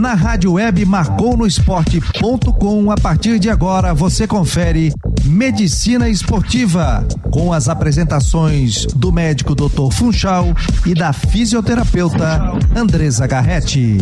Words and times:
Na 0.00 0.14
rádio 0.14 0.54
web 0.54 0.84
marconosport.com, 0.86 2.90
a 2.90 2.96
partir 2.96 3.38
de 3.38 3.50
agora 3.50 3.92
você 3.92 4.26
confere 4.26 4.94
Medicina 5.26 6.08
Esportiva, 6.08 7.06
com 7.30 7.52
as 7.52 7.68
apresentações 7.68 8.86
do 8.96 9.12
médico 9.12 9.54
Dr. 9.54 9.92
Funchal 9.92 10.54
e 10.86 10.94
da 10.94 11.12
fisioterapeuta 11.12 12.54
Andresa 12.74 13.26
Garretti. 13.26 13.98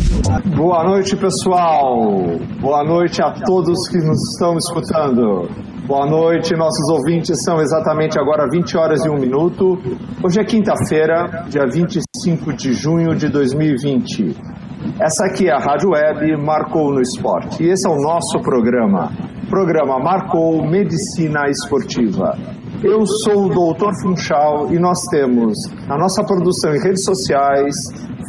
Boa 0.57 0.85
noite, 0.85 1.17
pessoal. 1.17 2.39
Boa 2.61 2.85
noite 2.85 3.21
a 3.21 3.33
todos 3.33 3.89
que 3.89 3.99
nos 3.99 4.35
estão 4.35 4.57
escutando. 4.57 5.51
Boa 5.85 6.07
noite, 6.07 6.55
nossos 6.55 6.89
ouvintes. 6.91 7.43
São 7.43 7.61
exatamente 7.61 8.17
agora 8.21 8.49
20 8.49 8.77
horas 8.77 9.05
e 9.05 9.09
1 9.09 9.19
minuto. 9.19 9.77
Hoje 10.23 10.39
é 10.39 10.45
quinta-feira, 10.45 11.45
dia 11.49 11.67
25 11.67 12.53
de 12.53 12.73
junho 12.73 13.17
de 13.17 13.29
2020. 13.29 14.68
Essa 15.01 15.27
aqui 15.27 15.49
é 15.49 15.53
a 15.53 15.61
Rádio 15.61 15.91
Web 15.91 16.37
Marcou 16.45 16.93
no 16.93 17.01
Esporte. 17.01 17.63
E 17.63 17.71
esse 17.71 17.87
é 17.87 17.91
o 17.91 17.95
nosso 18.03 18.41
programa. 18.41 19.13
Programa 19.49 19.97
Marcou 20.01 20.69
Medicina 20.69 21.49
Esportiva. 21.49 22.37
Eu 22.83 23.07
sou 23.07 23.47
o 23.47 23.49
Doutor 23.49 23.93
Funchal 24.03 24.75
e 24.75 24.79
nós 24.79 24.99
temos 25.09 25.57
na 25.87 25.97
nossa 25.97 26.25
produção 26.25 26.75
em 26.75 26.81
redes 26.81 27.05
sociais 27.05 27.77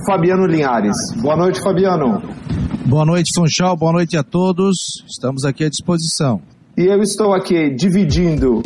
Fabiano 0.05 0.45
Linhares. 0.45 0.95
Boa 1.20 1.35
noite, 1.35 1.59
Fabiano. 1.59 2.21
Boa 2.86 3.03
noite, 3.03 3.33
Funchal. 3.33 3.75
Boa 3.75 3.91
noite 3.91 4.16
a 4.16 4.22
todos. 4.22 5.03
Estamos 5.08 5.45
aqui 5.45 5.63
à 5.63 5.70
disposição. 5.70 6.39
E 6.77 6.86
eu 6.86 7.02
estou 7.02 7.33
aqui 7.33 7.73
dividindo 7.73 8.61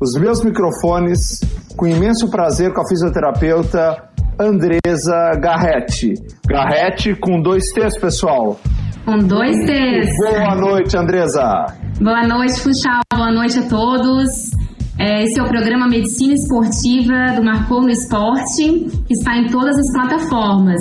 os 0.00 0.20
meus 0.20 0.42
microfones 0.42 1.38
com 1.76 1.86
imenso 1.86 2.28
prazer 2.28 2.72
com 2.74 2.80
a 2.80 2.88
fisioterapeuta 2.88 4.12
Andresa 4.38 5.38
Garretti. 5.40 6.14
Garretti 6.48 7.14
com 7.14 7.40
dois 7.40 7.64
T's, 7.72 7.98
pessoal. 7.98 8.58
Com 9.04 9.18
dois 9.18 9.56
T's. 9.64 10.10
Boa 10.18 10.54
noite, 10.56 10.96
Andresa. 10.96 11.66
Boa 12.00 12.26
noite, 12.26 12.60
Funchal. 12.60 13.00
Boa 13.14 13.32
noite 13.32 13.58
a 13.58 13.68
todos. 13.68 14.50
É, 14.98 15.24
esse 15.24 15.38
é 15.38 15.42
o 15.42 15.46
programa 15.48 15.88
Medicina 15.88 16.34
Esportiva 16.34 17.34
do 17.36 17.44
Marcou 17.44 17.82
no 17.82 17.90
Esporte, 17.90 18.86
que 19.06 19.12
está 19.12 19.36
em 19.36 19.46
todas 19.46 19.78
as 19.78 19.92
plataformas. 19.92 20.80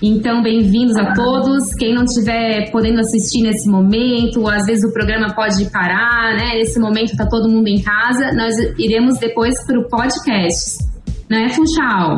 Então, 0.00 0.42
bem-vindos 0.42 0.96
a 0.96 1.12
todos. 1.12 1.74
Quem 1.74 1.94
não 1.94 2.04
estiver 2.04 2.70
podendo 2.70 3.00
assistir 3.00 3.42
nesse 3.42 3.68
momento, 3.68 4.48
às 4.48 4.64
vezes 4.66 4.84
o 4.88 4.92
programa 4.92 5.34
pode 5.34 5.64
parar, 5.70 6.36
né? 6.36 6.54
Nesse 6.56 6.78
momento 6.78 7.12
está 7.12 7.26
todo 7.26 7.48
mundo 7.48 7.66
em 7.66 7.80
casa. 7.80 8.32
Nós 8.32 8.54
iremos 8.78 9.18
depois 9.18 9.54
para 9.66 9.78
o 9.78 9.88
podcast, 9.88 10.78
né, 11.28 11.48
Funchal? 11.48 12.14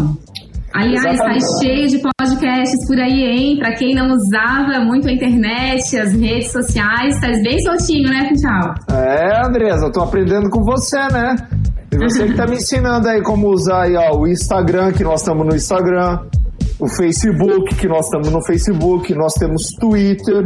Aliás, 0.73 1.05
está 1.05 1.35
cheio 1.61 1.89
de 1.89 2.01
podcasts 2.01 2.87
por 2.87 2.99
aí, 2.99 3.25
hein? 3.25 3.59
Para 3.59 3.75
quem 3.75 3.95
não 3.95 4.09
usava 4.15 4.85
muito 4.85 5.09
a 5.09 5.13
internet, 5.13 5.99
as 5.99 6.13
redes 6.13 6.53
sociais, 6.53 7.17
está 7.17 7.29
bem 7.43 7.59
soltinho, 7.61 8.09
né, 8.09 8.29
Funchal? 8.29 8.75
É, 8.93 9.47
Andresa, 9.47 9.87
eu 9.87 9.93
tô 9.93 10.01
aprendendo 10.01 10.49
com 10.49 10.63
você, 10.63 11.01
né? 11.13 11.35
E 11.93 11.97
você 11.99 12.29
que 12.29 12.35
tá 12.35 12.47
me 12.47 12.55
ensinando 12.55 13.09
aí 13.09 13.21
como 13.21 13.49
usar 13.49 13.83
aí, 13.83 13.97
ó, 13.97 14.17
o 14.17 14.29
Instagram, 14.29 14.93
que 14.93 15.03
nós 15.03 15.21
estamos 15.21 15.45
no 15.45 15.57
Instagram, 15.57 16.21
o 16.79 16.89
Facebook, 16.89 17.75
que 17.75 17.89
nós 17.89 18.07
estamos 18.07 18.31
no 18.31 18.41
Facebook, 18.47 19.13
nós 19.15 19.35
temos 19.35 19.67
Twitter. 19.81 20.45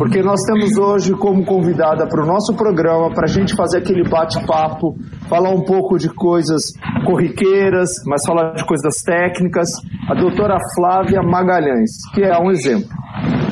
Porque 0.00 0.22
nós 0.22 0.40
temos 0.44 0.78
hoje 0.78 1.12
como 1.12 1.44
convidada 1.44 2.08
para 2.08 2.24
o 2.24 2.26
nosso 2.26 2.54
programa, 2.54 3.12
para 3.12 3.26
a 3.26 3.28
gente 3.28 3.54
fazer 3.54 3.80
aquele 3.80 4.02
bate-papo, 4.02 4.96
falar 5.28 5.50
um 5.50 5.62
pouco 5.62 5.98
de 5.98 6.08
coisas 6.08 6.72
corriqueiras, 7.04 7.90
mas 8.06 8.24
falar 8.24 8.54
de 8.54 8.64
coisas 8.64 9.02
técnicas, 9.04 9.68
a 10.08 10.14
doutora 10.14 10.56
Flávia 10.74 11.20
Magalhães, 11.22 11.90
que 12.14 12.22
é 12.22 12.34
um 12.40 12.50
exemplo. 12.50 12.88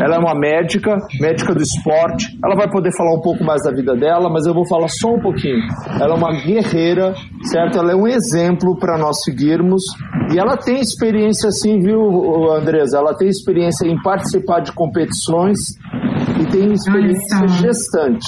Ela 0.01 0.17
é 0.17 0.19
uma 0.19 0.35
médica, 0.35 0.97
médica 1.21 1.53
do 1.53 1.61
esporte. 1.61 2.39
Ela 2.43 2.55
vai 2.55 2.71
poder 2.71 2.97
falar 2.97 3.15
um 3.15 3.21
pouco 3.21 3.45
mais 3.45 3.63
da 3.65 3.71
vida 3.71 3.95
dela, 3.95 4.31
mas 4.31 4.47
eu 4.47 4.55
vou 4.55 4.67
falar 4.67 4.89
só 4.89 5.17
um 5.17 5.21
pouquinho. 5.21 5.61
Ela 6.01 6.15
é 6.15 6.17
uma 6.17 6.33
guerreira, 6.33 7.13
certo? 7.43 7.79
Ela 7.79 7.93
é 7.93 7.95
um 7.95 8.07
exemplo 8.07 8.75
para 8.79 8.97
nós 8.97 9.23
seguirmos. 9.23 9.83
E 10.33 10.39
ela 10.39 10.57
tem 10.57 10.81
experiência, 10.81 11.51
sim, 11.51 11.79
viu, 11.81 12.51
Andresa? 12.53 12.97
Ela 12.97 13.15
tem 13.15 13.29
experiência 13.29 13.87
em 13.87 14.01
participar 14.01 14.61
de 14.61 14.73
competições 14.73 15.59
e 16.41 16.47
tem 16.47 16.73
experiência 16.73 17.47
gestante. 17.49 18.27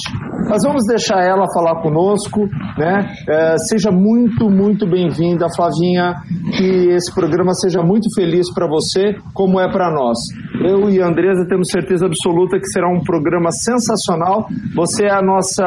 Mas 0.49 0.63
vamos 0.65 0.85
deixar 0.87 1.23
ela 1.23 1.47
falar 1.53 1.81
conosco, 1.83 2.49
né? 2.79 3.13
É, 3.29 3.57
seja 3.59 3.91
muito, 3.91 4.51
muito 4.51 4.89
bem-vinda, 4.89 5.47
Flavinha. 5.55 6.15
Que 6.57 6.91
esse 6.91 7.15
programa 7.15 7.53
seja 7.55 7.83
muito 7.83 8.09
feliz 8.15 8.53
para 8.53 8.67
você, 8.67 9.15
como 9.33 9.61
é 9.61 9.71
para 9.71 9.91
nós. 9.93 10.19
Eu 10.63 10.91
e 10.91 11.01
a 11.01 11.07
Andresa 11.07 11.47
temos 11.49 11.69
certeza 11.69 12.07
absoluta 12.07 12.59
que 12.59 12.67
será 12.67 12.89
um 12.89 13.01
programa 13.01 13.51
sensacional. 13.51 14.47
Você 14.75 15.05
é 15.05 15.13
a 15.13 15.23
nossa 15.23 15.65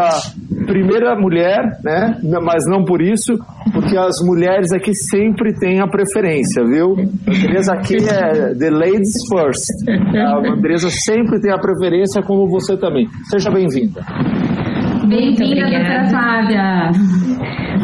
primeira 0.66 1.16
mulher, 1.16 1.80
né? 1.84 2.20
Mas 2.44 2.66
não 2.68 2.84
por 2.84 3.02
isso, 3.02 3.34
porque 3.74 3.98
as 3.98 4.18
mulheres 4.24 4.72
aqui 4.72 4.94
sempre 4.94 5.54
têm 5.54 5.80
a 5.80 5.88
preferência, 5.88 6.64
viu? 6.64 6.96
A 7.28 7.32
Andresa 7.32 7.74
aqui 7.74 7.98
é 7.98 8.54
the 8.54 8.70
ladies 8.70 9.14
first. 9.30 9.66
A 10.16 10.38
Andresa 10.54 10.90
sempre 10.90 11.40
tem 11.40 11.52
a 11.52 11.58
preferência, 11.58 12.22
como 12.22 12.48
você 12.48 12.78
também. 12.78 13.08
Seja 13.30 13.50
bem-vinda. 13.50 14.02
Bem-vinda, 15.08 15.70
doutora 15.70 16.10
Flávia. 16.10 16.92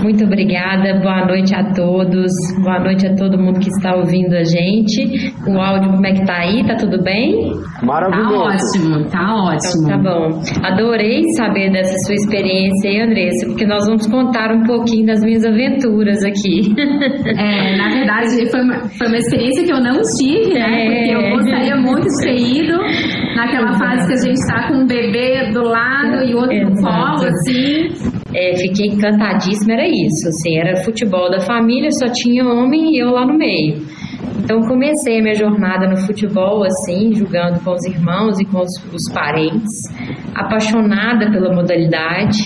Muito 0.02 0.24
obrigada, 0.24 1.00
boa 1.02 1.26
noite 1.26 1.54
a 1.54 1.74
todos, 1.74 2.32
boa 2.64 2.80
noite 2.80 3.06
a 3.06 3.16
todo 3.16 3.38
mundo 3.38 3.60
que 3.60 3.70
está 3.70 3.96
ouvindo 3.96 4.34
a 4.34 4.44
gente. 4.44 5.34
O 5.46 5.60
áudio, 5.60 5.92
como 5.92 6.06
é 6.06 6.14
que 6.14 6.26
tá 6.26 6.38
aí? 6.38 6.66
Tá 6.66 6.76
tudo 6.76 7.04
bem? 7.04 7.52
Maravilhoso. 7.84 8.34
Tá 8.40 8.46
ótimo, 8.46 9.10
tá 9.10 9.36
ótimo. 9.36 9.88
Então, 9.88 9.90
tá 9.90 9.98
bom. 9.98 10.42
Adorei 10.64 11.24
saber 11.36 11.72
dessa 11.72 11.98
sua 12.06 12.16
experiência 12.16 12.90
aí, 12.90 13.02
Andressa, 13.02 13.46
porque 13.48 13.66
nós 13.66 13.86
vamos 13.86 14.08
contar 14.08 14.52
um 14.52 14.64
pouquinho 14.64 15.06
das 15.06 15.24
minhas 15.24 15.46
aventuras 15.46 16.24
aqui. 16.24 16.74
É, 17.38 17.78
na 17.78 17.90
verdade, 17.90 18.50
foi 18.50 18.62
uma, 18.62 18.80
foi 18.90 19.08
uma 19.08 19.18
experiência 19.18 19.64
que 19.64 19.72
eu 19.72 19.82
não 19.82 20.00
tive, 20.18 20.54
né? 20.54 20.86
É. 20.86 20.88
Porque 20.88 21.12
eu 21.12 21.38
gostaria 21.38 21.76
muito 21.76 22.08
de 22.08 22.22
ter 22.22 22.38
ido 22.38 22.78
naquela 23.40 23.78
fase 23.78 24.08
que 24.08 24.14
a 24.14 24.18
gente 24.18 24.48
tá 24.48 24.68
com 24.68 24.74
um 24.76 24.88
bebê 24.88 25.52
do 25.54 25.64
lado 25.64 26.24
e 26.26 26.36
outro 26.36 26.70
no 26.70 26.76
colo, 26.82 27.26
assim. 27.26 27.88
É, 28.34 28.56
fiquei 28.58 28.88
encantadíssima, 28.88 29.74
era 29.74 29.88
isso, 29.88 30.28
assim, 30.28 30.58
era 30.58 30.84
futebol 30.84 31.32
da 31.32 31.40
família, 31.40 31.90
só 31.92 32.08
tinha 32.12 32.46
homem 32.46 32.94
e 32.94 33.00
eu 33.00 33.12
lá 33.12 33.26
no 33.26 33.38
meio. 33.38 33.82
Então 34.38 34.62
comecei 34.62 35.20
a 35.20 35.22
minha 35.22 35.36
jornada 35.36 35.88
no 35.88 35.98
futebol 35.98 36.64
assim, 36.64 37.14
jogando 37.14 37.64
com 37.64 37.72
os 37.72 37.86
irmãos 37.86 38.40
e 38.40 38.46
com 38.46 38.60
os, 38.60 38.72
os 38.94 39.14
parentes, 39.14 39.74
apaixonada 40.36 41.32
pela 41.32 41.54
modalidade 41.54 42.38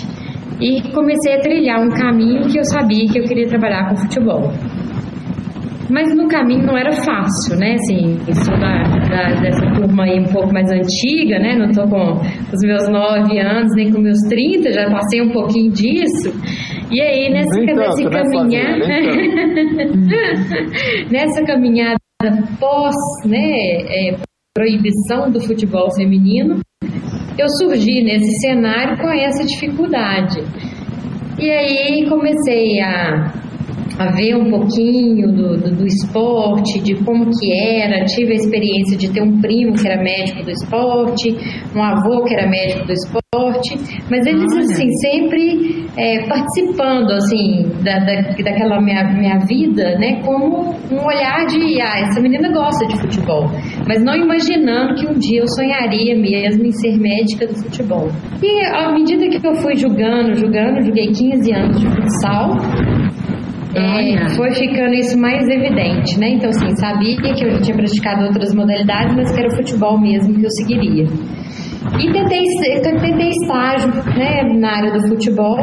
e 0.60 0.82
comecei 0.92 1.36
a 1.36 1.40
trilhar 1.40 1.80
um 1.80 1.90
caminho 1.90 2.48
que 2.48 2.60
eu 2.60 2.64
sabia 2.64 3.08
que 3.08 3.20
eu 3.20 3.24
queria 3.24 3.48
trabalhar 3.48 3.90
com 3.90 3.96
futebol. 3.96 4.52
Mas 5.90 6.16
no 6.16 6.28
caminho 6.28 6.66
não 6.66 6.78
era 6.78 6.92
fácil, 6.92 7.58
né? 7.58 7.74
Assim, 7.74 8.18
sou 8.44 8.58
da, 8.58 8.84
da, 8.84 9.42
dessa 9.42 9.66
turma 9.76 10.06
aí 10.06 10.20
um 10.20 10.32
pouco 10.32 10.54
mais 10.54 10.72
antiga, 10.72 11.40
né? 11.40 11.56
Não 11.56 11.70
estou 11.70 11.88
com 11.88 12.22
os 12.22 12.62
meus 12.64 12.88
nove 12.90 13.40
anos, 13.40 13.70
nem 13.76 13.92
com 13.92 14.00
meus 14.00 14.20
30, 14.30 14.72
já 14.72 14.90
passei 14.90 15.22
um 15.22 15.32
pouquinho 15.32 15.72
disso. 15.72 16.32
E 16.92 17.02
aí, 17.02 17.30
nessa, 17.32 17.60
nesse 17.60 18.04
né, 18.04 18.12
caminhar, 18.12 18.78
Flávia? 18.78 19.10
nessa 21.12 21.44
caminhada 21.44 22.00
pós 22.60 22.96
né, 23.26 23.38
é, 23.40 24.16
proibição 24.56 25.32
do 25.32 25.42
futebol 25.42 25.94
feminino, 25.96 26.60
eu 27.38 27.50
surgi 27.50 28.04
nesse 28.04 28.40
cenário 28.40 28.98
com 28.98 29.10
essa 29.10 29.44
dificuldade. 29.44 30.40
E 31.40 31.50
aí 31.50 32.08
comecei 32.08 32.80
a, 32.80 33.34
a 33.98 34.12
ver 34.12 34.36
um 34.36 34.50
pouquinho 34.50 35.32
do, 35.32 35.58
do, 35.58 35.76
do 35.76 35.86
esporte, 35.86 36.82
de 36.82 36.96
como 37.04 37.26
que 37.26 37.54
era. 37.54 38.06
Tive 38.06 38.34
a 38.34 38.36
experiência 38.36 38.98
de 38.98 39.12
ter 39.12 39.22
um 39.22 39.40
primo 39.40 39.74
que 39.74 39.88
era 39.88 40.02
médico 40.02 40.44
do 40.44 40.52
esporte, 40.52 41.36
um 41.76 41.84
avô 41.84 42.24
que 42.24 42.34
era 42.34 42.50
médico 42.50 42.86
do 42.86 42.94
esporte, 42.94 43.78
mas 44.10 44.26
eles 44.26 44.52
assim 44.56 44.90
sempre 45.02 45.86
é, 45.98 46.28
participando 46.28 47.12
assim 47.12 47.64
da, 47.84 48.00
da, 48.00 48.22
daquela 48.44 48.82
minha, 48.82 49.04
minha 49.14 49.40
vida, 49.46 49.98
né, 49.98 50.22
como 50.24 50.74
um 50.92 51.06
olhar 51.06 51.46
de 51.46 51.82
ah, 51.82 52.00
essa 52.00 52.22
menina 52.22 52.52
gosta 52.52 52.86
de 52.88 53.00
futebol, 53.00 53.50
mas 53.88 54.04
não 54.04 54.16
imaginando 54.16 54.96
que 54.96 55.08
um 55.08 55.18
dia 55.18 55.42
eu 55.42 55.48
sonharia 55.48 56.16
mesmo 56.16 56.66
em 56.66 56.72
ser 56.72 56.98
médica 56.98 57.48
do 57.48 57.56
futebol. 57.56 58.08
E 58.42 58.66
à 58.66 58.92
medida 58.92 59.28
que 59.28 59.46
eu 59.46 59.56
fui 59.56 59.76
julgando, 59.76 60.36
julgando, 60.36 60.84
joguei 60.84 61.08
15 61.08 61.54
anos 61.54 61.80
de 61.80 61.88
futsal, 61.88 62.52
é, 63.76 64.30
foi 64.36 64.52
ficando 64.54 64.94
isso 64.94 65.20
mais 65.20 65.48
evidente, 65.50 66.20
né? 66.20 66.30
Então, 66.30 66.50
assim, 66.50 66.76
sabia 66.76 67.18
que 67.18 67.44
eu 67.44 67.52
já 67.52 67.62
tinha 67.62 67.76
praticado 67.76 68.26
outras 68.26 68.54
modalidades, 68.54 69.16
mas 69.16 69.32
que 69.32 69.40
era 69.40 69.48
o 69.50 69.56
futebol 69.56 70.00
mesmo 70.00 70.36
que 70.36 70.46
eu 70.46 70.52
seguiria. 70.52 71.06
E 72.00 72.12
tentei, 72.12 72.44
tentei 72.82 73.30
estágio 73.30 73.90
né, 74.16 74.44
na 74.60 74.78
área 74.78 74.92
do 74.94 75.08
futebol. 75.08 75.58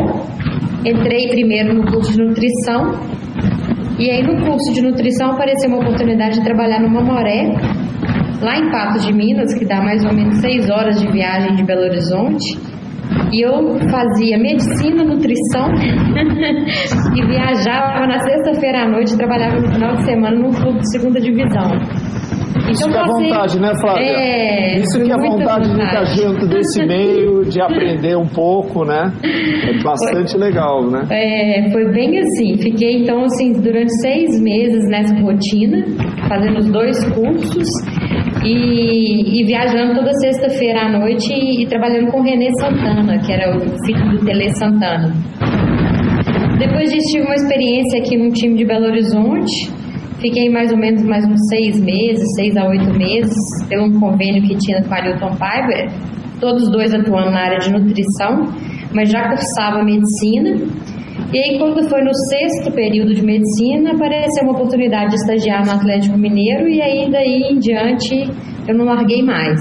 Entrei 0.85 1.29
primeiro 1.29 1.75
no 1.75 1.85
curso 1.91 2.12
de 2.12 2.25
nutrição. 2.25 2.99
E 3.99 4.11
aí, 4.11 4.23
no 4.23 4.45
curso 4.45 4.73
de 4.73 4.83
nutrição, 4.83 5.33
apareceu 5.33 5.69
uma 5.69 5.79
oportunidade 5.79 6.39
de 6.39 6.45
trabalhar 6.45 6.81
no 6.81 6.89
Mamoré, 6.89 7.55
lá 8.41 8.59
em 8.59 8.71
Patos 8.71 9.07
de 9.07 9.12
Minas, 9.12 9.53
que 9.59 9.65
dá 9.65 9.83
mais 9.83 10.05
ou 10.05 10.12
menos 10.12 10.39
seis 10.39 10.69
horas 10.71 11.01
de 11.01 11.07
viagem 11.12 11.55
de 11.55 11.65
Belo 11.65 11.83
Horizonte. 11.83 12.59
E 13.32 13.47
eu 13.47 13.79
fazia 13.91 14.38
medicina, 14.38 15.05
nutrição 15.05 15.71
e 17.17 17.27
viajava 17.27 18.06
na 18.06 18.19
sexta-feira 18.21 18.82
à 18.82 18.88
noite, 18.88 19.17
trabalhava 19.17 19.61
no 19.61 19.73
final 19.73 19.97
de 19.97 20.05
semana 20.05 20.37
num 20.37 20.53
clube 20.53 20.81
de 20.81 20.91
segunda 20.91 21.21
divisão. 21.21 21.71
Isso 22.69 22.89
que 22.89 22.97
é 22.97 23.05
vontade, 23.07 23.61
né, 23.61 23.73
Flávia? 23.81 24.05
É, 24.05 24.79
Isso 24.79 25.01
que 25.03 25.11
é 25.11 25.17
muita 25.17 25.37
vontade 25.37 25.69
de 25.69 25.81
estar 25.83 26.01
vontade. 26.01 26.17
junto 26.17 26.47
desse 26.49 26.87
meio, 26.87 27.45
de 27.45 27.61
aprender 27.61 28.17
um 28.17 28.27
pouco, 28.27 28.85
né? 28.85 29.12
É 29.23 29.83
bastante 29.83 30.37
legal, 30.37 30.83
né? 30.91 31.07
É, 31.11 31.71
foi 31.73 31.91
bem 31.93 32.19
assim. 32.19 32.57
Fiquei 32.59 33.03
então 33.03 33.25
assim 33.25 33.53
durante 33.53 33.93
seis 34.01 34.41
meses 34.41 34.89
nessa 34.89 35.15
rotina, 35.21 35.85
fazendo 36.29 36.59
os 36.59 36.71
dois 36.71 36.97
cursos 37.12 37.69
e, 38.45 39.41
e 39.41 39.45
viajando 39.47 39.95
toda 39.95 40.12
sexta-feira 40.15 40.87
à 40.87 40.99
noite 40.99 41.33
e, 41.33 41.62
e 41.62 41.67
trabalhando 41.67 42.11
com 42.11 42.21
o 42.21 42.23
Renê 42.23 42.51
Santana, 42.61 43.19
que 43.19 43.33
era 43.33 43.57
o 43.57 43.61
filho 43.85 44.11
do 44.11 44.25
Tele 44.25 44.51
Santana. 44.57 45.12
Depois 46.59 46.93
disso 46.93 47.12
tive 47.12 47.25
uma 47.25 47.35
experiência 47.35 48.01
aqui 48.01 48.17
num 48.17 48.31
time 48.31 48.55
de 48.57 48.65
Belo 48.67 48.87
Horizonte. 48.87 49.71
Fiquei 50.20 50.50
mais 50.50 50.70
ou 50.70 50.76
menos 50.76 51.02
mais 51.02 51.25
uns 51.25 51.40
seis 51.49 51.81
meses, 51.81 52.22
seis 52.37 52.55
a 52.55 52.69
oito 52.69 52.93
meses, 52.93 53.34
pelo 53.69 53.87
um 53.87 53.99
convênio 53.99 54.43
que 54.43 54.55
tinha 54.56 54.82
com 54.82 54.93
a 54.93 54.99
Ailton 54.99 55.31
Piper, 55.31 55.90
todos 56.38 56.70
dois 56.70 56.93
atuando 56.93 57.31
na 57.31 57.40
área 57.40 57.58
de 57.58 57.72
nutrição, 57.72 58.44
mas 58.93 59.11
já 59.11 59.31
cursava 59.31 59.82
medicina. 59.82 60.58
E 61.32 61.38
aí, 61.38 61.58
quando 61.58 61.88
foi 61.88 62.02
no 62.02 62.12
sexto 62.28 62.70
período 62.75 63.14
de 63.14 63.22
medicina, 63.22 63.93
apareceu 63.93 64.43
uma 64.43 64.52
oportunidade 64.52 65.11
de 65.11 65.17
estagiar 65.17 65.64
no 65.64 65.72
Atlético 65.72 66.19
Mineiro, 66.19 66.69
e 66.69 66.82
aí, 66.82 67.11
daí 67.11 67.43
em 67.50 67.58
diante, 67.58 68.28
eu 68.69 68.76
não 68.76 68.84
larguei 68.84 69.23
mais. 69.23 69.58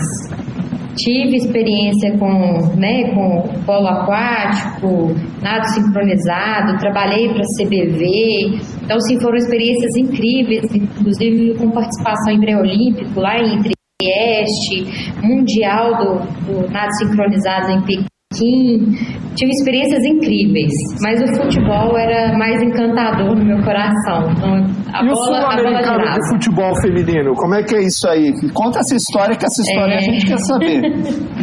Tive 0.99 1.37
experiência 1.37 2.17
com, 2.17 2.75
né, 2.75 3.13
com 3.13 3.63
polo 3.65 3.87
aquático, 3.87 5.15
nado 5.41 5.65
sincronizado, 5.69 6.77
trabalhei 6.77 7.29
para 7.29 7.43
CBV. 7.57 8.59
Então, 8.83 8.97
assim, 8.97 9.17
foram 9.21 9.37
experiências 9.37 9.95
incríveis, 9.95 10.65
inclusive 10.75 11.57
com 11.57 11.71
participação 11.71 12.33
em 12.33 12.41
pré-olímpico 12.41 13.17
lá 13.17 13.37
em 13.37 13.61
Trieste, 13.61 15.21
mundial 15.23 15.95
do, 15.97 16.19
do 16.45 16.69
nado 16.69 16.91
sincronizado 16.97 17.71
em 17.71 17.81
Pequim. 17.81 18.18
Tive 18.31 19.49
experiências 19.51 20.05
incríveis, 20.05 20.71
mas 21.01 21.19
o 21.19 21.27
futebol 21.35 21.97
era 21.97 22.37
mais 22.37 22.61
encantador 22.61 23.35
no 23.35 23.43
meu 23.43 23.57
coração. 23.63 24.29
Então, 24.37 24.53
a 24.93 25.03
e 25.03 25.07
o 25.09 25.13
bola, 25.15 25.39
bola 25.41 25.51
sul-americano 25.57 26.03
de 26.13 26.29
futebol 26.29 26.75
feminino, 26.79 27.33
como 27.33 27.55
é 27.55 27.63
que 27.63 27.75
é 27.75 27.81
isso 27.81 28.07
aí? 28.07 28.31
Conta 28.53 28.81
essa 28.81 28.95
história, 28.95 29.35
que 29.35 29.45
essa 29.45 29.61
história 29.63 29.93
É. 29.93 29.97
a 29.97 29.99
gente 30.01 30.25
quer 30.27 30.37
saber. 30.37 30.81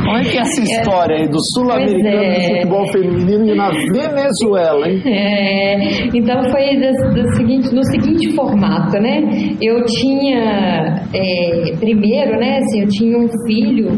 Como 0.00 0.16
é 0.16 0.22
que 0.22 0.38
é 0.38 0.40
essa 0.42 0.62
história 0.62 1.16
aí 1.16 1.28
do 1.28 1.42
sul-americano 1.54 2.22
é. 2.22 2.38
de 2.38 2.46
futebol 2.54 2.86
feminino 2.92 3.46
e 3.48 3.56
na 3.56 3.70
Venezuela, 3.70 4.88
hein? 4.88 5.02
É, 5.06 6.06
então 6.16 6.40
foi 6.52 6.78
das- 6.78 7.14
do 7.14 7.34
seguinte- 7.36 7.74
no 7.74 7.82
seguinte 7.82 8.32
formato, 8.36 8.96
né? 9.00 9.22
Eu 9.60 9.84
tinha 9.86 11.02
é, 11.12 11.76
primeiro, 11.80 12.38
né? 12.38 12.58
Assim, 12.58 12.82
eu 12.82 12.88
tinha 12.90 13.18
um 13.18 13.26
filho. 13.44 13.88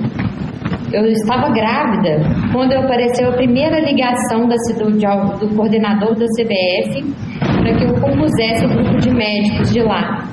Eu 0.92 1.04
estava 1.04 1.50
grávida 1.52 2.20
quando 2.52 2.72
apareceu 2.72 3.28
a 3.28 3.32
primeira 3.32 3.78
ligação 3.80 4.48
da, 4.48 4.56
do, 4.56 5.38
do 5.38 5.54
coordenador 5.54 6.14
da 6.14 6.26
CBF 6.26 7.04
para 7.40 7.74
que 7.76 7.84
eu 7.84 7.94
compusesse 8.00 8.64
o 8.64 8.68
grupo 8.68 8.96
de 8.98 9.10
médicos 9.10 9.72
de 9.72 9.82
lá. 9.82 10.24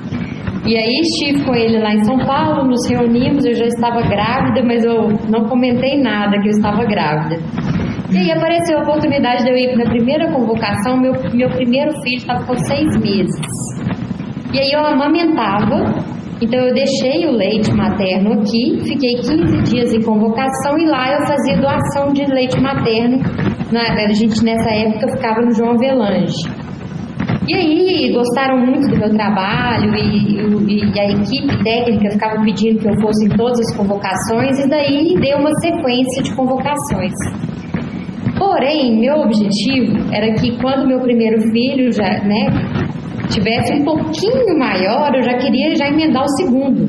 E 0.66 0.76
aí 0.76 1.00
estive 1.00 1.44
com 1.44 1.54
ele 1.54 1.78
lá 1.78 1.94
em 1.94 2.04
São 2.04 2.18
Paulo, 2.18 2.66
nos 2.66 2.88
reunimos, 2.88 3.44
eu 3.44 3.54
já 3.54 3.66
estava 3.66 4.00
grávida, 4.02 4.64
mas 4.64 4.84
eu 4.84 5.08
não 5.28 5.44
comentei 5.48 6.02
nada 6.02 6.40
que 6.40 6.48
eu 6.48 6.52
estava 6.52 6.84
grávida. 6.84 7.36
E 8.10 8.18
aí 8.18 8.32
apareceu 8.32 8.78
a 8.78 8.82
oportunidade 8.82 9.44
de 9.44 9.50
eu 9.50 9.56
ir 9.56 9.76
na 9.76 9.84
primeira 9.84 10.32
convocação, 10.32 10.96
meu, 10.96 11.12
meu 11.32 11.48
primeiro 11.50 11.92
filho 12.02 12.16
estava 12.16 12.44
com 12.44 12.56
seis 12.56 12.96
meses. 12.96 13.40
E 14.52 14.58
aí 14.58 14.72
eu 14.72 14.84
amamentava, 14.84 16.15
então 16.40 16.60
eu 16.60 16.74
deixei 16.74 17.26
o 17.26 17.32
leite 17.32 17.72
materno 17.72 18.34
aqui, 18.34 18.78
fiquei 18.84 19.14
15 19.16 19.62
dias 19.70 19.94
em 19.94 20.02
convocação 20.02 20.76
e 20.78 20.86
lá 20.86 21.12
eu 21.12 21.26
fazia 21.26 21.56
doação 21.60 22.12
de 22.12 22.24
leite 22.26 22.60
materno. 22.60 23.18
Na, 23.72 23.80
a 24.04 24.12
gente 24.12 24.44
nessa 24.44 24.70
época 24.70 25.08
ficava 25.16 25.40
no 25.40 25.52
João 25.54 25.72
Avelange. 25.72 26.34
E 27.48 27.54
aí 27.54 28.12
gostaram 28.12 28.58
muito 28.66 28.88
do 28.88 28.98
meu 28.98 29.10
trabalho 29.10 29.94
e, 29.94 30.36
e- 30.72 30.92
e 30.94 31.00
a 31.00 31.10
equipe 31.10 31.64
técnica 31.64 32.10
ficava 32.10 32.42
pedindo 32.44 32.80
que 32.80 32.88
eu 32.88 32.94
fosse 33.00 33.26
em 33.26 33.36
todas 33.36 33.58
as 33.60 33.76
convocações 33.76 34.58
e 34.64 34.68
daí 34.68 35.14
deu 35.20 35.38
uma 35.38 35.50
sequência 35.60 36.22
de 36.24 36.34
convocações. 36.36 37.12
Porém, 38.38 38.98
meu 39.00 39.14
objetivo 39.22 39.96
era 40.12 40.32
que 40.34 40.56
quando 40.60 40.86
meu 40.86 41.00
primeiro 41.00 41.40
filho 41.50 41.90
já, 41.92 42.22
né, 42.24 42.46
tivesse 43.28 43.72
um 43.74 43.84
pouquinho 43.84 44.58
maior, 44.58 45.14
eu 45.14 45.22
já 45.22 45.34
queria 45.38 45.74
já 45.74 45.88
emendar 45.88 46.22
o 46.24 46.28
segundo. 46.36 46.88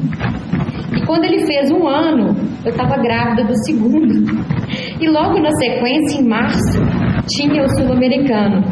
E 0.96 1.06
quando 1.06 1.25
ele 1.25 1.46
fez 1.46 1.72
um 1.72 1.88
ano, 1.88 2.36
eu 2.65 2.72
estava 2.72 2.98
grávida 3.01 3.44
do 3.44 3.56
segundo. 3.65 4.13
E 5.00 5.08
logo 5.08 5.39
na 5.39 5.51
sequência, 5.51 6.20
em 6.20 6.27
março, 6.27 6.79
tinha 7.27 7.63
o 7.63 7.70
sul-americano. 7.77 8.63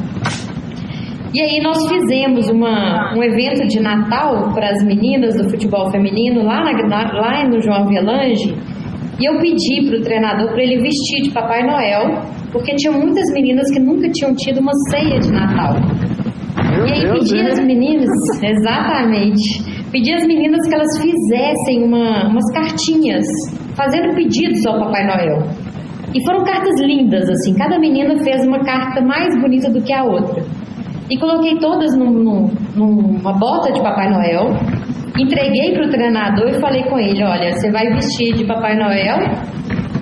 E 1.33 1.41
aí 1.41 1.59
nós 1.61 1.77
fizemos 1.89 2.49
uma, 2.49 3.13
um 3.15 3.21
evento 3.21 3.67
de 3.67 3.81
Natal 3.81 4.53
para 4.53 4.69
as 4.69 4.83
meninas 4.85 5.35
do 5.35 5.49
futebol 5.49 5.91
feminino 5.91 6.43
lá, 6.43 6.63
na- 6.63 7.11
lá 7.13 7.43
no 7.47 7.61
João 7.61 7.83
Avelange. 7.83 8.55
E 9.19 9.25
eu 9.29 9.37
pedi 9.39 9.85
para 9.87 9.97
o 9.99 10.01
treinador 10.01 10.47
para 10.51 10.63
ele 10.63 10.81
vestir 10.81 11.21
de 11.23 11.31
Papai 11.31 11.63
Noel, 11.63 12.21
porque 12.51 12.73
tinha 12.75 12.91
muitas 12.93 13.25
meninas 13.33 13.69
que 13.71 13.79
nunca 13.79 14.09
tinham 14.11 14.33
tido 14.35 14.59
uma 14.61 14.71
ceia 14.89 15.19
de 15.19 15.31
Natal. 15.31 15.75
Meu 16.75 16.87
E 16.87 16.93
aí 16.93 17.01
Deus, 17.01 17.29
pedi 17.31 17.47
às 17.47 17.59
meninas, 17.65 18.09
exatamente, 18.43 19.63
pedi 19.91 20.13
às 20.13 20.25
meninas 20.25 20.67
que 20.67 20.73
elas 20.75 20.97
fizessem 20.99 21.83
uma- 21.83 22.27
umas 22.27 22.51
cartinhas, 22.53 23.25
fazendo 23.75 24.13
pedidos 24.15 24.65
ao 24.65 24.79
Papai 24.79 25.05
Noel. 25.05 25.43
E 26.13 26.23
foram 26.25 26.43
cartas 26.45 26.79
lindas, 26.81 27.29
assim, 27.29 27.53
cada 27.55 27.77
menina 27.77 28.17
fez 28.23 28.45
uma 28.45 28.59
carta 28.63 29.01
mais 29.01 29.35
bonita 29.41 29.69
do 29.69 29.81
que 29.81 29.93
a 29.93 30.03
outra. 30.03 30.43
E 31.09 31.17
coloquei 31.19 31.57
todas 31.59 31.95
num- 31.97 32.09
num- 32.11 32.49
numa 32.75 33.33
bota 33.33 33.71
de 33.71 33.81
Papai 33.81 34.09
Noel 34.09 34.53
entreguei 35.17 35.73
para 35.73 35.85
o 35.87 35.89
treinador 35.89 36.49
e 36.49 36.59
falei 36.59 36.83
com 36.83 36.97
ele: 36.99 37.23
olha, 37.23 37.51
você 37.53 37.71
vai 37.71 37.87
vestir 37.93 38.33
de 38.35 38.45
Papai 38.45 38.75
Noel 38.77 39.17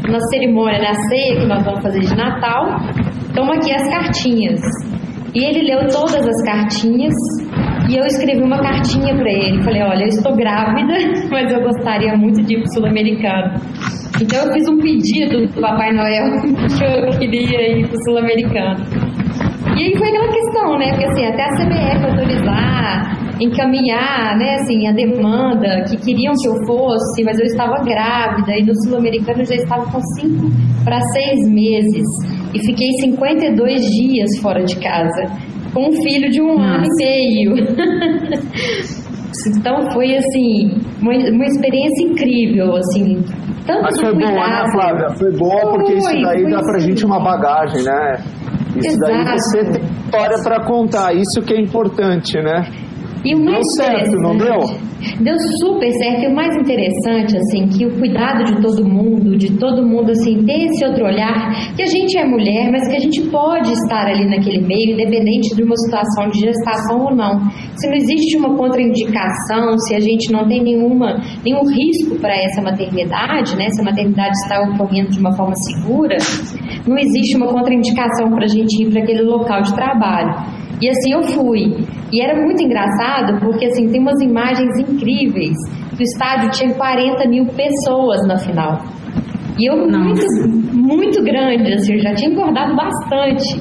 na 0.10 0.20
cerimônia, 0.32 0.80
na 0.80 0.94
ceia 1.10 1.40
que 1.40 1.46
nós 1.46 1.64
vamos 1.64 1.82
fazer 1.82 2.00
de 2.00 2.16
Natal. 2.16 2.78
Toma 3.36 3.56
aqui 3.56 3.72
as 3.74 3.88
cartinhas. 3.90 4.60
E 5.36 5.44
ele 5.44 5.64
leu 5.64 5.88
todas 5.88 6.28
as 6.28 6.44
cartinhas 6.44 7.14
e 7.90 7.98
eu 7.98 8.06
escrevi 8.06 8.42
uma 8.42 8.62
cartinha 8.62 9.16
para 9.16 9.32
ele. 9.32 9.64
Falei: 9.64 9.82
olha, 9.82 10.04
eu 10.04 10.10
estou 10.10 10.36
grávida, 10.36 10.94
mas 11.32 11.52
eu 11.52 11.62
gostaria 11.62 12.16
muito 12.16 12.42
de 12.44 12.54
ir 12.54 12.58
para 12.58 12.66
o 12.66 12.74
Sul-Americano. 12.74 13.54
Então 14.22 14.46
eu 14.46 14.54
fiz 14.54 14.70
um 14.70 14.78
pedido 14.78 15.48
do 15.48 15.62
Papai 15.62 15.92
Noel 15.92 16.40
que 16.78 16.84
eu 16.84 17.20
queria 17.20 17.80
ir 17.80 17.88
para 17.88 17.96
o 17.96 18.04
Sul-Americano. 18.06 18.86
E 19.76 19.86
aí 19.86 19.98
foi 19.98 20.08
aquela 20.08 20.32
questão, 20.32 20.78
né? 20.78 20.90
Porque 20.92 21.06
assim, 21.06 21.26
até 21.26 21.44
a 21.44 21.50
CBF 21.50 22.06
autorizar, 22.06 23.34
encaminhar, 23.42 24.38
né, 24.38 24.56
assim, 24.62 24.88
a 24.88 24.92
demanda 24.92 25.84
que 25.90 25.98
queriam 25.98 26.34
que 26.40 26.48
eu 26.48 26.54
fosse, 26.68 27.24
mas 27.24 27.40
eu 27.40 27.46
estava 27.46 27.84
grávida 27.84 28.56
e 28.56 28.64
no 28.64 28.74
sul-americano 28.84 29.44
já 29.44 29.56
estava 29.56 29.84
com 29.92 30.00
5 30.00 30.84
para 30.86 31.02
6 31.02 31.50
meses 31.50 32.43
e 32.54 32.60
fiquei 32.66 32.90
52 33.02 33.82
dias 33.82 34.40
fora 34.42 34.64
de 34.64 34.78
casa 34.78 35.30
com 35.74 35.90
um 35.90 35.94
filho 36.04 36.30
de 36.30 36.42
um 36.42 36.56
Nossa. 36.56 36.76
ano 36.76 36.86
e 36.86 36.96
meio. 37.04 37.56
então 39.58 39.92
foi 39.92 40.16
assim 40.16 40.72
uma, 41.02 41.14
uma 41.14 41.46
experiência 41.46 42.06
incrível, 42.06 42.76
assim. 42.76 43.24
Tanto 43.66 43.82
Mas 43.82 44.00
foi 44.00 44.12
cuidado, 44.12 44.34
boa, 44.34 44.48
né, 44.48 44.72
Flávia? 44.72 45.10
Foi 45.18 45.32
boa 45.32 45.72
porque 45.72 45.94
foi, 45.94 45.98
isso 45.98 46.22
daí 46.22 46.44
dá 46.52 46.62
pra 46.62 46.80
sim. 46.80 46.90
gente 46.90 47.04
uma 47.06 47.20
bagagem, 47.24 47.84
né? 47.84 48.18
Isso 48.76 48.90
Exato. 48.90 49.12
daí 49.12 49.24
você 49.38 49.64
tem 49.72 49.82
história 49.84 50.38
para 50.44 50.64
contar, 50.66 51.14
isso 51.14 51.42
que 51.42 51.54
é 51.54 51.62
importante, 51.62 52.40
né? 52.42 52.68
E 53.26 53.34
o 53.34 53.40
mais 53.40 53.56
deu 53.56 53.64
certo, 53.64 54.18
não 54.18 54.38
deu? 54.38 54.60
Deu 55.20 55.36
super 55.60 55.92
certo. 55.92 56.24
E 56.24 56.28
o 56.28 56.36
mais 56.36 56.56
interessante, 56.56 57.38
assim, 57.38 57.68
que 57.68 57.86
o 57.86 57.98
cuidado 57.98 58.44
de 58.46 58.62
todo 58.62 58.88
mundo, 58.88 59.38
de 59.38 59.58
todo 59.58 59.86
mundo, 59.86 60.12
assim, 60.12 60.44
ter 60.44 60.66
esse 60.66 60.86
outro 60.86 61.06
olhar, 61.06 61.74
que 61.76 61.84
a 61.84 61.88
gente 61.88 62.18
é 62.18 62.26
mulher, 62.26 62.72
mas 62.72 62.88
que 62.88 62.96
a 62.96 63.00
gente 63.00 63.22
pode 63.30 63.72
estar 63.72 64.08
ali 64.08 64.26
naquele 64.30 64.62
meio, 64.66 64.94
independente 64.94 65.56
de 65.56 65.64
uma 65.64 65.76
situação 65.78 66.30
de 66.30 66.40
gestação 66.40 67.06
ou 67.06 67.16
não. 67.16 67.40
Se 67.76 67.88
não 67.88 67.96
existe 67.96 68.38
uma 68.38 68.56
contraindicação, 68.56 69.78
se 69.80 69.96
a 69.96 70.00
gente 70.00 70.32
não 70.32 70.48
tem 70.48 70.64
nenhuma, 70.64 71.22
nenhum 71.44 71.64
risco 71.68 72.20
para 72.20 72.36
essa 72.36 72.62
maternidade, 72.62 73.56
né? 73.56 73.68
Se 73.72 73.82
a 73.82 73.86
maternidade 73.86 74.36
está 74.44 74.62
ocorrendo 74.62 75.10
de 75.10 75.20
uma 75.20 75.36
forma 75.36 75.54
segura, 75.56 76.18
não 76.88 76.98
existe 76.98 77.36
uma 77.36 77.48
contraindicação 77.48 78.30
para 78.30 78.46
a 78.46 78.48
gente 78.48 78.84
ir 78.84 78.92
para 78.92 79.02
aquele 79.02 79.22
local 79.24 79.62
de 79.62 79.74
trabalho. 79.74 80.63
E 80.82 80.90
assim 80.90 81.14
eu 81.14 81.24
fui. 81.24 81.86
E 82.12 82.22
era 82.22 82.42
muito 82.42 82.62
engraçado 82.62 83.40
porque 83.40 83.66
assim 83.66 83.90
tem 83.90 84.02
umas 84.02 84.20
imagens 84.22 84.78
incríveis. 84.80 85.58
O 85.98 86.02
estádio 86.02 86.50
tinha 86.52 86.74
40 86.74 87.28
mil 87.30 87.46
pessoas 87.48 88.26
na 88.28 88.38
final. 88.38 88.80
E 89.58 89.70
eu 89.70 89.78
muito, 89.88 90.26
muito 90.74 91.24
grande, 91.24 91.74
assim, 91.74 91.94
eu 91.94 92.00
já 92.00 92.14
tinha 92.16 92.32
engordado 92.32 92.76
bastante. 92.76 93.56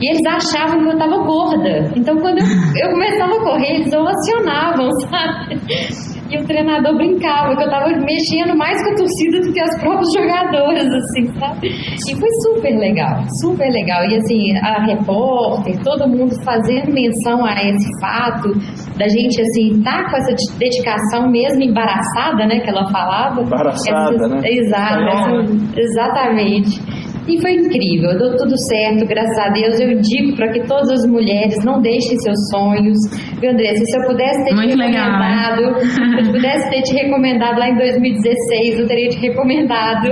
E 0.00 0.10
eles 0.10 0.22
achavam 0.26 0.80
que 0.80 0.88
eu 0.88 0.92
estava 0.92 1.16
gorda. 1.24 1.92
Então, 1.94 2.16
quando 2.16 2.38
eu, 2.38 2.46
eu 2.82 2.90
começava 2.90 3.32
a 3.32 3.40
correr, 3.40 3.76
eles 3.76 3.92
ovacionavam, 3.92 4.90
sabe? 5.08 6.15
E 6.30 6.38
o 6.38 6.44
treinador 6.44 6.96
brincava 6.96 7.54
que 7.56 7.62
eu 7.62 7.70
tava 7.70 7.88
mexendo 8.00 8.56
mais 8.56 8.82
com 8.82 8.90
a 8.90 8.96
torcida 8.96 9.40
do 9.40 9.52
que 9.52 9.60
as 9.60 9.80
próprios 9.80 10.12
jogadores, 10.12 10.86
assim, 10.86 11.26
sabe? 11.38 11.68
E 11.68 12.14
foi 12.18 12.28
super 12.42 12.76
legal, 12.78 13.22
super 13.40 13.70
legal. 13.70 14.04
E 14.04 14.16
assim, 14.16 14.56
a 14.58 14.84
repórter, 14.84 15.82
todo 15.84 16.08
mundo 16.08 16.34
fazendo 16.44 16.92
menção 16.92 17.44
a 17.44 17.54
esse 17.54 18.00
fato 18.00 18.48
da 18.98 19.08
gente, 19.08 19.40
assim, 19.40 19.82
tá 19.82 20.10
com 20.10 20.16
essa 20.16 20.58
dedicação 20.58 21.30
mesmo 21.30 21.62
embaraçada, 21.62 22.46
né, 22.46 22.60
que 22.60 22.70
ela 22.70 22.90
falava. 22.90 23.42
Embaraçada, 23.42 24.14
essa, 24.14 24.28
né? 24.28 24.40
Exato, 24.44 25.02
essa, 25.02 25.80
exatamente. 25.80 26.95
E 27.28 27.40
foi 27.40 27.54
incrível, 27.54 28.16
deu 28.18 28.36
tudo 28.36 28.56
certo, 28.68 29.04
graças 29.06 29.38
a 29.38 29.48
Deus. 29.50 29.80
Eu 29.80 30.00
digo 30.00 30.36
para 30.36 30.52
que 30.52 30.60
todas 30.66 30.90
as 30.90 31.06
mulheres 31.10 31.56
não 31.64 31.80
deixem 31.80 32.16
seus 32.18 32.38
sonhos. 32.50 32.96
Viu, 33.40 33.50
Andressa? 33.50 33.84
Se 33.84 33.98
eu 33.98 34.06
pudesse 34.06 34.44
ter 34.44 34.54
Muito 34.54 34.70
te 34.70 34.76
legal, 34.76 35.10
recomendado, 35.10 35.62
né? 35.62 35.80
se 35.80 36.20
eu 36.28 36.32
pudesse 36.32 36.70
ter 36.70 36.82
te 36.82 36.94
recomendado 36.94 37.58
lá 37.58 37.68
em 37.68 37.76
2016, 37.76 38.78
eu 38.78 38.86
teria 38.86 39.08
te 39.08 39.18
recomendado. 39.18 40.08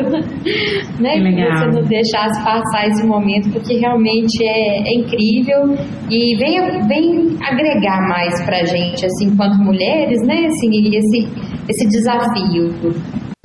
né? 1.00 1.14
Que, 1.14 1.34
que 1.34 1.58
você 1.58 1.66
não 1.66 1.82
deixasse 1.88 2.44
passar 2.44 2.88
esse 2.88 3.06
momento, 3.06 3.50
porque 3.52 3.74
realmente 3.78 4.42
é, 4.44 4.88
é 4.88 4.94
incrível 4.94 5.76
e 6.10 6.36
vem, 6.36 6.86
vem 6.88 7.36
agregar 7.42 8.08
mais 8.08 8.42
pra 8.44 8.64
gente, 8.64 9.06
assim, 9.06 9.26
enquanto 9.26 9.56
mulheres, 9.58 10.20
né? 10.26 10.46
Assim, 10.46 10.96
esse, 10.96 11.28
esse 11.68 11.88
desafio 11.88 12.74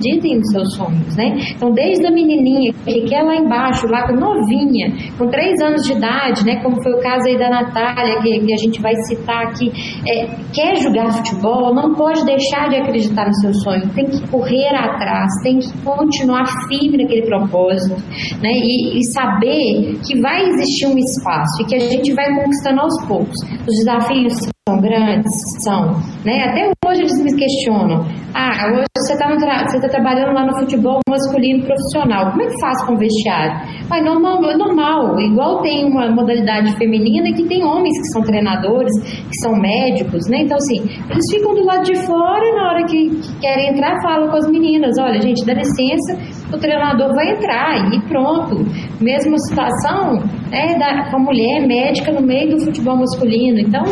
acreditem 0.00 0.38
nos 0.38 0.50
seus 0.50 0.74
sonhos, 0.74 1.16
né? 1.16 1.36
Então, 1.54 1.70
desde 1.72 2.06
a 2.06 2.10
menininha 2.10 2.72
que 2.84 3.02
quer 3.02 3.22
lá 3.22 3.36
embaixo, 3.36 3.86
lá 3.86 4.10
novinha, 4.12 4.92
com 5.18 5.28
três 5.28 5.60
anos 5.60 5.82
de 5.82 5.92
idade, 5.92 6.44
né? 6.44 6.62
Como 6.62 6.82
foi 6.82 6.92
o 6.92 7.00
caso 7.00 7.28
aí 7.28 7.38
da 7.38 7.50
Natália, 7.50 8.20
que, 8.22 8.40
que 8.40 8.52
a 8.52 8.56
gente 8.56 8.80
vai 8.80 8.94
citar 9.06 9.46
aqui, 9.46 9.70
é, 10.08 10.26
quer 10.52 10.76
jogar 10.76 11.12
futebol, 11.12 11.74
não 11.74 11.94
pode 11.94 12.24
deixar 12.24 12.68
de 12.68 12.76
acreditar 12.76 13.26
no 13.26 13.34
seu 13.34 13.54
sonho, 13.54 13.88
tem 13.94 14.06
que 14.06 14.26
correr 14.28 14.74
atrás, 14.74 15.30
tem 15.42 15.58
que 15.58 15.70
continuar 15.84 16.46
firme 16.68 17.02
naquele 17.02 17.26
propósito, 17.26 18.00
né? 18.42 18.50
E, 18.50 18.98
e 18.98 19.04
saber 19.12 19.98
que 20.06 20.20
vai 20.20 20.42
existir 20.48 20.86
um 20.86 20.98
espaço 20.98 21.62
e 21.62 21.66
que 21.66 21.74
a 21.74 21.78
gente 21.78 22.12
vai 22.14 22.26
conquistando 22.34 22.80
aos 22.80 23.06
poucos. 23.06 23.36
Os 23.66 23.76
desafios 23.84 24.34
são 24.68 24.80
grandes? 24.80 25.32
São. 25.62 25.92
Né? 26.24 26.44
Até 26.44 26.70
hoje 26.90 27.02
eles 27.02 27.22
me 27.22 27.36
questionam. 27.36 28.04
Ah, 28.34 28.70
hoje 28.72 28.86
você 28.96 29.12
está 29.14 29.26
tá 29.26 29.88
trabalhando 29.88 30.34
lá 30.34 30.46
no 30.46 30.58
futebol 30.58 31.00
masculino 31.08 31.64
profissional. 31.64 32.30
Como 32.30 32.42
é 32.42 32.46
que 32.46 32.60
faz 32.60 32.84
com 32.84 32.96
vestiário? 32.96 33.52
Ah, 33.90 34.00
normal, 34.02 34.44
é 34.50 34.56
normal. 34.56 35.18
Igual 35.20 35.62
tem 35.62 35.84
uma 35.84 36.10
modalidade 36.10 36.76
feminina 36.76 37.34
que 37.34 37.44
tem 37.48 37.64
homens 37.64 37.96
que 37.98 38.12
são 38.12 38.22
treinadores, 38.22 38.92
que 39.02 39.36
são 39.42 39.52
médicos, 39.56 40.28
né? 40.28 40.42
Então, 40.42 40.56
assim, 40.56 40.78
eles 41.10 41.24
ficam 41.30 41.54
do 41.54 41.64
lado 41.64 41.84
de 41.84 41.96
fora 42.06 42.44
e 42.44 42.52
na 42.54 42.68
hora 42.68 42.84
que, 42.84 43.10
que 43.10 43.40
querem 43.40 43.70
entrar, 43.70 44.00
falam 44.02 44.28
com 44.28 44.36
as 44.36 44.50
meninas. 44.50 44.96
Olha, 44.98 45.20
gente, 45.20 45.44
dá 45.44 45.54
licença, 45.54 46.18
o 46.52 46.58
treinador 46.58 47.14
vai 47.14 47.32
entrar 47.32 47.92
e 47.92 48.00
pronto. 48.08 48.56
Mesma 49.00 49.38
situação 49.38 50.22
é 50.52 50.78
da, 50.78 51.10
com 51.10 51.16
a 51.16 51.20
mulher 51.20 51.66
médica 51.66 52.12
no 52.12 52.22
meio 52.22 52.50
do 52.50 52.64
futebol 52.64 52.96
masculino. 52.96 53.58
Então, 53.58 53.82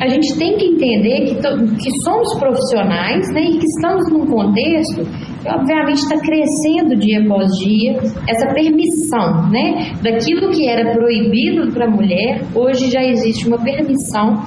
a 0.00 0.08
gente 0.08 0.36
tem 0.36 0.56
que 0.56 0.66
entender 0.66 1.24
que, 1.26 1.34
que 1.36 1.90
somos 2.02 2.38
profissionais 2.38 3.26
né, 3.32 3.42
e 3.42 3.58
que 3.58 3.66
estamos 3.66 4.10
num 4.10 4.26
contexto 4.26 5.04
que, 5.40 5.48
obviamente, 5.48 5.98
está 5.98 6.18
crescendo 6.18 6.96
dia 6.96 7.22
após 7.22 7.46
dia. 7.58 7.92
Essa 8.28 8.52
permissão 8.52 9.50
né, 9.50 9.92
daquilo 10.02 10.50
que 10.50 10.68
era 10.68 10.92
proibido 10.92 11.72
para 11.72 11.86
a 11.86 11.90
mulher, 11.90 12.42
hoje 12.54 12.90
já 12.90 13.02
existe 13.02 13.46
uma 13.46 13.58
permissão 13.58 14.42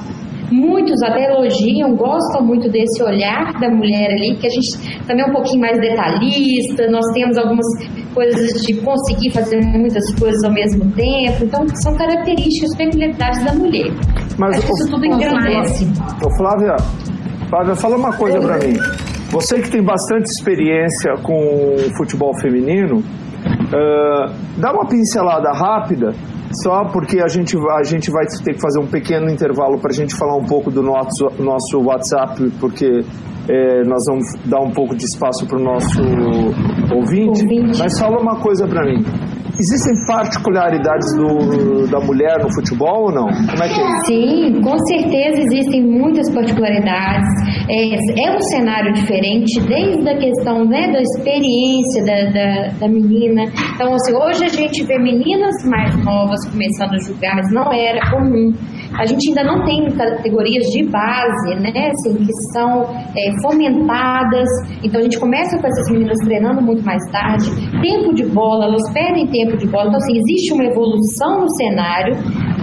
Muitos 0.52 1.02
até 1.04 1.26
elogiam, 1.26 1.94
gostam 1.96 2.46
muito 2.46 2.70
desse 2.70 3.04
olhar 3.04 3.52
da 3.60 3.70
mulher 3.70 4.12
ali, 4.12 4.38
que 4.38 4.48
a 4.48 4.50
gente 4.50 5.04
também 5.06 5.26
é 5.26 5.30
um 5.30 5.34
pouquinho 5.34 5.60
mais 5.60 5.78
detalhista, 5.78 6.90
nós 6.90 7.06
temos 7.14 7.38
algumas 7.38 7.66
coisas 8.14 8.62
de 8.62 8.74
conseguir 8.76 9.32
fazer 9.32 9.60
muitas 9.62 10.04
coisas 10.18 10.42
ao 10.46 10.54
mesmo 10.54 10.90
tempo, 10.94 11.44
então 11.44 11.68
são 11.84 11.96
características, 11.98 12.76
peculiaridades 12.78 13.44
da 13.44 13.54
mulher. 13.54 13.92
Mas 14.38 14.58
Acho 14.58 14.72
o, 14.72 14.76
isso 14.76 14.92
tudo 14.92 15.06
engrandece. 15.06 15.88
Ô 16.24 16.38
Flávia, 16.38 16.76
Flávia, 17.50 17.76
fala 17.76 17.98
uma 17.98 18.16
coisa 18.16 18.40
para 18.40 18.58
mim. 18.58 18.78
Você 19.32 19.62
que 19.62 19.70
tem 19.70 19.84
bastante 19.84 20.26
experiência 20.26 21.14
com 21.22 21.78
futebol 21.98 22.32
feminino, 22.40 23.00
uh, 23.00 24.34
dá 24.58 24.72
uma 24.72 24.86
pincelada 24.88 25.52
rápida 25.52 26.14
só 26.64 26.86
porque 26.86 27.20
a 27.20 27.28
gente, 27.28 27.58
a 27.58 27.84
gente 27.84 28.10
vai 28.10 28.26
ter 28.26 28.54
que 28.54 28.62
fazer 28.62 28.80
um 28.80 28.88
pequeno 28.88 29.30
intervalo 29.30 29.80
para 29.80 29.92
a 29.92 29.94
gente 29.94 30.16
falar 30.16 30.36
um 30.36 30.46
pouco 30.46 30.72
do 30.72 30.82
nosso, 30.82 31.30
nosso 31.40 31.82
WhatsApp, 31.84 32.52
porque 32.60 33.04
é, 33.50 33.84
nós 33.84 34.04
vamos 34.08 34.26
dar 34.46 34.62
um 34.62 34.72
pouco 34.72 34.96
de 34.96 35.04
espaço 35.04 35.46
para 35.46 35.58
o 35.58 35.62
nosso 35.62 36.02
ouvinte. 36.94 37.44
ouvinte. 37.44 37.80
Mas 37.80 38.00
fala 38.00 38.20
uma 38.20 38.40
coisa 38.40 38.68
para 38.68 38.86
mim. 38.86 39.04
Existem 39.60 40.06
particularidades 40.06 41.08
do, 41.18 41.88
da 41.90 42.00
mulher 42.00 42.38
no 42.44 42.54
futebol 42.54 43.06
ou 43.06 43.12
não? 43.12 43.26
Como 43.26 43.64
é 43.64 43.68
que 43.68 43.82
é? 43.82 44.00
Sim, 44.06 44.62
com 44.62 44.78
certeza 44.86 45.42
existem 45.42 45.84
muitas 45.84 46.32
particularidades. 46.32 47.28
É, 47.68 48.28
é 48.28 48.36
um 48.36 48.42
cenário 48.42 48.94
diferente, 48.94 49.60
desde 49.62 50.08
a 50.08 50.18
questão 50.18 50.64
né, 50.64 50.92
da 50.92 51.02
experiência 51.02 52.06
da, 52.06 52.32
da, 52.32 52.68
da, 52.80 52.88
menina. 52.88 53.44
Então, 53.74 53.94
assim, 53.94 54.14
hoje 54.16 54.46
a 54.46 54.50
gente 54.50 54.84
vê 54.84 55.00
meninas 55.00 55.56
mais 55.66 55.96
novas 56.06 56.40
começando 56.50 56.94
a 56.94 57.00
jogar, 57.00 57.36
mas 57.36 57.52
não 57.52 57.74
era 57.74 58.12
comum. 58.12 58.54
A 59.00 59.06
gente 59.06 59.30
ainda 59.30 59.44
não 59.44 59.64
tem 59.66 59.86
categorias 59.92 60.64
de 60.72 60.84
base, 60.86 61.56
né, 61.56 61.92
assim, 61.92 62.16
que 62.26 62.34
são 62.54 62.84
é, 63.16 63.42
fomentadas. 63.42 64.50
Então, 64.84 65.00
a 65.00 65.04
gente 65.04 65.20
começa 65.20 65.58
com 65.60 65.68
essas 65.68 65.90
meninas 65.92 66.18
treinando 66.24 66.62
muito 66.62 66.84
mais 66.84 67.04
tarde. 67.12 67.50
Tempo 67.82 68.14
de 68.14 68.26
bola, 68.26 68.66
elas 68.66 68.92
perdem 68.94 69.28
tempo 69.28 69.58
de 69.58 69.68
bola. 69.68 69.88
Então, 69.88 69.98
assim, 69.98 70.18
existe 70.18 70.54
uma 70.54 70.66
evolução 70.66 71.42
no 71.42 71.50
cenário 71.56 72.16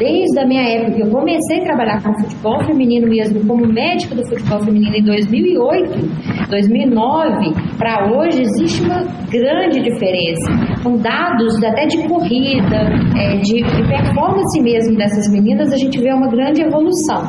desde 0.04 0.38
a 0.38 0.46
minha 0.46 0.62
época 0.62 0.92
que 0.92 1.02
eu 1.02 1.10
comecei 1.10 1.60
a 1.60 1.64
trabalhar 1.64 2.02
com 2.02 2.12
futebol 2.20 2.62
feminino 2.66 3.08
mesmo, 3.08 3.40
como 3.46 3.66
médico 3.66 4.14
do 4.14 4.28
futebol 4.28 4.60
feminino 4.60 4.94
em 4.94 5.02
2008, 5.02 6.50
2009, 6.50 7.54
para 7.78 8.12
hoje 8.12 8.42
existe 8.42 8.82
uma 8.84 9.00
grande 9.30 9.80
diferença. 9.80 10.50
Com 10.82 10.98
dados 10.98 11.56
até 11.64 11.86
de 11.86 12.06
corrida, 12.06 12.76
é, 13.16 13.38
de, 13.38 13.62
de 13.62 13.88
performance 13.88 14.60
mesmo 14.60 14.94
dessas 14.96 15.32
meninas, 15.32 15.72
a 15.72 15.76
gente 15.78 15.98
vê 15.98 16.12
uma 16.12 16.28
grande 16.28 16.60
evolução. 16.60 17.22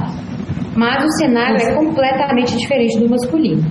Mas 0.76 1.06
o 1.06 1.10
cenário 1.18 1.56
é 1.56 1.74
completamente 1.74 2.58
diferente 2.58 3.00
do 3.00 3.10
masculino. 3.10 3.64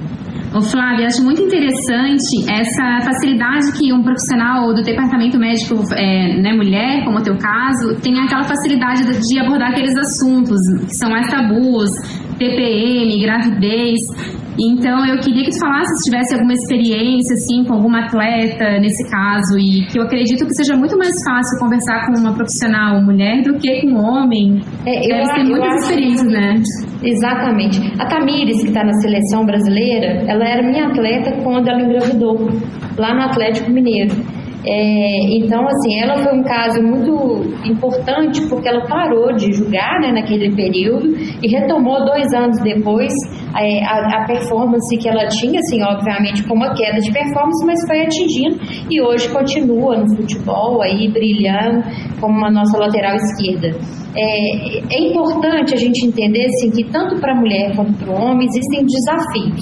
Ô 0.54 0.62
Flávia, 0.62 1.08
acho 1.08 1.20
muito 1.24 1.42
interessante 1.42 2.48
essa 2.48 3.00
facilidade 3.04 3.72
que 3.76 3.92
um 3.92 4.04
profissional 4.04 4.72
do 4.72 4.82
departamento 4.82 5.36
médico, 5.36 5.74
é, 5.96 6.40
né, 6.40 6.52
mulher, 6.52 7.04
como 7.04 7.18
é 7.18 7.20
o 7.22 7.24
teu 7.24 7.36
caso, 7.36 8.00
tem 8.00 8.20
aquela 8.20 8.44
facilidade 8.44 9.02
de 9.02 9.40
abordar 9.40 9.72
aqueles 9.72 9.96
assuntos 9.96 10.60
que 10.86 10.94
são 10.94 11.10
mais 11.10 11.28
tabus, 11.28 11.90
TPM, 12.38 13.20
gravidez. 13.20 13.98
Então, 14.58 15.04
eu 15.06 15.18
queria 15.18 15.44
que 15.44 15.50
tu 15.50 15.58
falasse 15.58 15.90
se 15.98 16.10
tivesse 16.10 16.34
alguma 16.34 16.52
experiência, 16.52 17.34
assim, 17.34 17.64
com 17.64 17.74
alguma 17.74 18.06
atleta 18.06 18.78
nesse 18.78 19.02
caso, 19.10 19.58
e 19.58 19.86
que 19.86 19.98
eu 19.98 20.04
acredito 20.04 20.46
que 20.46 20.54
seja 20.54 20.76
muito 20.76 20.96
mais 20.96 21.14
fácil 21.24 21.58
conversar 21.58 22.06
com 22.06 22.20
uma 22.20 22.32
profissional 22.32 23.02
mulher 23.02 23.42
do 23.42 23.58
que 23.58 23.80
com 23.80 23.88
um 23.88 23.98
homem. 23.98 24.60
É, 24.86 25.08
Deve 25.08 25.34
ter 25.34 25.44
muitas 25.44 25.82
experiências, 25.82 26.32
né? 26.32 26.54
Exatamente. 27.02 27.80
A 27.98 28.06
Tamires, 28.06 28.62
que 28.62 28.68
está 28.68 28.84
na 28.84 28.92
seleção 28.94 29.44
brasileira, 29.44 30.24
ela 30.28 30.44
era 30.44 30.62
minha 30.62 30.86
atleta 30.86 31.32
quando 31.42 31.68
ela 31.68 31.82
engravidou, 31.82 32.48
lá 32.96 33.14
no 33.14 33.22
Atlético 33.22 33.70
Mineiro. 33.70 34.14
É, 34.66 35.36
então, 35.36 35.60
assim, 35.66 36.00
ela 36.00 36.22
foi 36.22 36.38
um 36.38 36.42
caso 36.42 36.82
muito 36.82 37.12
importante 37.68 38.40
porque 38.48 38.66
ela 38.66 38.86
parou 38.86 39.34
de 39.34 39.52
jogar 39.52 40.00
né, 40.00 40.10
naquele 40.10 40.54
período 40.56 41.14
e 41.42 41.48
retomou 41.48 42.02
dois 42.06 42.32
anos 42.32 42.58
depois 42.62 43.12
é, 43.56 43.84
a, 43.84 44.22
a, 44.22 44.26
performance 44.26 44.96
que 44.96 45.08
ela 45.08 45.26
tinha, 45.28 45.60
assim, 45.60 45.82
obviamente 45.82 46.42
com 46.44 46.54
uma 46.54 46.74
queda 46.74 46.98
de 46.98 47.12
performance, 47.12 47.66
mas 47.66 47.78
foi 47.86 48.00
atingindo 48.00 48.58
e 48.90 49.02
hoje 49.02 49.28
continua 49.30 49.98
no 49.98 50.16
futebol 50.16 50.82
aí 50.82 51.08
brilhando 51.10 51.84
como 52.24 52.38
uma 52.38 52.50
nossa 52.50 52.78
lateral 52.78 53.16
esquerda. 53.16 53.76
É, 54.16 54.96
é 54.96 55.10
importante 55.10 55.74
a 55.74 55.76
gente 55.76 56.06
entender 56.06 56.46
assim, 56.46 56.70
que 56.70 56.90
tanto 56.90 57.20
para 57.20 57.32
a 57.32 57.36
mulher 57.36 57.76
quanto 57.76 57.92
para 57.98 58.10
o 58.10 58.14
homem 58.14 58.46
existem 58.46 58.86
desafios. 58.86 59.60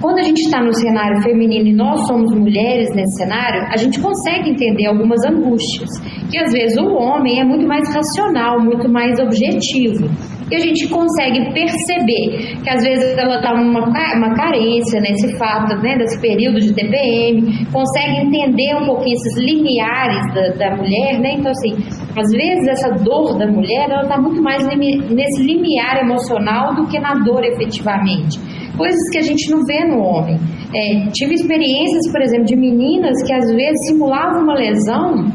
Quando 0.00 0.18
a 0.18 0.22
gente 0.24 0.40
está 0.40 0.60
no 0.60 0.72
cenário 0.74 1.22
feminino 1.22 1.68
e 1.68 1.72
nós 1.72 2.04
somos 2.08 2.34
mulheres 2.34 2.88
nesse 2.92 3.22
cenário, 3.22 3.62
a 3.70 3.76
gente 3.76 4.00
consegue 4.00 4.50
entender 4.50 4.86
algumas 4.86 5.24
angústias, 5.24 5.88
que 6.28 6.38
às 6.38 6.52
vezes 6.52 6.76
o 6.76 6.92
homem 6.94 7.38
é 7.38 7.44
muito 7.44 7.68
mais 7.68 7.86
racional, 7.94 8.58
muito 8.60 8.90
mais 8.90 9.20
objetivo 9.20 10.08
e 10.52 10.56
a 10.56 10.58
gente 10.58 10.86
consegue 10.88 11.50
perceber 11.54 12.60
que 12.62 12.68
às 12.68 12.84
vezes 12.84 13.16
ela 13.16 13.36
está 13.36 13.54
uma, 13.54 13.86
uma 13.86 14.34
carência 14.34 15.00
nesse 15.00 15.34
fato, 15.38 15.74
né, 15.80 15.96
desse 15.96 16.20
período 16.20 16.60
de 16.60 16.74
TPM, 16.74 17.66
consegue 17.72 18.20
entender 18.20 18.76
um 18.76 18.84
pouquinho 18.84 19.14
esses 19.14 19.38
limiares 19.38 20.34
da, 20.34 20.68
da 20.68 20.76
mulher, 20.76 21.18
né? 21.20 21.36
Então, 21.38 21.50
assim, 21.50 21.72
às 22.14 22.30
vezes 22.30 22.68
essa 22.68 22.90
dor 23.02 23.38
da 23.38 23.46
mulher, 23.46 23.88
ela 23.88 24.02
está 24.02 24.20
muito 24.20 24.42
mais 24.42 24.62
nesse 24.66 25.42
limiar 25.42 26.02
emocional 26.02 26.74
do 26.74 26.86
que 26.86 27.00
na 27.00 27.14
dor 27.14 27.42
efetivamente. 27.44 28.38
Coisas 28.76 29.00
que 29.10 29.18
a 29.18 29.22
gente 29.22 29.50
não 29.50 29.60
vê 29.64 29.86
no 29.86 30.02
homem. 30.02 30.36
É, 30.74 31.08
tive 31.12 31.34
experiências, 31.34 32.12
por 32.12 32.20
exemplo, 32.20 32.44
de 32.44 32.56
meninas 32.56 33.22
que 33.26 33.32
às 33.32 33.46
vezes 33.46 33.86
simulavam 33.88 34.42
uma 34.42 34.54
lesão 34.54 35.32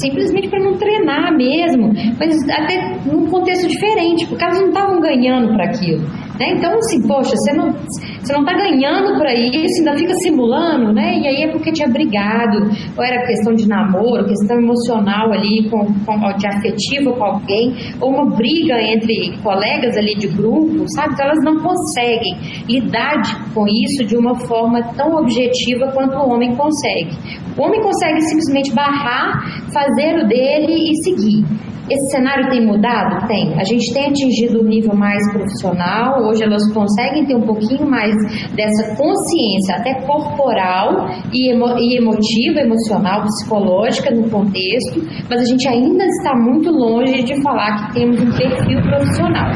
simplesmente 0.00 0.48
para 0.48 0.62
não 0.62 0.76
treinar 0.76 1.34
mesmo, 1.36 1.92
mas 2.18 2.36
até 2.50 2.96
num 3.06 3.26
contexto 3.26 3.68
diferente, 3.68 4.26
porque 4.26 4.44
elas 4.44 4.60
não 4.60 4.68
estavam 4.68 5.00
ganhando 5.00 5.54
para 5.54 5.64
aquilo. 5.66 6.04
Né? 6.38 6.54
Então, 6.56 6.72
assim, 6.74 7.06
poxa, 7.06 7.34
você 7.34 7.52
não, 7.52 7.72
você 7.72 8.32
não 8.32 8.40
está 8.40 8.52
ganhando 8.54 9.18
para 9.18 9.32
isso, 9.34 9.78
ainda 9.78 9.96
fica 9.96 10.14
simulando, 10.14 10.92
né? 10.92 11.18
E 11.18 11.26
aí 11.26 11.42
é 11.42 11.52
porque 11.52 11.72
tinha 11.72 11.88
brigado, 11.88 12.70
ou 12.96 13.04
era 13.04 13.26
questão 13.26 13.54
de 13.54 13.66
namoro, 13.66 14.26
questão 14.26 14.58
emocional 14.58 15.32
ali, 15.32 15.68
com, 15.70 15.86
com, 16.04 16.36
de 16.36 16.46
afetivo 16.46 17.12
com 17.14 17.24
alguém, 17.24 17.74
ou 18.00 18.10
uma 18.10 18.36
briga 18.36 18.80
entre 18.80 19.36
colegas 19.42 19.96
ali 19.96 20.14
de 20.16 20.28
grupo, 20.28 20.84
sabe? 20.94 21.14
Então 21.14 21.26
elas 21.26 21.44
não 21.44 21.60
conseguem 21.62 22.36
lidar 22.68 23.52
com 23.54 23.66
isso 23.66 24.04
de 24.04 24.16
uma 24.16 24.34
forma 24.46 24.82
tão 24.94 25.16
objetiva 25.16 25.90
quanto 25.92 26.16
o 26.16 26.30
homem 26.30 26.54
consegue. 26.54 27.16
O 27.56 27.62
homem 27.62 27.80
consegue 27.80 28.20
simplesmente 28.22 28.74
barrar, 28.74 29.64
fazer 29.72 30.18
o 30.18 30.28
dele 30.28 30.90
e 30.90 31.02
seguir. 31.02 31.65
Esse 31.88 32.10
cenário 32.10 32.48
tem 32.50 32.66
mudado? 32.66 33.26
Tem. 33.26 33.54
A 33.58 33.64
gente 33.64 33.92
tem 33.94 34.06
atingido 34.08 34.60
um 34.60 34.64
nível 34.64 34.94
mais 34.94 35.20
profissional, 35.32 36.20
hoje 36.24 36.42
elas 36.42 36.62
conseguem 36.72 37.24
ter 37.26 37.36
um 37.36 37.46
pouquinho 37.46 37.88
mais 37.88 38.14
dessa 38.54 38.96
consciência, 38.96 39.76
até 39.76 39.94
corporal 40.06 41.08
e, 41.32 41.52
emo 41.52 41.78
e 41.78 41.96
emotiva, 41.98 42.60
emocional, 42.60 43.22
psicológica 43.22 44.10
no 44.10 44.28
contexto, 44.28 45.00
mas 45.30 45.40
a 45.40 45.44
gente 45.44 45.68
ainda 45.68 46.04
está 46.04 46.34
muito 46.34 46.70
longe 46.70 47.22
de 47.22 47.40
falar 47.42 47.88
que 47.88 48.00
temos 48.00 48.20
um 48.20 48.30
perfil 48.36 48.82
profissional. 48.82 49.50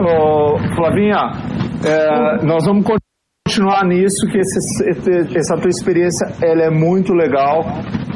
Ô, 0.00 0.58
Flavinha, 0.74 1.32
é, 1.84 2.44
nós 2.44 2.64
vamos 2.66 2.84
continuar 3.48 3.84
nisso, 3.86 4.26
que 4.30 4.38
esse, 4.38 5.36
essa 5.36 5.56
tua 5.56 5.70
experiência 5.70 6.26
ela 6.42 6.64
é 6.64 6.70
muito 6.70 7.12
legal. 7.12 7.64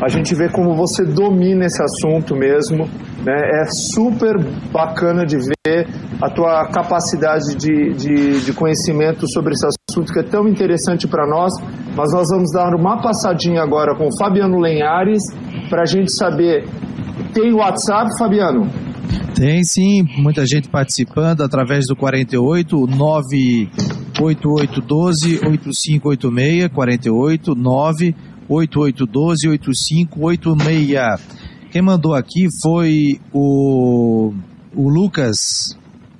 A 0.03 0.09
gente 0.09 0.35
vê 0.35 0.49
como 0.49 0.75
você 0.75 1.05
domina 1.05 1.65
esse 1.65 1.81
assunto 1.81 2.35
mesmo. 2.35 2.87
Né? 3.25 3.63
É 3.63 3.65
super 3.67 4.37
bacana 4.73 5.25
de 5.25 5.37
ver 5.37 5.87
a 6.21 6.29
tua 6.29 6.67
capacidade 6.67 7.55
de, 7.55 7.95
de, 7.95 8.45
de 8.45 8.53
conhecimento 8.53 9.29
sobre 9.29 9.53
esse 9.53 9.65
assunto 9.65 10.13
que 10.13 10.19
é 10.19 10.25
tão 10.25 10.49
interessante 10.49 11.07
para 11.07 11.25
nós. 11.25 11.53
Mas 11.97 12.13
nós 12.13 12.29
vamos 12.31 12.51
dar 12.53 12.75
uma 12.75 13.01
passadinha 13.01 13.63
agora 13.63 13.95
com 13.97 14.09
o 14.09 14.19
Fabiano 14.19 14.59
Lenhares 14.59 15.23
para 15.71 15.83
a 15.83 15.87
gente 15.87 16.11
saber. 16.11 16.65
Tem 17.33 17.53
WhatsApp, 17.53 18.11
Fabiano? 18.19 18.69
Tem 19.37 19.63
sim, 19.63 20.05
muita 20.19 20.45
gente 20.45 20.69
participando 20.69 21.43
através 21.43 21.87
do 21.87 21.95
48 21.95 22.87
9 22.87 23.71
8812 24.21 25.41
8586 25.47 26.69
48 26.69 27.55
9 27.55 28.15
8812 28.55 29.49
8586. 29.49 31.43
Quem 31.71 31.83
mandou 31.83 32.15
aqui 32.15 32.49
foi 32.63 33.19
o, 33.33 34.33
o 34.75 34.89
Lucas 34.89 35.77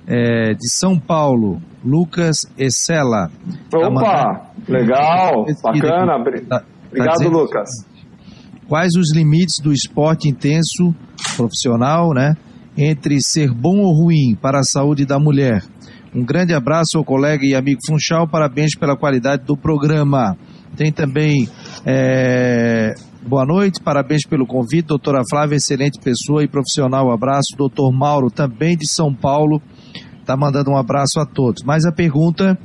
é, 0.07 0.53
de 0.53 0.69
São 0.69 0.99
Paulo, 0.99 1.61
Lucas 1.83 2.37
Essela. 2.57 3.29
Opa, 3.73 4.51
legal, 4.67 5.45
bacana. 5.61 6.13
Tá, 6.49 6.63
Obrigado, 6.87 7.19
tá 7.19 7.29
Lucas. 7.29 7.69
Quais 8.67 8.95
os 8.95 9.13
limites 9.13 9.59
do 9.59 9.71
esporte 9.71 10.27
intenso 10.27 10.93
profissional, 11.35 12.13
né? 12.13 12.35
Entre 12.75 13.21
ser 13.21 13.53
bom 13.53 13.79
ou 13.79 13.93
ruim 13.93 14.35
para 14.41 14.59
a 14.59 14.63
saúde 14.63 15.05
da 15.05 15.19
mulher? 15.19 15.63
Um 16.15 16.23
grande 16.23 16.53
abraço 16.53 16.97
ao 16.97 17.03
colega 17.03 17.45
e 17.45 17.55
amigo 17.55 17.79
Funchal, 17.87 18.27
parabéns 18.27 18.75
pela 18.75 18.95
qualidade 18.95 19.43
do 19.45 19.57
programa. 19.57 20.37
Tem 20.75 20.91
também 20.91 21.47
é, 21.85 22.95
boa 23.21 23.45
noite, 23.45 23.81
parabéns 23.81 24.25
pelo 24.25 24.45
convite, 24.45 24.87
doutora 24.87 25.21
Flávia, 25.29 25.57
excelente 25.57 25.99
pessoa 25.99 26.43
e 26.43 26.47
profissional. 26.47 27.11
Abraço, 27.11 27.55
doutor 27.55 27.91
Mauro, 27.91 28.31
também 28.31 28.75
de 28.75 28.87
São 28.89 29.13
Paulo, 29.13 29.61
está 30.19 30.35
mandando 30.35 30.71
um 30.71 30.77
abraço 30.77 31.19
a 31.19 31.25
todos. 31.25 31.63
Mas 31.63 31.85
a 31.85 31.91
pergunta 31.91 32.57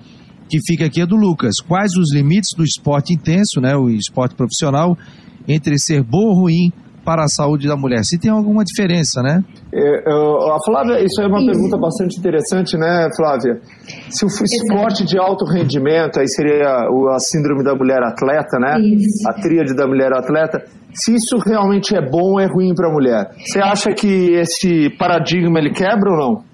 que 0.49 0.59
fica 0.66 0.87
aqui 0.87 1.03
é 1.03 1.07
do 1.07 1.16
Lucas: 1.16 1.61
quais 1.61 1.92
os 1.97 2.14
limites 2.14 2.55
do 2.55 2.64
esporte 2.64 3.12
intenso, 3.12 3.61
né, 3.61 3.77
o 3.77 3.90
esporte 3.90 4.35
profissional, 4.35 4.97
entre 5.47 5.79
ser 5.79 6.03
bom 6.03 6.29
ou 6.29 6.35
ruim 6.35 6.73
para 7.05 7.25
a 7.25 7.29
saúde 7.29 7.67
da 7.67 7.77
mulher? 7.77 8.05
Se 8.05 8.19
tem 8.19 8.31
alguma 8.31 8.65
diferença, 8.65 9.23
né? 9.23 9.43
É, 9.73 9.99
a 10.09 10.59
Flávia, 10.65 11.05
isso 11.05 11.21
é 11.21 11.27
uma 11.27 11.39
isso. 11.39 11.51
pergunta 11.51 11.77
bastante 11.79 12.19
interessante, 12.19 12.77
né, 12.77 13.09
Flávia? 13.17 13.61
Se 14.09 14.25
o 14.25 14.29
esporte 14.29 15.05
de 15.05 15.19
alto 15.19 15.45
rendimento, 15.45 16.21
aí 16.21 16.29
seria 16.29 16.69
a 16.69 17.19
síndrome 17.19 17.65
da 17.65 17.75
mulher 17.75 18.03
atleta, 18.03 18.59
né? 18.59 18.81
Isso. 18.81 19.29
A 19.29 19.33
tríade 19.35 19.75
da 19.75 19.87
mulher 19.87 20.13
atleta. 20.13 20.63
Se 20.93 21.15
isso 21.15 21.37
realmente 21.39 21.95
é 21.97 22.01
bom 22.01 22.33
ou 22.33 22.41
é 22.41 22.47
ruim 22.47 22.75
para 22.75 22.89
a 22.89 22.93
mulher? 22.93 23.31
Você 23.39 23.61
acha 23.61 23.93
que 23.93 24.33
esse 24.35 24.91
paradigma 24.99 25.59
ele 25.59 25.71
quebra 25.71 26.11
ou 26.11 26.17
não? 26.17 26.49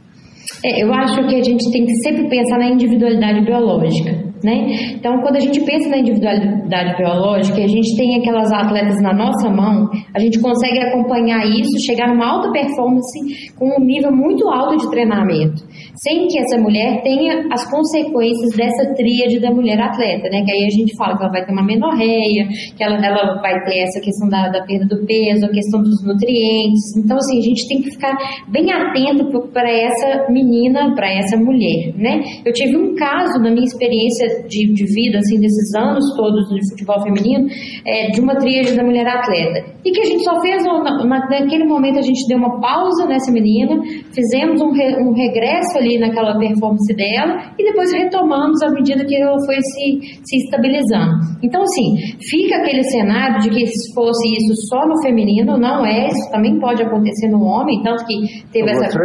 É, 0.64 0.82
eu 0.82 0.92
acho 0.92 1.16
que 1.26 1.36
a 1.36 1.42
gente 1.42 1.70
tem 1.70 1.84
que 1.84 1.94
sempre 1.96 2.28
pensar 2.28 2.58
na 2.58 2.68
individualidade 2.68 3.44
biológica. 3.44 4.33
Né? 4.44 4.92
Então, 4.92 5.20
quando 5.22 5.36
a 5.36 5.40
gente 5.40 5.58
pensa 5.64 5.88
na 5.88 5.98
individualidade 5.98 6.96
biológica, 6.98 7.56
a 7.62 7.66
gente 7.66 7.96
tem 7.96 8.18
aquelas 8.18 8.52
atletas 8.52 9.00
na 9.00 9.14
nossa 9.14 9.48
mão, 9.48 9.88
a 10.14 10.20
gente 10.20 10.38
consegue 10.38 10.78
acompanhar 10.80 11.46
isso, 11.46 11.84
chegar 11.84 12.08
numa 12.08 12.26
alta 12.26 12.52
performance 12.52 13.54
com 13.58 13.80
um 13.80 13.84
nível 13.84 14.12
muito 14.12 14.46
alto 14.48 14.76
de 14.76 14.90
treinamento, 14.90 15.64
sem 15.96 16.26
que 16.28 16.38
essa 16.38 16.58
mulher 16.58 17.02
tenha 17.02 17.46
as 17.50 17.68
consequências 17.70 18.54
dessa 18.54 18.94
tríade 18.94 19.40
da 19.40 19.50
mulher 19.50 19.80
atleta, 19.80 20.28
né? 20.28 20.42
Que 20.44 20.52
aí 20.52 20.66
a 20.66 20.70
gente 20.70 20.94
fala 20.96 21.16
que 21.16 21.22
ela 21.22 21.32
vai 21.32 21.44
ter 21.44 21.52
uma 21.52 21.64
menorreia, 21.64 22.46
que 22.76 22.84
ela, 22.84 22.96
ela 23.04 23.40
vai 23.40 23.64
ter 23.64 23.78
essa 23.78 24.00
questão 24.00 24.28
da, 24.28 24.48
da 24.48 24.62
perda 24.64 24.86
do 24.86 25.06
peso, 25.06 25.46
a 25.46 25.50
questão 25.50 25.80
dos 25.80 26.04
nutrientes. 26.04 26.96
Então, 26.98 27.16
assim, 27.16 27.38
a 27.38 27.42
gente 27.42 27.66
tem 27.66 27.80
que 27.80 27.90
ficar 27.90 28.14
bem 28.48 28.70
atento 28.70 29.48
para 29.52 29.70
essa 29.70 30.30
menina, 30.30 30.94
para 30.94 31.10
essa 31.10 31.36
mulher, 31.38 31.94
né? 31.96 32.20
Eu 32.44 32.52
tive 32.52 32.76
um 32.76 32.94
caso 32.94 33.40
na 33.40 33.50
minha 33.50 33.64
experiência 33.64 34.33
de, 34.48 34.72
de 34.72 34.84
vida, 34.94 35.18
assim, 35.18 35.38
desses 35.40 35.74
anos 35.74 36.04
todos 36.16 36.48
de 36.48 36.60
futebol 36.70 37.02
feminino, 37.02 37.46
é, 37.86 38.10
de 38.10 38.20
uma 38.20 38.34
tríade 38.36 38.76
da 38.76 38.82
mulher 38.82 39.06
atleta. 39.06 39.74
E 39.84 39.92
que 39.92 40.00
a 40.00 40.04
gente 40.04 40.24
só 40.24 40.40
fez, 40.40 40.64
na, 40.64 41.04
naquele 41.04 41.64
momento 41.64 41.98
a 41.98 42.02
gente 42.02 42.26
deu 42.28 42.38
uma 42.38 42.60
pausa 42.60 43.06
nessa 43.06 43.30
menina, 43.30 43.80
fizemos 44.12 44.60
um, 44.60 44.72
re, 44.72 44.96
um 45.02 45.12
regresso 45.12 45.78
ali 45.78 45.98
naquela 45.98 46.38
performance 46.38 46.94
dela 46.94 47.52
e 47.58 47.64
depois 47.64 47.92
retomamos 47.92 48.62
à 48.62 48.70
medida 48.70 49.04
que 49.04 49.16
ela 49.16 49.36
foi 49.44 49.56
se, 49.60 50.20
se 50.24 50.36
estabilizando. 50.44 51.14
Então, 51.42 51.62
assim, 51.62 51.96
fica 52.30 52.56
aquele 52.56 52.82
cenário 52.84 53.40
de 53.40 53.50
que 53.50 53.66
se 53.66 53.94
fosse 53.94 54.26
isso 54.36 54.54
só 54.68 54.86
no 54.86 55.00
feminino, 55.02 55.58
não 55.58 55.84
é, 55.84 56.08
isso 56.08 56.30
também 56.30 56.58
pode 56.58 56.82
acontecer 56.82 57.28
no 57.28 57.42
homem, 57.42 57.82
tanto 57.82 58.04
que 58.06 58.14
teve 58.52 58.70
essa, 58.70 58.98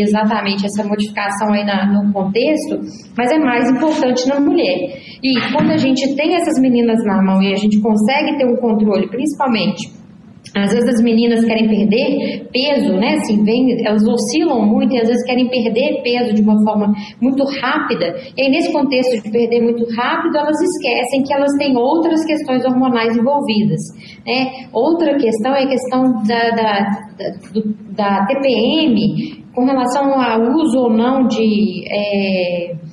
exatamente 0.00 0.64
essa 0.64 0.84
modificação 0.86 1.52
aí 1.52 1.64
na, 1.64 1.92
no 1.92 2.12
contexto, 2.12 2.80
mas 3.16 3.30
é 3.30 3.38
mais 3.38 3.70
importante 3.70 4.26
na 4.28 4.40
mulher. 4.46 4.78
E 5.22 5.34
quando 5.52 5.72
a 5.72 5.76
gente 5.76 6.14
tem 6.14 6.34
essas 6.34 6.60
meninas 6.60 7.04
na 7.04 7.22
mão 7.22 7.42
e 7.42 7.52
a 7.52 7.56
gente 7.56 7.80
consegue 7.80 8.38
ter 8.38 8.46
um 8.46 8.56
controle, 8.56 9.08
principalmente 9.08 9.96
às 10.54 10.72
vezes 10.72 10.88
as 10.88 11.02
meninas 11.02 11.44
querem 11.44 11.68
perder 11.68 12.48
peso, 12.52 12.94
né? 12.94 13.14
Assim, 13.14 13.42
vem, 13.44 13.84
elas 13.84 14.06
oscilam 14.06 14.64
muito 14.64 14.94
e 14.94 15.00
às 15.00 15.08
vezes 15.08 15.24
querem 15.24 15.48
perder 15.48 16.02
peso 16.02 16.34
de 16.34 16.42
uma 16.42 16.62
forma 16.64 16.94
muito 17.20 17.44
rápida. 17.60 18.14
E 18.36 18.42
aí, 18.42 18.50
nesse 18.50 18.72
contexto 18.72 19.22
de 19.22 19.30
perder 19.30 19.62
muito 19.62 19.84
rápido, 19.94 20.36
elas 20.36 20.56
esquecem 20.60 21.22
que 21.24 21.32
elas 21.32 21.52
têm 21.58 21.76
outras 21.76 22.24
questões 22.24 22.64
hormonais 22.64 23.16
envolvidas. 23.16 23.80
Né? 24.26 24.68
Outra 24.72 25.16
questão 25.16 25.54
é 25.54 25.64
a 25.64 25.68
questão 25.68 26.02
da, 26.26 26.50
da, 26.50 26.90
da, 27.18 28.18
da 28.18 28.26
TPM 28.26 29.44
com 29.54 29.64
relação 29.64 30.14
ao 30.20 30.40
uso 30.54 30.78
ou 30.78 30.90
não 30.90 31.26
de. 31.26 31.84
É, 31.90 32.85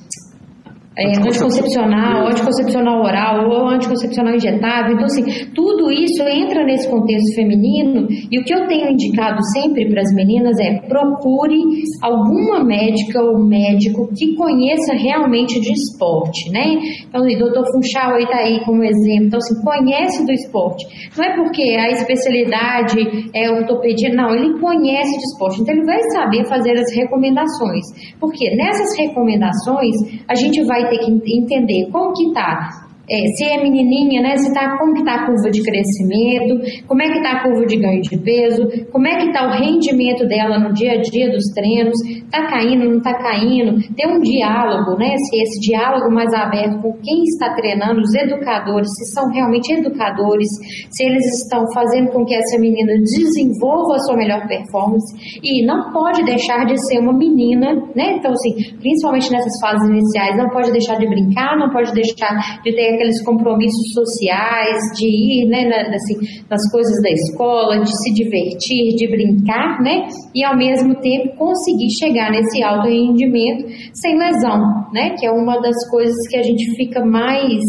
é, 0.96 1.18
anticoncepcional, 1.18 2.28
anticoncepcional 2.28 3.02
oral 3.02 3.50
ou 3.50 3.68
anticoncepcional 3.68 4.34
injetável. 4.34 4.94
Então, 4.94 5.06
assim, 5.06 5.24
tudo 5.54 5.90
isso 5.90 6.22
entra 6.22 6.64
nesse 6.64 6.88
contexto 6.88 7.34
feminino 7.34 8.06
e 8.30 8.38
o 8.38 8.44
que 8.44 8.54
eu 8.54 8.66
tenho 8.68 8.90
indicado 8.90 9.42
sempre 9.52 9.88
para 9.88 10.02
as 10.02 10.14
meninas 10.14 10.56
é 10.60 10.80
procure 10.86 11.58
alguma 12.00 12.62
médica 12.62 13.20
ou 13.22 13.44
médico 13.44 14.08
que 14.14 14.36
conheça 14.36 14.94
realmente 14.94 15.60
de 15.60 15.72
esporte, 15.72 16.50
né? 16.52 16.78
Então, 17.08 17.22
o 17.22 17.38
doutor 17.38 17.64
Funchal 17.72 18.14
aí 18.14 18.24
está 18.24 18.38
aí 18.38 18.64
como 18.64 18.84
exemplo. 18.84 19.26
Então, 19.26 19.38
assim, 19.38 19.62
conhece 19.64 20.24
do 20.24 20.32
esporte. 20.32 20.86
Não 21.16 21.24
é 21.24 21.36
porque 21.36 21.62
a 21.62 21.90
especialidade 21.90 23.30
é 23.34 23.50
ortopedia, 23.50 24.14
não, 24.14 24.34
ele 24.34 24.60
conhece 24.60 25.18
de 25.18 25.24
esporte. 25.24 25.60
Então, 25.60 25.74
ele 25.74 25.84
vai 25.84 26.00
saber 26.12 26.44
fazer 26.48 26.72
as 26.72 26.94
recomendações. 26.94 27.84
Porque 28.20 28.54
nessas 28.54 28.96
recomendações, 28.96 29.94
a 30.28 30.34
gente 30.34 30.62
vai 30.64 30.83
vai 30.84 30.98
ter 30.98 31.20
que 31.20 31.36
entender 31.36 31.90
como 31.90 32.12
que 32.12 32.24
está 32.28 32.83
é, 33.08 33.26
se 33.36 33.44
é 33.44 33.62
menininha, 33.62 34.22
né, 34.22 34.36
se 34.36 34.52
tá, 34.52 34.78
como 34.78 34.94
que 34.94 35.00
está 35.00 35.14
a 35.14 35.26
curva 35.26 35.50
de 35.50 35.62
crescimento, 35.62 36.84
como 36.86 37.02
é 37.02 37.06
que 37.06 37.18
está 37.18 37.32
a 37.32 37.42
curva 37.42 37.66
de 37.66 37.76
ganho 37.76 38.00
de 38.00 38.16
peso, 38.18 38.66
como 38.90 39.06
é 39.06 39.16
que 39.16 39.26
está 39.26 39.46
o 39.46 39.50
rendimento 39.50 40.26
dela 40.26 40.58
no 40.58 40.72
dia 40.72 40.92
a 40.92 41.00
dia 41.00 41.30
dos 41.30 41.44
treinos, 41.54 41.94
está 42.02 42.46
caindo, 42.46 42.88
não 42.88 42.98
está 42.98 43.14
caindo, 43.14 43.76
ter 43.94 44.06
um 44.08 44.20
diálogo, 44.20 44.98
né, 44.98 45.14
se 45.16 45.42
esse 45.42 45.60
diálogo 45.60 46.12
mais 46.12 46.32
aberto 46.32 46.80
com 46.80 46.92
quem 47.02 47.22
está 47.24 47.54
treinando, 47.54 48.00
os 48.00 48.14
educadores, 48.14 48.88
se 48.96 49.12
são 49.12 49.30
realmente 49.30 49.72
educadores, 49.72 50.48
se 50.90 51.04
eles 51.04 51.24
estão 51.42 51.64
fazendo 51.74 52.10
com 52.10 52.24
que 52.24 52.34
essa 52.34 52.58
menina 52.58 52.94
desenvolva 52.98 53.96
a 53.96 53.98
sua 54.00 54.16
melhor 54.16 54.46
performance. 54.46 55.14
E 55.42 55.64
não 55.66 55.92
pode 55.92 56.24
deixar 56.24 56.64
de 56.64 56.76
ser 56.86 56.98
uma 56.98 57.12
menina, 57.12 57.74
né, 57.94 58.16
então 58.16 58.32
assim, 58.32 58.76
principalmente 58.80 59.30
nessas 59.30 59.60
fases 59.60 59.88
iniciais, 59.88 60.36
não 60.36 60.48
pode 60.48 60.72
deixar 60.72 60.96
de 60.96 61.06
brincar, 61.06 61.56
não 61.58 61.70
pode 61.70 61.92
deixar 61.92 62.60
de 62.62 62.72
ter 62.72 62.93
aqueles 62.94 63.22
compromissos 63.24 63.92
sociais, 63.92 64.78
de 64.96 65.06
ir 65.06 65.48
né, 65.48 65.68
na, 65.68 65.94
assim, 65.94 66.14
nas 66.48 66.70
coisas 66.70 67.02
da 67.02 67.10
escola, 67.10 67.80
de 67.80 67.90
se 68.02 68.12
divertir, 68.12 68.94
de 68.96 69.06
brincar, 69.08 69.80
né? 69.82 70.08
E 70.34 70.44
ao 70.44 70.56
mesmo 70.56 70.94
tempo 70.96 71.36
conseguir 71.36 71.90
chegar 71.90 72.30
nesse 72.30 72.62
alto 72.62 72.88
rendimento 72.88 73.68
sem 73.94 74.16
lesão, 74.16 74.60
né? 74.92 75.10
Que 75.18 75.26
é 75.26 75.30
uma 75.30 75.60
das 75.60 75.76
coisas 75.90 76.16
que 76.28 76.36
a 76.36 76.42
gente 76.42 76.74
fica 76.76 77.04
mais 77.04 77.60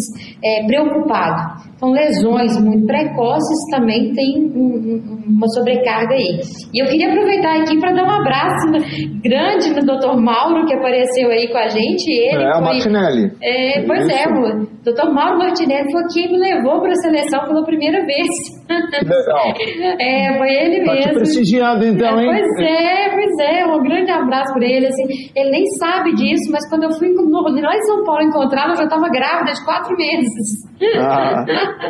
é, 0.43 0.65
preocupado. 0.65 1.65
Então, 1.75 1.91
lesões 1.91 2.57
muito 2.61 2.87
precoces 2.87 3.69
também 3.69 4.13
tem 4.13 4.51
uma 5.27 5.47
sobrecarga 5.49 6.13
aí. 6.13 6.39
E 6.73 6.81
eu 6.81 6.87
queria 6.87 7.09
aproveitar 7.09 7.61
aqui 7.61 7.77
para 7.79 7.91
dar 7.91 8.05
um 8.05 8.21
abraço 8.21 8.71
grande 9.21 9.69
no 9.71 9.81
Dr. 9.81 10.15
Mauro, 10.17 10.65
que 10.65 10.73
apareceu 10.73 11.29
aí 11.29 11.49
com 11.49 11.57
a 11.57 11.67
gente. 11.67 12.09
Ele 12.09 12.43
é, 12.43 12.51
foi, 12.51 12.61
o 12.61 12.63
Martinelli. 12.63 13.31
É, 13.41 13.83
pois 13.85 14.07
é, 14.09 14.21
Isso. 14.21 14.29
é, 14.29 14.31
o 14.31 14.93
Dr. 14.93 15.13
Mauro 15.13 15.37
Martinelli 15.37 15.91
foi 15.91 16.03
quem 16.13 16.31
me 16.31 16.39
levou 16.39 16.79
para 16.79 16.91
a 16.91 16.95
seleção 16.95 17.41
pela 17.45 17.65
primeira 17.65 18.05
vez. 18.05 18.29
Legal. 18.69 19.53
É, 19.99 20.37
foi 20.37 20.49
ele 20.49 20.85
tá 20.85 20.93
mesmo. 20.93 21.11
Te 21.11 21.13
prestigiado 21.15 21.85
então, 21.85 22.19
hein? 22.19 22.27
Pois 22.27 22.67
é, 22.67 23.09
pois 23.09 23.39
é. 23.39 23.65
Um 23.65 23.83
grande 23.83 24.11
abraço 24.11 24.53
para 24.53 24.65
ele. 24.65 24.87
Assim, 24.87 25.03
ele 25.35 25.51
nem 25.51 25.65
sabe 25.79 26.13
disso, 26.15 26.51
mas 26.51 26.67
quando 26.69 26.83
eu 26.83 26.91
fui 26.93 27.09
no, 27.09 27.41
lá 27.41 27.75
em 27.75 27.81
São 27.83 28.03
Paulo 28.03 28.23
encontrá-lo, 28.23 28.71
eu 28.71 28.77
já 28.77 28.83
estava 28.85 29.07
grávida 29.09 29.53
de 29.53 29.65
quatro 29.65 29.95
meses. 29.95 30.65
Ah. 30.97 31.45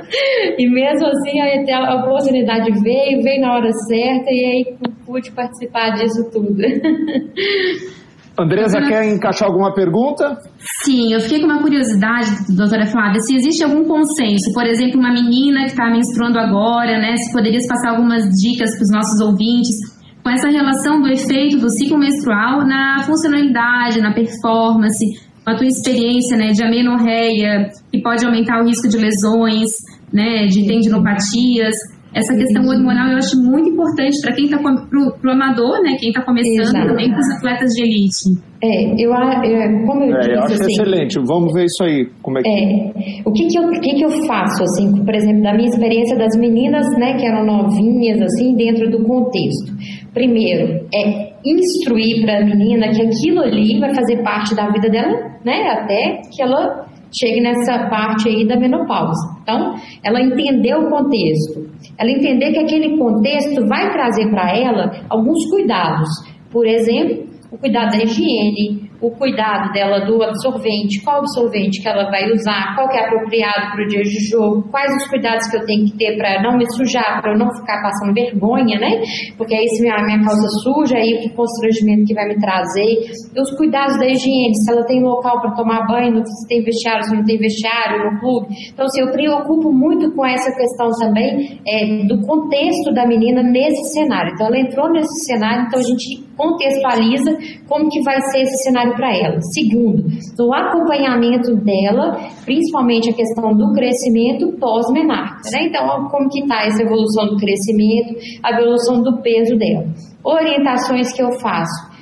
e 0.58 0.70
mesmo 0.70 1.08
assim 1.08 1.40
a, 1.40 1.92
a 1.92 1.96
oportunidade 2.04 2.72
veio, 2.82 3.22
veio 3.22 3.42
na 3.42 3.56
hora 3.56 3.72
certa 3.88 4.30
e 4.30 4.46
aí 4.46 4.78
pude 5.06 5.32
participar 5.32 5.92
disso 5.92 6.30
tudo. 6.32 6.56
Andresa, 8.38 8.80
uhum. 8.80 8.88
quer 8.88 9.06
encaixar 9.06 9.48
alguma 9.48 9.74
pergunta? 9.74 10.38
Sim, 10.84 11.14
eu 11.14 11.22
fiquei 11.22 11.40
com 11.40 11.46
uma 11.46 11.62
curiosidade, 11.62 12.30
doutora 12.56 12.86
Flávia, 12.86 13.20
se 13.22 13.36
existe 13.36 13.64
algum 13.64 13.86
consenso, 13.86 14.52
por 14.54 14.66
exemplo, 14.66 15.00
uma 15.00 15.14
menina 15.14 15.62
que 15.62 15.72
está 15.72 15.90
menstruando 15.90 16.38
agora, 16.38 17.00
né, 17.00 17.16
se 17.18 17.32
poderias 17.32 17.66
passar 17.68 17.92
algumas 17.92 18.24
dicas 18.42 18.72
para 18.76 18.84
os 18.84 18.92
nossos 18.92 19.22
ouvintes 19.22 19.76
com 20.22 20.30
essa 20.30 20.50
relação 20.50 21.02
do 21.02 21.08
efeito 21.08 21.60
do 21.60 21.70
ciclo 21.70 21.98
menstrual 21.98 22.66
na 22.66 23.04
funcionalidade, 23.04 24.02
na 24.02 24.12
performance, 24.12 25.06
com 25.46 25.52
a 25.52 25.56
tua 25.56 25.68
experiência, 25.68 26.36
né, 26.36 26.52
de 26.52 26.64
amenorreia, 26.64 27.70
que 27.92 28.02
pode 28.02 28.26
aumentar 28.26 28.62
o 28.62 28.66
risco 28.66 28.90
de 28.90 28.98
lesões, 28.98 29.70
né, 30.12 30.48
de 30.48 30.66
tendinopatias, 30.66 31.76
essa 32.16 32.34
questão 32.34 32.64
hormonal 32.64 33.12
eu 33.12 33.18
acho 33.18 33.36
muito 33.44 33.70
importante 33.70 34.22
para 34.22 34.34
quem 34.34 34.46
está 34.46 34.58
para 34.58 34.72
o 34.72 35.30
amador, 35.30 35.84
né? 35.84 35.98
Quem 36.00 36.10
está 36.10 36.22
começando 36.22 36.62
Exato. 36.62 36.88
também 36.88 37.10
para 37.10 37.20
os 37.20 37.30
atletas 37.36 37.70
de 37.74 37.84
elite. 37.84 38.56
É, 38.64 38.86
eu, 38.94 39.12
eu 39.12 39.86
como 39.86 40.06
eu 40.06 40.16
é, 40.16 40.20
disse, 40.20 40.32
eu 40.32 40.40
acho 40.40 40.54
assim, 40.54 40.72
excelente. 40.72 41.20
Vamos 41.28 41.54
ver 41.54 41.66
isso 41.66 41.84
aí. 41.84 42.08
Como 42.22 42.40
é 42.40 42.42
que 42.42 42.48
é, 42.48 43.22
o 43.26 43.34
que 43.34 43.48
que 43.48 43.60
eu, 43.60 43.70
que 43.82 43.96
que 43.96 44.06
eu 44.06 44.10
faço 44.26 44.64
assim, 44.64 45.04
por 45.04 45.14
exemplo, 45.14 45.44
da 45.44 45.54
minha 45.54 45.68
experiência 45.68 46.18
das 46.18 46.38
meninas, 46.40 46.86
né, 46.98 47.18
que 47.18 47.26
eram 47.26 47.46
novinhas 47.46 48.22
assim, 48.22 48.56
dentro 48.56 48.90
do 48.90 49.04
contexto. 49.04 49.76
Primeiro, 50.14 50.88
é 50.96 51.34
instruir 51.44 52.24
para 52.24 52.38
a 52.40 52.46
menina 52.46 52.92
que 52.92 53.02
aquilo 53.02 53.42
ali 53.42 53.78
vai 53.78 53.94
fazer 53.94 54.24
parte 54.24 54.56
da 54.56 54.72
vida 54.72 54.90
dela, 54.90 55.36
né, 55.44 55.68
até 55.70 56.22
que 56.34 56.42
ela 56.42 56.86
chegue 57.18 57.42
nessa 57.42 57.88
parte 57.90 58.30
aí 58.30 58.48
da 58.48 58.58
menopausa. 58.60 59.40
Então, 59.42 59.76
ela 60.04 60.22
entender 60.22 60.76
o 60.76 60.90
contexto, 60.90 61.70
ela 61.98 62.12
entender 62.12 62.52
que 62.52 62.60
aquele 62.60 62.98
contexto 62.98 63.66
vai 63.68 63.92
trazer 63.92 64.30
para 64.30 64.56
ela 64.56 64.92
alguns 65.10 65.50
cuidados. 65.50 66.10
Por 66.52 66.66
exemplo, 66.66 67.26
o 67.52 67.58
cuidado 67.58 67.92
da 67.92 68.04
higiene, 68.04 68.85
o 69.02 69.12
cuidado 69.12 69.72
dela 69.74 70.06
do 70.06 70.24
absorvente, 70.24 71.02
qual 71.04 71.20
absorvente 71.20 71.82
que 71.82 71.88
ela 71.88 72.10
vai 72.10 72.32
usar, 72.32 72.76
qual 72.76 72.90
que 72.90 72.98
é 72.98 73.06
apropriado 73.06 73.72
para 73.72 73.84
o 73.84 73.88
dia 73.88 74.04
de 74.04 74.30
jogo, 74.30 74.68
quais 74.70 74.92
os 74.96 75.08
cuidados 75.10 75.48
que 75.48 75.58
eu 75.58 75.66
tenho 75.66 75.86
que 75.86 75.98
ter 75.98 76.18
para 76.18 76.42
não 76.42 76.58
me 76.58 76.66
sujar, 76.76 77.22
para 77.22 77.34
eu 77.34 77.38
não 77.38 77.50
ficar 77.56 77.82
passando 77.82 78.14
vergonha, 78.14 78.80
né? 78.80 79.02
Porque 79.38 79.56
aí 79.56 79.68
se 79.70 79.82
minha, 79.82 79.98
minha 80.04 80.24
calça 80.24 80.48
suja, 80.64 80.98
aí 80.98 81.28
o 81.28 81.34
constrangimento 81.36 82.06
que 82.06 82.14
vai 82.14 82.28
me 82.28 82.40
trazer, 82.40 83.12
os 83.38 83.58
cuidados 83.58 83.98
da 83.98 84.08
higiene, 84.08 84.56
se 84.56 84.72
ela 84.72 84.86
tem 84.86 85.04
local 85.04 85.42
para 85.42 85.52
tomar 85.52 85.88
banho, 85.88 86.24
se 86.26 86.48
tem 86.48 86.64
vestiário, 86.64 87.04
se 87.04 87.16
não 87.16 87.24
tem 87.24 87.38
vestiário 87.38 88.12
no 88.12 88.20
clube. 88.20 88.48
Então, 88.74 88.86
assim, 88.86 89.02
eu 89.02 89.12
preocupo 89.12 89.72
muito 89.72 90.12
com 90.16 90.26
essa 90.26 90.52
questão 90.56 90.90
também 91.00 91.60
é, 91.68 92.06
do 92.08 92.22
contexto 92.26 92.94
da 92.94 93.06
menina 93.06 93.44
nesse 93.44 93.94
cenário. 93.94 94.32
Então, 94.34 94.48
ela 94.48 94.60
entrou 94.60 94.90
nesse 94.92 95.26
cenário, 95.26 95.66
então 95.68 95.80
a 95.80 95.84
gente 95.84 96.26
contextualiza 96.36 97.38
como 97.68 97.90
que 97.90 98.02
vai 98.04 98.20
ser 98.22 98.42
esse 98.42 98.64
cenário 98.64 98.85
para 98.94 99.16
ela. 99.16 99.40
Segundo, 99.54 100.04
o 100.40 100.54
acompanhamento 100.54 101.56
dela, 101.56 102.18
principalmente 102.44 103.10
a 103.10 103.14
questão 103.14 103.56
do 103.56 103.74
crescimento 103.74 104.52
pós-menarca. 104.60 105.50
Né? 105.52 105.68
Então, 105.68 106.08
como 106.10 106.30
que 106.30 106.42
está 106.42 106.66
essa 106.66 106.84
evolução 106.84 107.28
do 107.28 107.38
crescimento, 107.38 108.16
a 108.44 108.52
evolução 108.52 109.02
do 109.02 109.22
peso 109.22 109.58
dela. 109.58 109.86
Orientações 110.24 111.14
que 111.14 111.22
eu 111.22 111.32
faço 111.40 111.96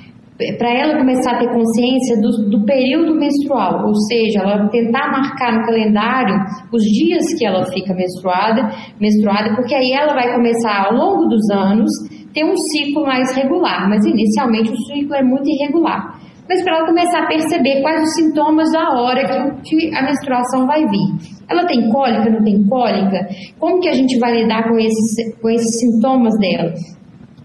para 0.58 0.68
ela 0.68 0.98
começar 0.98 1.36
a 1.36 1.38
ter 1.38 1.48
consciência 1.48 2.20
do, 2.20 2.50
do, 2.50 2.64
período 2.64 3.14
menstrual, 3.14 3.86
ou 3.86 3.94
seja, 3.94 4.40
ela 4.40 4.68
tentar 4.68 5.12
marcar 5.12 5.52
no 5.52 5.64
calendário 5.64 6.34
os 6.72 6.82
dias 6.82 7.22
que 7.38 7.46
ela 7.46 7.64
fica 7.66 7.94
menstruada, 7.94 8.68
menstruada, 9.00 9.54
porque 9.54 9.74
aí 9.74 9.92
ela 9.92 10.12
vai 10.12 10.34
começar 10.34 10.86
ao 10.86 10.92
longo 10.92 11.28
dos 11.28 11.48
anos 11.50 11.88
ter 12.32 12.44
um 12.44 12.56
ciclo 12.56 13.06
mais 13.06 13.32
regular, 13.36 13.88
mas 13.88 14.04
inicialmente 14.04 14.72
o 14.72 14.76
ciclo 14.76 15.14
é 15.14 15.22
muito 15.22 15.48
irregular. 15.48 16.18
Mas 16.48 16.62
para 16.62 16.76
ela 16.76 16.86
começar 16.86 17.20
a 17.20 17.26
perceber 17.26 17.80
quais 17.80 18.02
os 18.02 18.14
sintomas 18.14 18.70
da 18.72 18.90
hora 18.90 19.56
que, 19.64 19.94
a 19.94 20.02
menstruação 20.02 20.66
vai 20.66 20.86
vir. 20.86 21.34
Ela 21.48 21.66
tem 21.66 21.90
cólica, 21.90 22.30
não 22.30 22.44
tem 22.44 22.66
cólica? 22.66 23.26
Como 23.58 23.80
que 23.80 23.88
a 23.88 23.94
gente 23.94 24.18
vai 24.18 24.42
lidar 24.42 24.68
com 24.68 24.78
esses, 24.78 25.40
com 25.40 25.48
esses 25.48 25.80
sintomas 25.80 26.38
dela? 26.38 26.74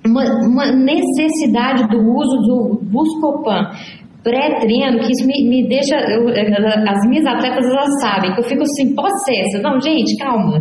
uma, 0.06 0.24
uma 0.46 0.72
necessidade 0.72 1.88
do 1.88 2.00
uso 2.00 2.38
do 2.48 2.80
Buscopan 2.84 3.72
pré-treino, 4.24 5.00
que 5.00 5.12
isso 5.12 5.26
me, 5.26 5.48
me 5.48 5.68
deixa. 5.68 5.96
Eu, 5.96 6.28
as 6.28 7.08
minhas 7.08 7.26
atletas 7.26 7.66
elas 7.66 8.02
sabem 8.02 8.34
que 8.34 8.40
eu 8.40 8.44
fico 8.44 8.64
assim, 8.64 8.94
possessa. 8.94 9.62
Não, 9.62 9.80
gente, 9.80 10.18
calma. 10.18 10.60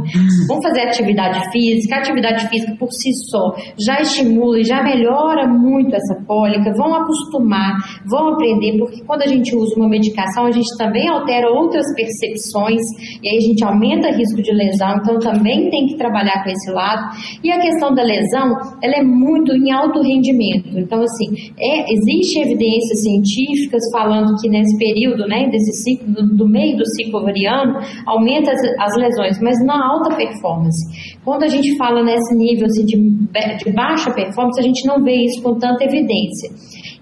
Vamos 0.49 0.63
fazer 0.63 0.83
atividade 0.83 1.41
física. 1.51 1.97
A 1.97 1.99
atividade 1.99 2.49
física 2.49 2.75
por 2.79 2.91
si 2.93 3.13
só 3.31 3.55
já 3.77 4.01
estimula 4.01 4.61
e 4.61 4.65
já 4.65 4.83
melhora 4.83 5.47
muito 5.49 5.95
essa 5.95 6.23
cólica. 6.27 6.73
Vão 6.77 6.95
acostumar, 6.95 7.77
vão 8.09 8.35
aprender, 8.35 8.79
porque 8.79 9.03
quando 9.05 9.23
a 9.23 9.27
gente 9.27 9.55
usa 9.57 9.75
uma 9.77 9.89
medicação, 9.89 10.47
a 10.47 10.53
gente 10.53 10.77
também 10.77 11.09
altera 11.09 11.51
outras 11.51 11.85
percepções 11.95 12.83
e 13.23 13.29
aí 13.29 13.39
a 13.39 13.41
gente 13.41 13.65
aumenta 13.65 14.09
o 14.09 14.15
risco 14.15 14.41
de 14.41 14.53
lesão. 14.53 14.99
Então 15.01 15.19
também 15.19 15.69
tem 15.71 15.87
que 15.87 15.97
trabalhar 15.97 16.45
com 16.45 16.51
esse 16.51 16.71
lado. 16.71 17.17
E 17.43 17.51
a 17.51 17.59
questão 17.59 17.93
da 17.93 18.03
lesão, 18.03 18.55
ela 18.83 18.97
é 18.97 19.03
muito 19.03 19.53
em 19.53 19.73
alto 19.73 20.01
rendimento. 20.01 20.79
Então, 20.79 21.01
assim, 21.03 21.53
é, 21.59 21.93
existe 21.93 22.39
evidência 22.41 22.95
científica 22.97 23.48
científicas 23.49 23.83
falando 23.93 24.35
que 24.41 24.49
nesse 24.49 24.77
período, 24.77 25.27
né, 25.27 25.49
desse 25.49 25.73
ciclo, 25.83 26.13
do, 26.13 26.37
do 26.37 26.49
meio 26.49 26.77
do 26.77 26.87
ciclo 26.87 27.21
ovariano, 27.21 27.79
aumenta 28.07 28.53
as, 28.53 28.61
as, 28.79 28.97
lesões, 28.97 29.41
mas 29.41 29.65
na 29.65 29.75
alta 29.75 30.15
performance. 30.15 31.19
Quando 31.25 31.45
a 31.45 31.49
gente 31.49 31.77
fala 31.77 32.03
nesse 32.03 32.35
nível 32.37 32.67
assim, 32.67 32.85
de, 32.85 32.97
de 32.97 33.73
baixa 33.73 34.11
performance, 34.13 34.61
a 34.61 34.63
gente 34.63 34.87
não 34.87 35.03
vê 35.03 35.25
isso 35.25 35.43
com 35.43 35.55
tanta 35.59 35.85
evidência. 35.85 36.51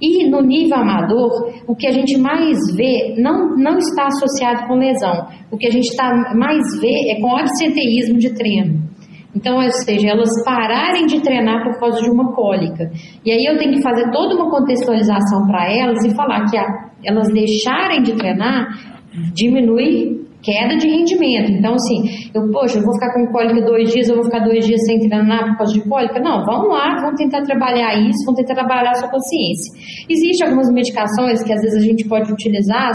E 0.00 0.28
no 0.28 0.42
nível 0.42 0.76
amador, 0.76 1.30
o 1.66 1.74
que 1.74 1.86
a 1.86 1.92
gente 1.92 2.18
mais 2.18 2.58
vê 2.76 3.14
não, 3.18 3.56
não 3.56 3.78
está 3.78 4.06
associado 4.06 4.66
com 4.68 4.74
lesão. 4.74 5.26
O 5.50 5.56
que 5.56 5.66
a 5.66 5.70
gente 5.70 5.88
está 5.88 6.34
mais 6.34 6.62
vê 6.80 7.12
é 7.12 7.20
com 7.20 7.34
absenteísmo 7.34 8.18
de 8.18 8.34
treino. 8.34 8.95
Então, 9.36 9.56
ou 9.56 9.70
seja, 9.70 10.08
elas 10.08 10.30
pararem 10.44 11.04
de 11.04 11.20
treinar 11.20 11.62
por 11.62 11.78
causa 11.78 12.00
de 12.00 12.10
uma 12.10 12.32
cólica. 12.32 12.90
E 13.22 13.30
aí 13.30 13.44
eu 13.44 13.58
tenho 13.58 13.74
que 13.74 13.82
fazer 13.82 14.10
toda 14.10 14.34
uma 14.34 14.50
contextualização 14.50 15.46
para 15.46 15.70
elas 15.70 16.02
e 16.04 16.14
falar 16.14 16.46
que 16.46 16.56
a, 16.56 16.64
elas 17.04 17.28
deixarem 17.28 18.02
de 18.02 18.14
treinar 18.14 18.66
diminui 19.34 20.25
queda 20.46 20.76
de 20.76 20.86
rendimento. 20.86 21.50
Então, 21.50 21.74
assim, 21.74 22.30
eu, 22.32 22.48
poxa, 22.52 22.78
eu 22.78 22.84
vou 22.84 22.94
ficar 22.94 23.12
com 23.12 23.26
cólica 23.32 23.66
dois 23.66 23.90
dias, 23.90 24.08
eu 24.08 24.14
vou 24.14 24.24
ficar 24.24 24.38
dois 24.46 24.64
dias 24.64 24.80
sem 24.86 25.00
treinar 25.00 25.50
por 25.50 25.58
causa 25.58 25.72
de 25.74 25.88
cólica? 25.88 26.20
Não, 26.20 26.44
vamos 26.44 26.68
lá, 26.70 26.94
vamos 27.02 27.16
tentar 27.18 27.42
trabalhar 27.42 27.94
isso, 27.98 28.24
vamos 28.24 28.40
tentar 28.40 28.54
trabalhar 28.54 28.92
a 28.92 28.94
sua 28.94 29.10
consciência. 29.10 29.74
Existem 30.08 30.46
algumas 30.46 30.72
medicações 30.72 31.42
que 31.42 31.52
às 31.52 31.60
vezes 31.60 31.82
a 31.82 31.84
gente 31.84 32.06
pode 32.08 32.32
utilizar 32.32 32.92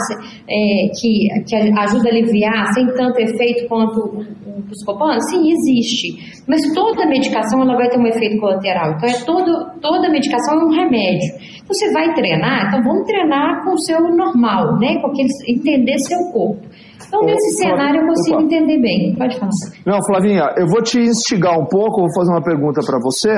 é, 0.50 0.88
que, 1.00 1.28
que 1.46 1.56
ajuda 1.56 2.08
a 2.08 2.12
aliviar 2.12 2.74
sem 2.74 2.88
tanto 2.94 3.20
efeito 3.20 3.68
quanto 3.68 4.00
o 4.00 4.62
buscopan? 4.68 5.20
Sim, 5.20 5.52
existe. 5.52 6.44
Mas 6.48 6.62
toda 6.74 7.06
medicação 7.06 7.62
ela 7.62 7.76
vai 7.76 7.90
ter 7.90 8.00
um 8.00 8.08
efeito 8.08 8.40
colateral. 8.40 8.94
Então, 8.94 9.10
é 9.10 9.26
todo, 9.26 9.80
toda 9.82 10.10
medicação 10.10 10.62
é 10.62 10.66
um 10.66 10.70
remédio. 10.70 11.36
Então, 11.56 11.74
você 11.74 11.92
vai 11.92 12.14
treinar, 12.14 12.68
então 12.68 12.84
vamos 12.84 13.06
treinar 13.06 13.64
com 13.64 13.74
o 13.74 13.80
seu 13.80 14.00
normal, 14.16 14.80
né? 14.80 15.00
Com 15.02 15.08
aquele, 15.08 15.30
entender 15.48 15.98
seu 16.00 16.18
corpo. 16.32 16.71
Então, 17.08 17.22
nesse 17.22 17.58
cenário, 17.58 18.02
eu 18.02 18.08
consigo 18.08 18.38
Opa. 18.38 18.46
entender 18.46 18.82
bem. 18.82 19.16
Pode 19.16 19.40
falar. 19.40 19.52
Não, 19.86 20.04
Flavinha, 20.06 20.54
eu 20.58 20.68
vou 20.68 20.82
te 20.82 21.00
instigar 21.00 21.60
um 21.60 21.66
pouco, 21.66 22.02
vou 22.02 22.14
fazer 22.16 22.32
uma 22.32 22.44
pergunta 22.44 22.82
para 22.86 23.00
você. 23.00 23.32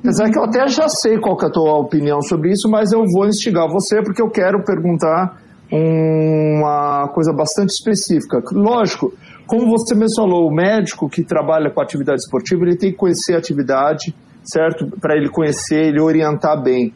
Apesar 0.00 0.24
uhum. 0.24 0.30
que 0.30 0.38
eu 0.38 0.44
até 0.44 0.68
já 0.68 0.88
sei 0.88 1.18
qual 1.18 1.36
é 1.40 1.46
a 1.46 1.50
tua 1.50 1.78
opinião 1.78 2.20
sobre 2.22 2.50
isso, 2.50 2.68
mas 2.70 2.92
eu 2.92 3.02
vou 3.12 3.26
instigar 3.26 3.68
você 3.68 4.02
porque 4.02 4.22
eu 4.22 4.30
quero 4.30 4.62
perguntar 4.64 5.38
uma 5.72 7.08
coisa 7.08 7.32
bastante 7.32 7.70
específica. 7.70 8.40
Lógico, 8.52 9.12
como 9.46 9.66
você 9.68 9.94
mencionou, 9.94 10.46
o 10.46 10.54
médico 10.54 11.08
que 11.08 11.22
trabalha 11.22 11.70
com 11.70 11.80
atividade 11.80 12.20
esportiva, 12.20 12.62
ele 12.64 12.76
tem 12.76 12.90
que 12.90 12.96
conhecer 12.96 13.34
a 13.34 13.38
atividade, 13.38 14.14
certo? 14.42 14.86
Para 15.00 15.16
ele 15.16 15.28
conhecer, 15.28 15.86
ele 15.86 16.00
orientar 16.00 16.62
bem. 16.62 16.92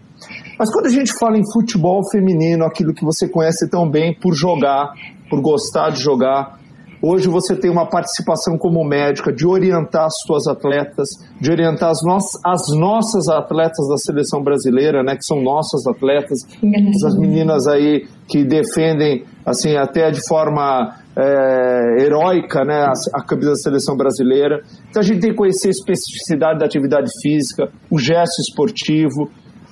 Mas 0.58 0.72
quando 0.72 0.86
a 0.86 0.90
gente 0.90 1.12
fala 1.18 1.38
em 1.38 1.52
futebol 1.52 2.00
feminino, 2.10 2.64
aquilo 2.64 2.92
que 2.92 3.04
você 3.04 3.28
conhece 3.28 3.70
tão 3.70 3.88
bem 3.88 4.14
por 4.18 4.34
jogar, 4.34 4.92
por 5.28 5.40
gostar 5.40 5.90
de 5.90 6.02
jogar, 6.02 6.58
hoje 7.02 7.28
você 7.28 7.54
tem 7.54 7.70
uma 7.70 7.88
participação 7.88 8.56
como 8.58 8.84
médica 8.84 9.32
de 9.32 9.46
orientar 9.46 10.06
as 10.06 10.14
suas 10.26 10.46
atletas, 10.46 11.08
de 11.40 11.50
orientar 11.50 11.90
as, 11.90 12.02
no 12.02 12.16
as 12.44 12.62
nossas 12.76 13.28
atletas 13.28 13.88
da 13.88 13.96
seleção 13.96 14.42
brasileira, 14.42 15.02
né, 15.02 15.14
que 15.14 15.24
são 15.24 15.40
nossas 15.42 15.86
atletas, 15.86 16.40
essas 16.94 17.16
meninas 17.18 17.66
aí 17.66 18.06
que 18.26 18.44
defendem 18.44 19.24
assim 19.46 19.76
até 19.76 20.10
de 20.10 20.20
forma 20.28 20.94
é, 21.16 22.04
heróica 22.04 22.64
né, 22.64 22.84
a, 22.84 22.92
a 23.14 23.24
camisa 23.24 23.50
da 23.50 23.56
seleção 23.56 23.96
brasileira. 23.96 24.62
Então 24.90 25.00
a 25.00 25.04
gente 25.04 25.20
tem 25.20 25.30
que 25.30 25.36
conhecer 25.36 25.68
a 25.68 25.70
especificidade 25.70 26.58
da 26.58 26.66
atividade 26.66 27.10
física, 27.22 27.68
o 27.90 27.98
gesto 27.98 28.40
esportivo, 28.40 29.30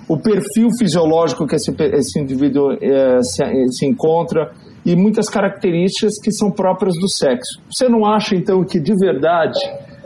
o 0.09 0.17
perfil 0.17 0.69
fisiológico 0.79 1.47
que 1.47 1.57
esse, 1.57 1.75
esse 1.93 2.21
indivíduo 2.21 2.73
é, 2.81 3.21
se, 3.23 3.43
se 3.73 3.87
encontra 3.87 4.53
e 4.87 4.95
muitas 4.95 5.29
características 5.29 6.15
que 6.23 6.31
são 6.31 6.51
próprias 6.51 6.95
do 6.95 7.09
sexo. 7.09 7.61
Você 7.69 7.89
não 7.89 8.07
acha, 8.07 8.37
então, 8.37 8.65
que 8.65 8.79
de 8.79 8.95
verdade 8.95 9.59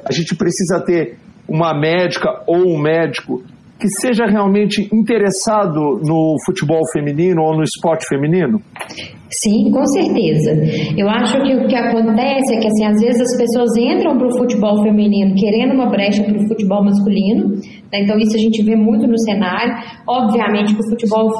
a 0.04 0.10
gente 0.10 0.34
precisa 0.34 0.80
ter 0.80 1.18
uma 1.46 1.78
médica 1.78 2.42
ou 2.46 2.66
um 2.66 2.80
médico 2.80 3.42
que 3.78 3.88
seja 3.88 4.24
realmente 4.24 4.88
interessado 4.92 6.00
no 6.02 6.36
futebol 6.46 6.80
feminino 6.92 7.42
ou 7.42 7.54
no 7.56 7.62
esporte 7.62 8.06
feminino? 8.08 8.62
Sim, 9.32 9.70
com 9.70 9.84
certeza. 9.86 10.50
Eu 10.98 11.08
acho 11.08 11.40
que 11.42 11.54
o 11.54 11.68
que 11.68 11.76
acontece 11.76 12.52
é 12.52 12.58
que, 12.58 12.66
assim, 12.66 12.84
às 12.84 13.00
vezes 13.00 13.20
as 13.20 13.36
pessoas 13.36 13.76
entram 13.76 14.18
para 14.18 14.26
o 14.26 14.36
futebol 14.36 14.82
feminino 14.82 15.34
querendo 15.36 15.72
uma 15.72 15.86
brecha 15.86 16.24
para 16.24 16.36
o 16.36 16.48
futebol 16.48 16.82
masculino, 16.82 17.50
né? 17.92 18.02
então 18.02 18.18
isso 18.18 18.34
a 18.34 18.40
gente 18.40 18.60
vê 18.64 18.74
muito 18.74 19.06
no 19.06 19.16
cenário. 19.20 19.72
Obviamente 20.08 20.74
que 20.74 20.80
o 20.80 20.90
futebol 20.90 21.30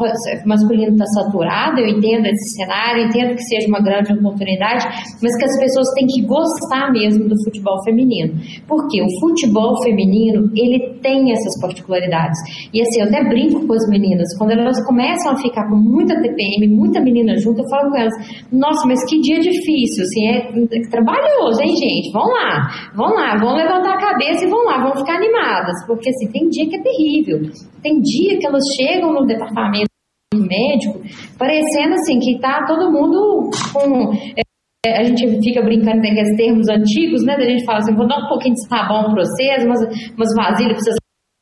masculino 0.47 0.93
está 0.93 1.05
saturado, 1.07 1.81
eu 1.81 1.89
entendo 1.89 2.27
esse 2.27 2.57
cenário, 2.57 3.07
entendo 3.07 3.35
que 3.35 3.43
seja 3.43 3.67
uma 3.67 3.81
grande 3.81 4.13
oportunidade, 4.13 4.87
mas 5.21 5.37
que 5.37 5.45
as 5.45 5.59
pessoas 5.59 5.89
têm 5.95 6.07
que 6.07 6.23
gostar 6.23 6.93
mesmo 6.93 7.29
do 7.29 7.35
futebol 7.45 7.83
feminino. 7.85 8.35
Porque 8.69 9.03
o 9.03 9.09
futebol 9.21 9.83
feminino, 9.83 10.49
ele 10.55 10.95
tem 11.03 11.33
essas 11.33 11.61
particularidades. 11.61 12.39
E 12.73 12.81
assim, 12.83 13.01
eu 13.01 13.09
até 13.09 13.25
brinco 13.29 13.67
com 13.67 13.73
as 13.73 13.89
meninas, 13.89 14.29
quando 14.39 14.53
elas 14.53 14.81
começam 14.87 15.33
a 15.33 15.37
ficar 15.37 15.69
com 15.69 15.77
muita 15.77 16.15
TPM, 16.23 16.69
muita 16.69 17.01
menina 17.01 17.37
junto, 17.39 17.63
eu 17.63 17.69
falo 17.69 17.80
falo 17.81 17.91
com 17.91 17.97
elas, 17.97 18.15
nossa, 18.53 18.87
mas 18.87 19.05
que 19.09 19.21
dia 19.21 19.41
difícil, 19.41 20.05
assim, 20.05 20.29
é 20.29 20.91
trabalhoso, 20.91 21.63
hein, 21.63 21.77
gente? 21.77 22.13
Vão 22.13 22.27
lá, 22.27 22.93
vão 22.95 23.15
lá, 23.15 23.37
vão 23.39 23.55
levantar 23.57 23.95
a 23.95 24.01
cabeça 24.01 24.45
e 24.45 24.49
vão 24.49 24.65
lá, 24.65 24.83
vão 24.83 24.97
ficar 24.97 25.17
animadas, 25.17 25.75
porque 25.87 26.11
assim, 26.11 26.31
tem 26.31 26.49
dia 26.49 26.69
que 26.69 26.77
é 26.77 26.83
terrível. 26.83 27.41
Tem 27.83 28.01
dia 28.01 28.39
que 28.39 28.47
elas 28.47 28.65
chegam 28.77 29.13
no 29.13 29.27
departamento 29.27 29.89
médico 30.33 31.01
parecendo 31.37 31.95
assim 31.95 32.21
que 32.21 32.39
tá 32.39 32.65
todo 32.65 32.93
mundo 32.93 33.51
com 33.73 34.13
é, 34.87 34.99
a 34.99 35.03
gente 35.03 35.27
fica 35.43 35.61
brincando 35.61 36.01
com 36.01 36.07
aqueles 36.07 36.37
termos 36.37 36.69
antigos, 36.69 37.23
né? 37.25 37.37
Da 37.37 37.45
gente 37.45 37.65
fala 37.65 37.79
assim, 37.81 37.95
vou 37.95 38.09
dar 38.09 38.25
um 38.25 38.29
pouquinho 38.29 38.55
de 38.55 38.67
sabão 38.67 39.13
para 39.13 39.25
vocês, 39.25 39.65
umas, 39.65 39.81
umas 40.17 40.35
vasilhas 40.35 40.73
para 40.73 40.85
vocês 40.85 40.97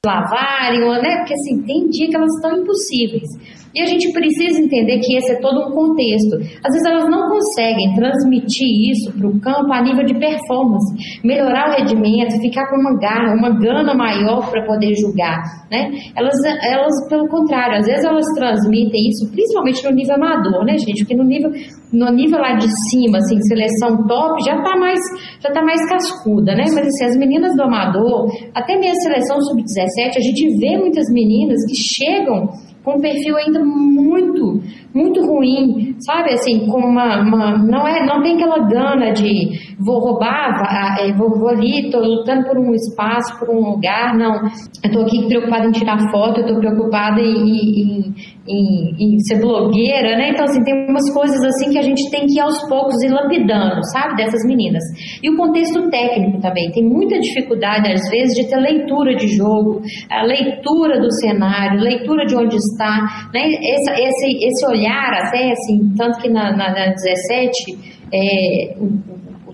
lavarem, 0.04 0.80
né? 0.80 1.18
Porque 1.18 1.34
assim, 1.34 1.62
tem 1.62 1.88
dia 1.88 2.08
que 2.08 2.16
elas 2.16 2.34
estão 2.34 2.58
impossíveis. 2.58 3.28
E 3.74 3.82
a 3.82 3.86
gente 3.86 4.12
precisa 4.12 4.60
entender 4.60 4.98
que 5.00 5.16
esse 5.16 5.32
é 5.32 5.40
todo 5.40 5.68
um 5.68 5.72
contexto. 5.72 6.36
Às 6.64 6.72
vezes 6.72 6.84
elas 6.86 7.08
não 7.08 7.28
conseguem 7.28 7.94
transmitir 7.94 8.90
isso 8.90 9.12
para 9.12 9.28
o 9.28 9.40
campo 9.40 9.72
a 9.72 9.82
nível 9.82 10.04
de 10.04 10.14
performance, 10.18 11.20
melhorar 11.22 11.70
o 11.70 11.72
rendimento, 11.78 12.40
ficar 12.40 12.68
com 12.70 12.76
uma 12.76 12.98
garra, 12.98 13.34
uma 13.34 13.50
gana 13.50 13.94
maior 13.94 14.50
para 14.50 14.64
poder 14.64 14.94
julgar. 14.94 15.42
Né? 15.70 15.90
Elas, 16.16 16.34
elas, 16.62 17.08
pelo 17.08 17.28
contrário, 17.28 17.78
às 17.78 17.86
vezes 17.86 18.04
elas 18.04 18.26
transmitem 18.34 19.08
isso, 19.08 19.30
principalmente 19.30 19.84
no 19.84 19.90
nível 19.90 20.14
amador, 20.14 20.64
né, 20.64 20.78
gente? 20.78 21.04
Porque 21.04 21.14
no 21.14 21.24
nível, 21.24 21.50
no 21.92 22.10
nível 22.10 22.38
lá 22.38 22.54
de 22.54 22.68
cima, 22.88 23.18
assim, 23.18 23.40
seleção 23.42 24.06
top, 24.06 24.42
já 24.44 24.56
está 24.56 24.76
mais, 24.76 25.00
já 25.40 25.50
tá 25.50 25.62
mais 25.62 25.86
cascuda, 25.88 26.54
né? 26.54 26.64
Mas 26.74 26.86
assim, 26.86 27.04
as 27.04 27.16
meninas 27.16 27.54
do 27.54 27.62
amador, 27.62 28.28
até 28.54 28.78
mesmo 28.78 29.02
seleção 29.02 29.40
sub-17, 29.42 30.16
a 30.16 30.20
gente 30.20 30.58
vê 30.58 30.78
muitas 30.78 31.04
meninas 31.12 31.58
que 31.68 31.76
chegam 31.76 32.48
com 32.88 32.96
um 32.96 33.00
perfil 33.02 33.36
ainda 33.36 33.62
muito 33.62 34.62
muito 34.94 35.20
ruim, 35.24 35.94
sabe? 36.00 36.32
Assim, 36.32 36.66
com 36.66 36.78
uma, 36.78 37.20
uma, 37.20 37.58
não 37.58 37.86
é, 37.86 38.04
não 38.06 38.22
tem 38.22 38.36
aquela 38.36 38.66
gana 38.66 39.12
de 39.12 39.76
vou 39.78 39.98
roubar, 40.00 40.96
é, 40.98 41.12
vou, 41.12 41.38
vou 41.38 41.50
ali, 41.50 41.86
estou 41.86 42.00
lutando 42.02 42.48
por 42.48 42.58
um 42.58 42.74
espaço, 42.74 43.38
por 43.38 43.50
um 43.50 43.70
lugar, 43.70 44.16
não. 44.16 44.34
Eu 44.36 44.50
estou 44.86 45.02
aqui 45.02 45.26
preocupada 45.28 45.66
em 45.66 45.72
tirar 45.72 46.10
foto, 46.10 46.40
eu 46.40 46.46
estou 46.46 46.58
preocupada 46.58 47.20
em, 47.20 47.36
em, 47.36 48.14
em, 48.48 48.94
em, 48.98 49.18
ser 49.20 49.40
blogueira, 49.40 50.16
né? 50.16 50.30
Então, 50.30 50.44
assim, 50.44 50.62
tem 50.64 50.86
umas 50.88 51.12
coisas 51.12 51.42
assim 51.44 51.70
que 51.70 51.78
a 51.78 51.82
gente 51.82 52.10
tem 52.10 52.26
que 52.26 52.38
ir 52.38 52.40
aos 52.40 52.58
poucos 52.68 53.02
ir 53.02 53.08
lapidando, 53.08 53.80
sabe? 53.92 54.16
Dessas 54.16 54.44
meninas. 54.46 54.82
E 55.22 55.30
o 55.30 55.36
contexto 55.36 55.88
técnico 55.90 56.40
também. 56.40 56.70
Tem 56.70 56.84
muita 56.84 57.18
dificuldade, 57.20 57.92
às 57.92 58.08
vezes, 58.10 58.34
de 58.34 58.48
ter 58.48 58.56
leitura 58.56 59.14
de 59.14 59.28
jogo, 59.28 59.82
a 60.10 60.22
leitura 60.22 61.00
do 61.00 61.12
cenário, 61.12 61.80
leitura 61.80 62.24
de 62.24 62.34
onde 62.34 62.56
está, 62.56 63.28
né? 63.32 63.42
Esse, 63.42 63.90
esse, 63.90 64.46
esse 64.46 64.66
olhar 64.66 65.12
até, 65.12 65.52
assim, 65.52 65.92
tanto 65.96 66.18
que 66.18 66.28
na, 66.28 66.50
na, 66.56 66.70
na 66.70 66.86
17, 66.92 67.98
é, 68.12 68.74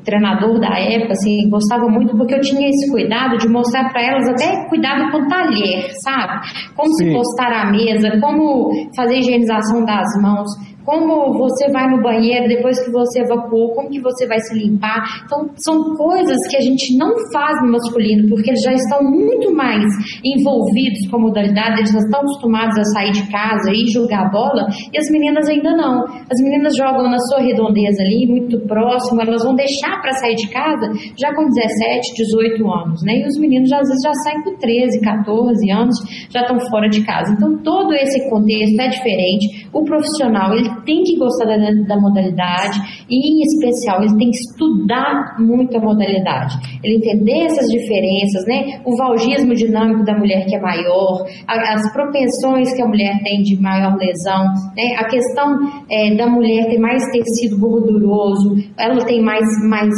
treinador 0.05 0.61
da 0.61 0.79
época, 0.79 1.13
assim, 1.13 1.49
gostava 1.49 1.89
muito 1.89 2.17
porque 2.17 2.35
eu 2.35 2.41
tinha 2.41 2.69
esse 2.69 2.91
cuidado 2.91 3.37
de 3.39 3.49
mostrar 3.49 3.91
para 3.91 4.03
elas 4.03 4.29
até 4.29 4.69
cuidado 4.69 5.11
com 5.11 5.19
o 5.19 5.29
talher, 5.29 5.91
sabe? 6.03 6.47
Como 6.77 6.93
Sim. 6.95 7.07
se 7.07 7.13
postar 7.13 7.53
à 7.53 7.71
mesa, 7.71 8.21
como 8.21 8.71
fazer 8.97 9.19
higienização 9.19 9.85
das 9.85 10.07
mãos 10.21 10.49
como 10.85 11.33
você 11.39 11.71
vai 11.71 11.89
no 11.89 12.03
banheiro 12.03 12.49
depois 12.49 12.83
que 12.85 12.91
você 12.91 13.21
evacuou, 13.21 13.75
como 13.75 13.89
que 13.89 14.01
você 14.01 14.27
vai 14.27 14.39
se 14.41 14.55
limpar. 14.55 15.03
Então, 15.25 15.51
são 15.57 15.95
coisas 15.97 16.47
que 16.49 16.57
a 16.57 16.61
gente 16.61 16.97
não 16.97 17.11
faz 17.33 17.63
no 17.63 17.73
masculino, 17.73 18.29
porque 18.29 18.51
eles 18.51 18.63
já 18.63 18.73
estão 18.73 19.03
muito 19.03 19.53
mais 19.55 19.85
envolvidos 20.23 21.09
com 21.11 21.17
a 21.17 21.21
modalidade, 21.21 21.79
eles 21.81 21.93
já 21.93 21.99
estão 21.99 22.21
acostumados 22.21 22.79
a 22.79 22.85
sair 22.85 23.13
de 23.13 23.31
casa 23.31 23.73
e 23.73 23.91
jogar 23.91 24.31
bola, 24.31 24.67
e 24.93 24.99
as 24.99 25.11
meninas 25.11 25.49
ainda 25.49 25.75
não. 25.77 26.05
As 26.05 26.41
meninas 26.43 26.77
jogam 26.77 27.11
na 27.11 27.19
sua 27.19 27.41
redondeza 27.41 28.03
ali, 28.03 28.27
muito 28.27 28.61
próximo, 28.67 29.21
elas 29.23 29.43
vão 29.43 29.55
deixar 29.55 30.01
para 30.03 30.13
sair 30.13 30.35
de 30.35 30.49
casa 30.51 30.93
já 31.17 31.35
com 31.35 31.45
17, 31.49 32.15
18 32.15 32.71
anos, 32.71 33.03
né? 33.03 33.21
E 33.21 33.27
os 33.27 33.39
meninos 33.39 33.69
já, 33.69 33.79
às 33.81 33.89
vezes 33.89 34.03
já 34.05 34.13
saem 34.15 34.43
com 34.43 34.57
13, 34.57 35.01
14 35.01 35.71
anos, 35.71 35.97
já 36.31 36.41
estão 36.43 36.59
fora 36.69 36.89
de 36.89 37.05
casa. 37.05 37.33
Então, 37.33 37.57
todo 37.63 37.95
esse 37.95 38.29
contexto 38.29 38.81
é 38.81 38.89
diferente. 38.89 39.69
O 39.73 39.85
profissional, 39.85 40.55
ele 40.55 40.74
tem 40.85 41.03
que 41.03 41.17
gostar 41.19 41.47
da, 41.47 41.57
da, 41.87 42.01
modalidade 42.01 42.79
e, 43.09 43.17
em 43.17 43.43
especial, 43.43 44.03
ele 44.03 44.17
tem 44.17 44.31
que 44.31 44.37
estudar 44.37 45.37
muito 45.39 45.77
a 45.77 45.81
modalidade. 45.81 46.57
Ele 46.83 46.97
entender 46.97 47.45
essas 47.47 47.67
diferenças, 47.69 48.45
né? 48.47 48.81
O 48.85 48.97
valgismo 48.97 49.55
dinâmico 49.55 50.05
da 50.05 50.17
mulher 50.17 50.47
que 50.47 50.57
é 50.57 50.61
maior, 50.61 51.27
a, 51.47 51.75
as 51.75 51.93
propensões 51.93 52.75
que 52.75 52.83
a 52.83 52.87
mulher 52.87 53.21
tem 53.23 53.43
de 53.43 53.61
maior 53.61 53.97
lesão, 53.97 54.45
né? 54.77 54.97
A 54.99 55.05
questão 55.09 55.57
é, 55.91 56.15
da 56.15 56.27
mulher 56.27 56.67
ter 56.69 56.79
mais 56.79 57.03
tecido 57.11 57.59
gorduroso, 57.59 58.57
ela 58.79 59.05
tem 59.05 59.23
mais, 59.23 59.47
mais 59.69 59.91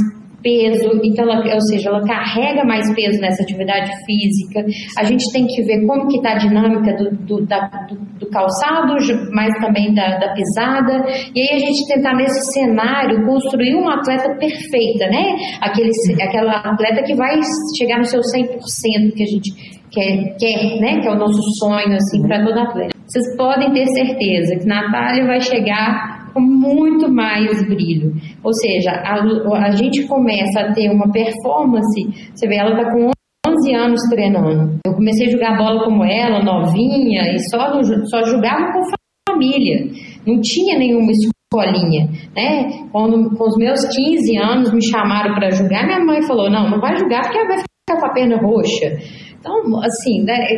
peso, 0.47 1.01
então 1.03 1.25
ela, 1.25 1.43
ou 1.55 1.61
seja, 1.63 1.89
ela 1.89 2.07
carrega 2.07 2.65
mais 2.65 2.95
peso 2.95 3.21
nessa 3.21 3.43
atividade 3.43 3.91
física. 4.07 4.65
A 4.97 5.03
gente 5.03 5.25
tem 5.33 5.45
que 5.45 5.63
ver 5.63 5.85
como 5.85 6.07
que 6.07 6.19
está 6.19 6.35
a 6.35 6.39
dinâmica 6.39 6.95
do, 6.95 7.11
do, 7.27 7.47
da, 7.47 7.67
do, 7.89 7.97
do, 8.21 8.31
calçado, 8.31 8.95
mas 9.33 9.53
também 9.61 9.93
da, 9.93 10.19
da, 10.19 10.33
pisada. 10.35 11.05
E 11.35 11.41
aí 11.41 11.57
a 11.57 11.59
gente 11.59 11.85
tentar 11.93 12.15
nesse 12.15 12.53
cenário 12.53 13.27
construir 13.27 13.75
uma 13.75 13.97
atleta 13.97 14.37
perfeita, 14.39 15.09
né? 15.09 15.35
Aquele, 15.61 15.91
aquela 16.23 16.53
atleta 16.61 17.03
que 17.03 17.17
vai 17.17 17.41
chegar 17.77 17.99
no 17.99 18.05
seu 18.05 18.21
100% 18.21 19.15
que 19.17 19.23
a 19.23 19.27
gente 19.27 19.53
quer, 19.91 20.37
quer 20.39 20.81
né? 20.81 21.01
Que 21.01 21.09
é 21.09 21.11
o 21.11 21.19
nosso 21.19 21.43
sonho 21.59 21.97
assim 21.97 22.23
para 22.23 22.45
toda 22.45 22.63
atleta. 22.63 22.97
Vocês 23.05 23.37
podem 23.37 23.73
ter 23.73 23.87
certeza 23.87 24.57
que 24.61 24.67
Natália 24.67 25.27
vai 25.27 25.41
chegar 25.41 26.16
com 26.37 26.43
muito 26.43 27.11
mais 27.11 27.67
brilho. 27.67 28.13
Ou 28.45 28.53
seja, 28.53 28.91
a, 28.91 29.23
a 29.65 29.71
gente 29.71 30.07
começa 30.07 30.61
a 30.61 30.73
ter 30.75 30.91
uma 30.91 31.11
performance, 31.11 32.31
você 32.35 32.47
vê, 32.47 32.57
ela 32.57 32.79
está 32.79 32.93
com 32.93 33.11
11 33.49 33.75
anos 33.75 34.01
treinando. 34.11 34.79
Eu 34.87 34.93
comecei 34.93 35.29
a 35.29 35.31
jogar 35.31 35.57
bola 35.57 35.85
como 35.85 36.05
ela, 36.05 36.45
novinha, 36.45 37.23
e 37.35 37.39
só, 37.49 37.83
só 37.83 38.23
jogava 38.27 38.71
com 38.73 39.33
família. 39.33 39.91
Não 40.27 40.41
tinha 40.43 40.79
nenhuma 40.79 41.11
escolinha, 41.11 42.07
né? 42.37 42.87
Quando 42.93 43.35
com 43.35 43.45
os 43.45 43.57
meus 43.57 43.83
15 43.87 44.37
anos 44.37 44.73
me 44.75 44.83
chamaram 44.83 45.35
para 45.35 45.51
jogar, 45.51 45.87
minha 45.87 46.05
mãe 46.05 46.21
falou: 46.23 46.51
"Não, 46.51 46.69
não 46.69 46.81
vai 46.81 46.97
jogar 46.99 47.23
porque 47.23 47.47
vai 47.47 47.59
ficar 47.59 48.01
com 48.01 48.07
a 48.07 48.13
perna 48.13 48.37
roxa". 48.37 48.99
Então, 49.47 49.81
assim, 49.81 50.25
né, 50.25 50.49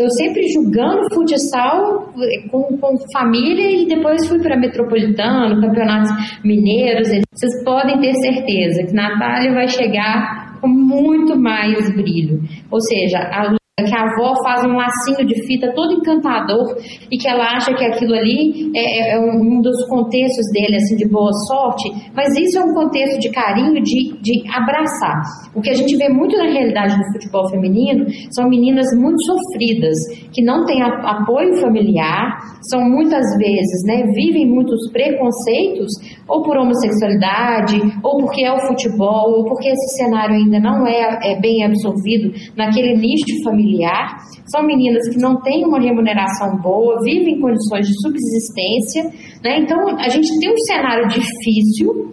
eu 0.00 0.10
sempre 0.10 0.48
julgando 0.48 1.14
futsal 1.14 2.12
eh, 2.18 2.48
com, 2.50 2.76
com 2.76 2.98
família 3.12 3.70
e 3.70 3.86
depois 3.86 4.26
fui 4.26 4.40
para 4.40 4.58
Metropolitano, 4.58 5.60
campeonatos 5.60 6.10
mineiros. 6.44 7.08
Vocês 7.32 7.64
podem 7.64 8.00
ter 8.00 8.12
certeza 8.14 8.84
que 8.84 8.92
Natália 8.92 9.54
vai 9.54 9.68
chegar 9.68 10.58
com 10.60 10.66
muito 10.66 11.38
mais 11.38 11.88
brilho. 11.94 12.42
Ou 12.68 12.80
seja, 12.80 13.18
a 13.18 13.61
que 13.80 13.96
a 13.96 14.02
avó 14.02 14.34
faz 14.44 14.62
um 14.66 14.76
lacinho 14.76 15.26
de 15.26 15.46
fita 15.46 15.72
todo 15.74 15.94
encantador 15.94 16.76
e 17.10 17.16
que 17.16 17.26
ela 17.26 17.56
acha 17.56 17.72
que 17.72 17.82
aquilo 17.82 18.12
ali 18.14 18.70
é, 18.76 19.14
é, 19.14 19.18
um 19.18 19.62
dos 19.62 19.88
contextos 19.88 20.44
dele, 20.52 20.76
assim, 20.76 20.94
de 20.94 21.08
boa 21.08 21.32
sorte, 21.48 21.90
mas 22.14 22.36
isso 22.36 22.58
é 22.58 22.62
um 22.62 22.74
contexto 22.74 23.18
de 23.18 23.30
carinho, 23.30 23.82
de, 23.82 24.12
de 24.20 24.42
abraçar. 24.52 25.22
O 25.54 25.62
que 25.62 25.70
a 25.70 25.74
gente 25.74 25.96
vê 25.96 26.10
muito 26.10 26.36
na 26.36 26.52
realidade 26.52 26.98
do 26.98 27.12
futebol 27.12 27.48
feminino 27.48 28.04
são 28.32 28.46
meninas 28.46 28.86
muito 28.94 29.24
sofridas, 29.24 29.96
que 30.34 30.42
não 30.42 30.66
têm 30.66 30.82
apoio 30.82 31.56
familiar, 31.56 32.28
são 32.68 32.78
muitas 32.82 33.24
vezes, 33.38 33.86
né, 33.86 34.02
vivem 34.14 34.46
muitos 34.46 34.92
preconceitos, 34.92 35.90
ou 36.28 36.42
por 36.42 36.58
homossexualidade, 36.58 37.80
ou 38.02 38.18
porque 38.18 38.44
é 38.44 38.52
o 38.52 38.60
futebol, 38.66 39.38
ou 39.38 39.44
porque 39.46 39.68
esse 39.68 39.96
cenário 39.96 40.34
ainda 40.34 40.60
não 40.60 40.86
é, 40.86 41.32
é 41.32 41.40
bem 41.40 41.64
absorvido 41.64 42.32
naquele 42.54 42.98
nicho 42.98 43.42
familiar 43.42 43.61
familiar, 43.62 44.18
são 44.50 44.64
meninas 44.64 45.08
que 45.08 45.18
não 45.18 45.40
têm 45.40 45.64
uma 45.64 45.80
remuneração 45.80 46.56
boa, 46.60 47.00
vivem 47.02 47.36
em 47.36 47.40
condições 47.40 47.86
de 47.86 47.94
subsistência, 48.02 49.04
né? 49.42 49.60
Então 49.60 49.78
a 49.98 50.08
gente 50.08 50.28
tem 50.40 50.52
um 50.52 50.58
cenário 50.58 51.08
difícil, 51.08 52.12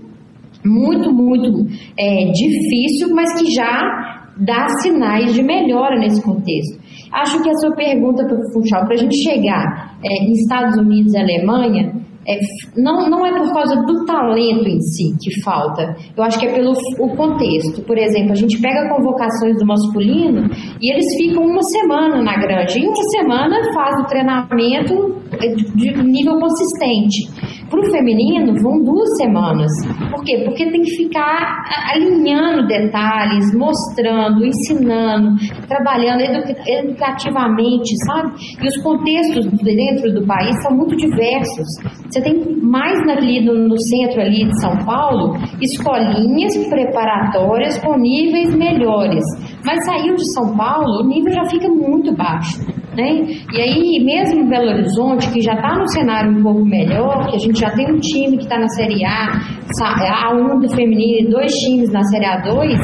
muito, 0.64 1.12
muito 1.12 1.66
é, 1.98 2.32
difícil, 2.32 3.14
mas 3.16 3.34
que 3.40 3.52
já 3.52 4.28
dá 4.38 4.68
sinais 4.82 5.34
de 5.34 5.44
melhora 5.44 5.98
nesse 5.98 6.22
contexto. 6.22 6.80
Acho 7.12 7.42
que 7.42 7.50
a 7.50 7.54
sua 7.56 7.76
pergunta 7.76 8.24
Funchal, 8.54 8.86
para 8.86 8.94
a 8.94 8.98
gente 8.98 9.18
chegar 9.18 9.98
é, 10.04 10.24
em 10.24 10.32
Estados 10.34 10.78
Unidos 10.78 11.14
e 11.14 11.18
Alemanha, 11.18 11.94
é, 12.30 12.40
não, 12.78 13.10
não 13.10 13.26
é 13.26 13.32
por 13.40 13.52
causa 13.52 13.76
do 13.76 14.06
talento 14.06 14.68
em 14.68 14.80
si 14.82 15.16
que 15.20 15.42
falta, 15.44 15.96
eu 16.16 16.24
acho 16.24 16.40
que 16.40 16.46
é 16.46 16.54
pelo 16.54 16.74
o 17.00 17.16
contexto. 17.16 17.82
Por 17.82 17.98
exemplo, 17.98 18.34
a 18.34 18.36
gente 18.36 18.62
pega 18.62 18.88
convocações 18.88 19.58
do 19.58 19.66
masculino 19.66 20.48
e 20.80 20.94
eles 20.94 21.08
ficam 21.18 21.44
uma 21.44 21.64
semana 21.64 22.22
na 22.22 22.38
granja, 22.38 22.78
e 22.78 22.86
uma 22.86 23.04
semana 23.10 23.56
faz 23.74 24.00
o 24.02 24.08
treinamento 24.08 25.20
de 25.76 26.04
nível 26.04 26.40
consistente. 26.40 27.28
Para 27.70 27.80
o 27.80 27.92
feminino, 27.92 28.54
vão 28.64 28.84
duas 28.84 29.08
semanas. 29.18 29.72
Por 30.12 30.24
quê? 30.24 30.42
Porque 30.46 30.72
tem 30.72 30.82
que 30.82 30.96
ficar 30.98 31.64
alinhando 31.94 32.68
detalhes, 32.68 33.46
mostrando, 33.56 34.44
ensinando, 34.44 35.36
trabalhando 35.68 36.22
educativamente, 36.22 37.96
sabe? 38.08 38.34
E 38.64 38.68
os 38.68 38.82
contextos 38.82 39.46
dentro 39.62 40.14
do 40.14 40.26
país 40.26 40.56
são 40.64 40.76
muito 40.76 40.96
diversos. 40.96 41.68
Você 42.10 42.22
tem 42.22 42.58
mais 42.62 42.98
ali 43.08 43.46
no, 43.46 43.68
no 43.68 43.80
centro 43.80 44.22
ali 44.22 44.46
de 44.46 44.62
São 44.62 44.76
Paulo, 44.86 45.36
escolinhas 45.62 46.58
preparatórias 46.70 47.78
com 47.80 47.98
níveis 47.98 48.56
melhores. 48.56 49.24
Mas 49.64 49.86
saiu 49.86 50.16
de 50.16 50.34
São 50.34 50.56
Paulo, 50.58 51.04
o 51.04 51.08
nível 51.08 51.32
já 51.34 51.46
fica 51.46 51.68
muito 51.70 52.16
baixo. 52.16 52.79
Né? 53.00 53.22
E 53.54 53.62
aí, 53.62 54.04
mesmo 54.04 54.50
Belo 54.50 54.72
Horizonte, 54.72 55.32
que 55.32 55.42
já 55.42 55.54
está 55.54 55.74
no 55.76 55.88
cenário 55.88 56.32
um 56.38 56.44
pouco 56.44 56.66
melhor, 56.66 57.28
que 57.28 57.36
a 57.38 57.40
gente 57.40 57.58
já 57.58 57.72
tem 57.72 57.90
um 57.90 58.00
time 58.00 58.38
que 58.38 58.44
está 58.44 58.60
na 58.60 58.68
Série 58.68 59.06
A, 59.06 59.40
A1 59.82 60.60
do 60.60 60.76
feminino 60.76 61.28
e 61.28 61.32
dois 61.32 61.54
times 61.54 61.90
na 61.94 62.04
Série 62.04 62.26
A2, 62.26 62.78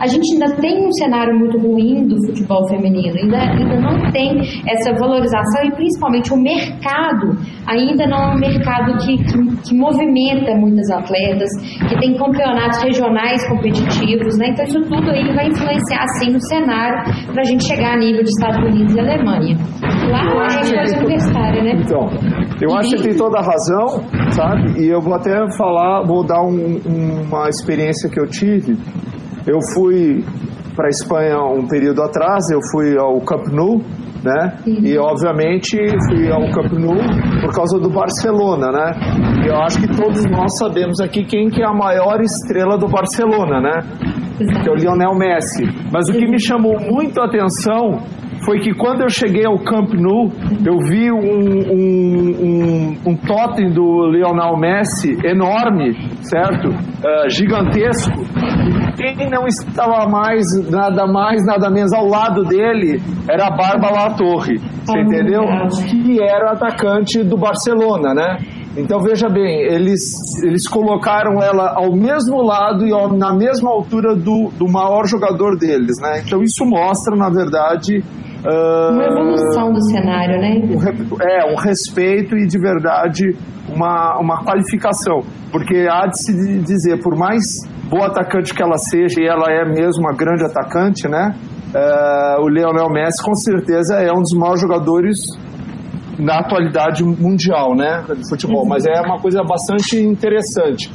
a 0.00 0.06
gente 0.06 0.32
ainda 0.32 0.56
tem 0.56 0.86
um 0.86 0.92
cenário 0.92 1.38
muito 1.38 1.58
ruim 1.58 2.06
do 2.08 2.16
futebol 2.26 2.66
feminino, 2.68 3.14
ainda, 3.16 3.38
ainda 3.38 3.80
não 3.80 4.10
tem 4.10 4.40
essa 4.66 4.92
valorização 4.98 5.64
e 5.64 5.70
principalmente 5.72 6.32
o 6.32 6.36
mercado 6.36 7.36
ainda 7.66 8.06
não 8.06 8.18
é 8.18 8.34
um 8.34 8.38
mercado 8.38 8.96
que, 9.04 9.18
que, 9.18 9.68
que 9.68 9.74
movimenta 9.74 10.54
muitas 10.56 10.90
atletas, 10.90 11.50
que 11.88 11.98
tem 12.00 12.16
campeonatos 12.16 12.82
regionais 12.82 13.46
competitivos, 13.48 14.38
né? 14.38 14.48
então 14.48 14.64
isso 14.64 14.80
tudo 14.82 15.10
aí 15.10 15.34
vai 15.34 15.48
influenciar 15.48 16.02
assim 16.04 16.32
no 16.32 16.40
cenário 16.40 17.04
para 17.32 17.42
a 17.42 17.44
gente 17.44 17.64
chegar 17.64 17.94
a 17.94 17.98
nível 17.98 18.22
de 18.22 18.30
Estados 18.30 18.64
Unidos 18.64 18.94
e 18.94 19.00
Alemanha. 19.00 19.56
Lá 20.10 20.44
a 20.44 20.48
gente 20.48 20.74
faz 20.74 20.92
universitária, 20.92 21.62
né? 21.62 21.72
Então, 21.84 22.08
eu 22.60 22.74
acho 22.76 22.96
que 22.96 23.02
tem 23.02 23.16
toda 23.16 23.38
a 23.38 23.42
razão, 23.42 24.04
sabe? 24.32 24.82
E 24.82 24.88
eu 24.88 25.00
vou 25.00 25.14
até 25.14 25.32
falar, 25.56 26.02
vou 26.06 26.24
dar 26.24 26.42
um, 26.42 26.78
uma 27.26 27.48
experiência 27.48 28.08
que 28.08 28.18
eu 28.18 28.26
tive. 28.26 28.76
Eu 29.46 29.58
fui 29.74 30.24
para 30.76 30.86
a 30.86 30.90
Espanha 30.90 31.38
um 31.42 31.66
período 31.66 32.02
atrás, 32.02 32.50
eu 32.50 32.60
fui 32.70 32.96
ao 32.96 33.20
Camp 33.20 33.46
Nou 33.48 33.80
né? 34.24 34.56
E 34.66 34.98
obviamente 34.98 35.76
fui 36.08 36.30
ao 36.30 36.50
Camp 36.50 36.72
Nou 36.72 36.96
por 37.40 37.54
causa 37.54 37.78
do 37.78 37.90
Barcelona, 37.90 38.70
né? 38.70 38.92
E 39.44 39.48
eu 39.48 39.56
acho 39.56 39.80
que 39.80 39.88
todos 39.96 40.24
nós 40.26 40.56
sabemos 40.58 41.00
aqui 41.00 41.24
quem 41.24 41.48
que 41.48 41.62
é 41.62 41.66
a 41.66 41.72
maior 41.72 42.20
estrela 42.20 42.76
do 42.76 42.86
Barcelona, 42.86 43.60
né? 43.60 43.80
Que 44.38 44.68
é 44.68 44.72
o 44.72 44.74
Lionel 44.74 45.14
Messi. 45.14 45.64
Mas 45.92 46.08
o 46.08 46.12
que 46.12 46.26
me 46.26 46.38
chamou 46.40 46.78
muito 46.78 47.20
a 47.20 47.26
atenção 47.26 47.98
foi 48.44 48.60
que 48.60 48.72
quando 48.74 49.02
eu 49.02 49.10
cheguei 49.10 49.44
ao 49.44 49.58
Camp 49.58 49.92
Nou, 49.94 50.30
eu 50.64 50.78
vi 50.88 51.10
um, 51.10 51.18
um, 51.18 52.30
um, 52.40 53.10
um 53.10 53.16
totem 53.16 53.70
do 53.70 54.08
Lionel 54.10 54.56
Messi 54.56 55.16
enorme, 55.24 55.94
certo? 56.22 56.68
Uh, 56.68 57.28
gigantesco. 57.28 58.20
E 58.98 59.14
quem 59.14 59.30
não 59.30 59.46
estava 59.46 60.08
mais, 60.08 60.44
nada 60.70 61.06
mais, 61.06 61.44
nada 61.44 61.70
menos 61.70 61.92
ao 61.92 62.06
lado 62.06 62.44
dele 62.44 63.00
era 63.28 63.46
a 63.46 63.50
Bárbara 63.50 64.14
Torre, 64.14 64.58
você 64.58 64.98
oh, 64.98 65.00
entendeu? 65.00 65.42
Que 65.88 66.22
era 66.22 66.46
o 66.46 66.52
atacante 66.52 67.22
do 67.22 67.36
Barcelona, 67.36 68.12
né? 68.14 68.38
Então 68.76 69.00
veja 69.00 69.28
bem, 69.28 69.62
eles, 69.62 70.12
eles 70.44 70.68
colocaram 70.68 71.42
ela 71.42 71.74
ao 71.74 71.92
mesmo 71.94 72.40
lado 72.42 72.86
e 72.86 72.92
ao, 72.92 73.12
na 73.12 73.34
mesma 73.34 73.70
altura 73.70 74.14
do, 74.14 74.50
do 74.56 74.70
maior 74.70 75.06
jogador 75.06 75.58
deles, 75.58 75.96
né? 76.00 76.22
Então 76.24 76.40
isso 76.42 76.64
mostra, 76.64 77.16
na 77.16 77.28
verdade, 77.28 78.04
Uh, 78.44 78.92
uma 78.92 79.04
evolução 79.04 79.72
do 79.72 79.82
cenário, 79.90 80.40
né? 80.40 80.62
Um, 80.64 81.22
é, 81.22 81.52
um 81.52 81.56
respeito 81.56 82.36
e 82.36 82.46
de 82.46 82.58
verdade 82.58 83.36
uma, 83.68 84.18
uma 84.18 84.44
qualificação. 84.44 85.20
Porque 85.52 85.86
há 85.90 86.06
de 86.06 86.22
se 86.22 86.58
dizer, 86.60 87.02
por 87.02 87.16
mais 87.16 87.42
boa 87.88 88.06
atacante 88.06 88.54
que 88.54 88.62
ela 88.62 88.78
seja, 88.78 89.20
e 89.20 89.26
ela 89.26 89.50
é 89.50 89.64
mesmo 89.64 90.02
uma 90.02 90.14
grande 90.14 90.44
atacante, 90.44 91.08
né? 91.08 91.34
Uh, 91.74 92.42
o 92.42 92.48
Leonel 92.48 92.88
Messi 92.88 93.22
com 93.22 93.34
certeza 93.34 93.96
é 93.96 94.10
um 94.10 94.22
dos 94.22 94.32
maiores 94.32 94.60
jogadores 94.60 95.18
na 96.18 96.38
atualidade 96.40 97.04
mundial, 97.04 97.74
né? 97.74 98.04
De 98.08 98.28
futebol. 98.28 98.62
Uhum. 98.62 98.68
Mas 98.68 98.86
é 98.86 99.00
uma 99.00 99.20
coisa 99.20 99.42
bastante 99.42 99.98
interessante. 99.98 100.90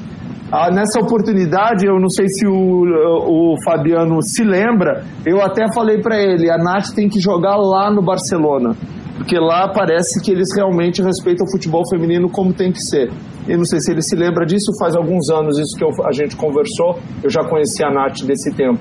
Ah, 0.51 0.69
nessa 0.69 0.99
oportunidade, 0.99 1.87
eu 1.87 1.99
não 1.99 2.07
sei 2.07 2.27
se 2.27 2.45
o, 2.45 2.53
o 2.53 3.55
Fabiano 3.63 4.21
se 4.21 4.43
lembra, 4.43 5.03
eu 5.25 5.41
até 5.41 5.65
falei 5.73 5.99
para 6.01 6.17
ele: 6.17 6.51
a 6.51 6.57
Nath 6.57 6.93
tem 6.95 7.09
que 7.09 7.19
jogar 7.19 7.55
lá 7.55 7.91
no 7.91 8.01
Barcelona, 8.01 8.75
porque 9.17 9.39
lá 9.39 9.67
parece 9.67 10.21
que 10.21 10.31
eles 10.31 10.49
realmente 10.55 11.01
respeitam 11.01 11.45
o 11.47 11.51
futebol 11.51 11.83
feminino 11.89 12.29
como 12.29 12.53
tem 12.53 12.71
que 12.71 12.79
ser. 12.79 13.11
Eu 13.47 13.57
não 13.57 13.65
sei 13.65 13.79
se 13.79 13.91
ele 13.91 14.01
se 14.01 14.15
lembra 14.15 14.45
disso, 14.45 14.71
faz 14.79 14.95
alguns 14.95 15.29
anos 15.29 15.57
isso 15.57 15.75
que 15.77 15.83
eu, 15.83 15.89
a 16.05 16.11
gente 16.11 16.35
conversou, 16.35 16.99
eu 17.23 17.29
já 17.29 17.43
conheci 17.43 17.83
a 17.83 17.91
Nath 17.91 18.21
desse 18.23 18.51
tempo. 18.55 18.79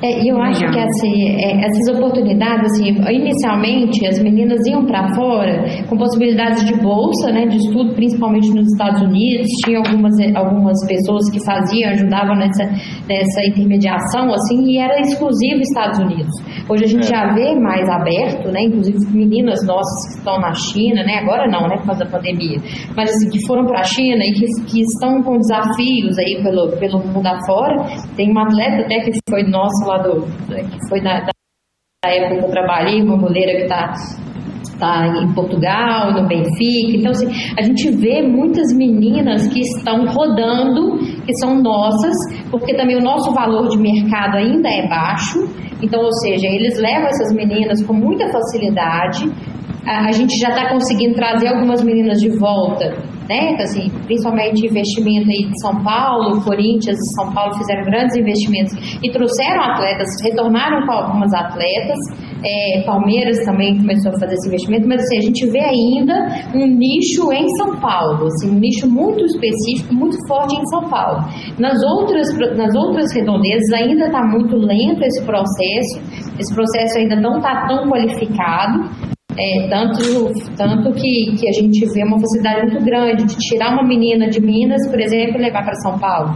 É, 0.00 0.30
eu 0.30 0.40
acho 0.40 0.60
que 0.60 0.78
assim, 0.78 1.28
é, 1.28 1.64
essas 1.64 1.96
oportunidades, 1.96 2.70
assim, 2.70 2.90
inicialmente 3.12 4.06
as 4.06 4.22
meninas 4.22 4.64
iam 4.66 4.84
para 4.86 5.12
fora 5.14 5.64
com 5.88 5.96
possibilidades 5.96 6.64
de 6.64 6.80
bolsa, 6.80 7.32
né, 7.32 7.46
de 7.46 7.56
estudo, 7.56 7.94
principalmente 7.94 8.48
nos 8.54 8.66
Estados 8.72 9.02
Unidos. 9.02 9.48
Tinha 9.64 9.78
algumas, 9.78 10.14
algumas 10.36 10.86
pessoas 10.86 11.28
que 11.30 11.44
faziam, 11.44 11.90
ajudavam 11.90 12.36
nessa, 12.36 12.64
nessa 13.08 13.44
intermediação, 13.48 14.32
assim, 14.32 14.70
e 14.70 14.78
era 14.78 15.00
exclusivo 15.00 15.60
Estados 15.62 15.98
Unidos. 15.98 16.32
Hoje 16.68 16.84
a 16.84 16.88
gente 16.88 17.06
é. 17.06 17.16
já 17.16 17.34
vê 17.34 17.58
mais 17.58 17.88
aberto, 17.88 18.52
né, 18.52 18.62
inclusive 18.62 18.98
meninas 19.12 19.66
nossas 19.66 20.12
que 20.12 20.18
estão 20.18 20.38
na 20.38 20.54
China, 20.54 21.02
né, 21.02 21.18
agora 21.22 21.50
não, 21.50 21.66
né, 21.66 21.76
por 21.78 21.86
causa 21.86 22.04
da 22.04 22.10
pandemia, 22.10 22.58
mas 22.96 23.10
assim, 23.10 23.28
que 23.30 23.44
foram 23.46 23.64
para 23.66 23.80
a 23.80 23.84
China 23.84 24.22
e 24.22 24.32
que, 24.32 24.46
que 24.70 24.80
estão 24.82 25.22
com 25.22 25.38
desafios 25.38 26.16
aí 26.18 26.40
pelo, 26.42 26.70
pelo 26.78 26.98
mundo 27.00 27.26
afora. 27.26 27.76
Tem 28.16 28.30
uma 28.30 28.44
atleta 28.44 28.84
até 28.84 29.00
que 29.00 29.18
foi 29.28 29.42
nossa 29.42 29.87
lá 29.88 29.98
do, 29.98 30.22
que 30.22 30.88
foi 30.88 31.02
da, 31.02 31.20
da 31.20 32.10
época 32.10 32.38
que 32.40 32.44
eu 32.44 32.50
trabalhei, 32.50 33.02
uma 33.02 33.16
goleira 33.16 33.56
que 33.56 33.62
está 33.62 33.92
tá 34.78 35.06
em 35.08 35.34
Portugal, 35.34 36.12
no 36.12 36.28
Benfica. 36.28 36.96
Então, 36.96 37.10
assim, 37.10 37.26
a 37.58 37.62
gente 37.62 37.90
vê 37.90 38.22
muitas 38.22 38.72
meninas 38.76 39.48
que 39.48 39.60
estão 39.60 40.06
rodando, 40.06 40.98
que 41.24 41.34
são 41.38 41.60
nossas, 41.60 42.14
porque 42.50 42.76
também 42.76 42.96
o 42.96 43.02
nosso 43.02 43.32
valor 43.32 43.68
de 43.68 43.78
mercado 43.78 44.36
ainda 44.36 44.68
é 44.68 44.88
baixo. 44.88 45.38
Então, 45.82 46.00
ou 46.00 46.12
seja, 46.12 46.46
eles 46.46 46.78
levam 46.78 47.06
essas 47.08 47.34
meninas 47.34 47.84
com 47.84 47.92
muita 47.92 48.30
facilidade. 48.30 49.28
A 49.86 50.12
gente 50.12 50.38
já 50.38 50.50
está 50.50 50.68
conseguindo 50.68 51.14
trazer 51.14 51.48
algumas 51.48 51.82
meninas 51.82 52.20
de 52.20 52.30
volta 52.38 53.17
né? 53.28 53.56
Assim, 53.60 53.90
principalmente 54.06 54.66
investimento 54.66 55.28
aí 55.28 55.50
de 55.50 55.60
São 55.60 55.82
Paulo, 55.84 56.42
Corinthians 56.42 56.96
e 56.98 57.14
São 57.14 57.32
Paulo 57.32 57.54
fizeram 57.54 57.84
grandes 57.84 58.16
investimentos 58.16 58.72
e 59.02 59.10
trouxeram 59.10 59.62
atletas, 59.62 60.08
retornaram 60.24 60.86
com 60.86 60.92
algumas 60.92 61.32
atletas. 61.34 61.98
É, 62.44 62.82
Palmeiras 62.86 63.44
também 63.44 63.76
começou 63.76 64.12
a 64.12 64.20
fazer 64.20 64.34
esse 64.34 64.48
investimento, 64.48 64.86
mas 64.86 65.02
assim, 65.02 65.18
a 65.18 65.22
gente 65.22 65.46
vê 65.50 65.58
ainda 65.58 66.14
um 66.54 66.66
nicho 66.66 67.32
em 67.32 67.48
São 67.56 67.76
Paulo, 67.80 68.26
assim, 68.26 68.50
um 68.50 68.60
nicho 68.60 68.88
muito 68.88 69.24
específico, 69.24 69.92
muito 69.92 70.16
forte 70.28 70.54
em 70.54 70.64
São 70.66 70.88
Paulo. 70.88 71.18
Nas 71.58 71.82
outras, 71.82 72.28
nas 72.56 72.74
outras 72.76 73.12
redondezas 73.12 73.72
ainda 73.72 74.06
está 74.06 74.22
muito 74.24 74.56
lento 74.56 75.02
esse 75.02 75.24
processo, 75.24 76.00
esse 76.38 76.54
processo 76.54 76.98
ainda 76.98 77.16
não 77.16 77.38
está 77.38 77.66
tão 77.66 77.88
qualificado, 77.88 78.88
é, 79.38 79.68
tanto 79.68 79.98
tanto 80.56 80.92
que, 80.94 81.36
que 81.38 81.48
a 81.48 81.52
gente 81.52 81.86
vê 81.94 82.02
uma 82.04 82.18
facilidade 82.18 82.72
muito 82.72 82.84
grande 82.84 83.24
de 83.24 83.36
tirar 83.36 83.72
uma 83.72 83.84
menina 83.84 84.28
de 84.28 84.40
Minas, 84.40 84.90
por 84.90 85.00
exemplo, 85.00 85.38
e 85.38 85.42
levar 85.42 85.62
para 85.62 85.74
São 85.76 85.98
Paulo. 85.98 86.34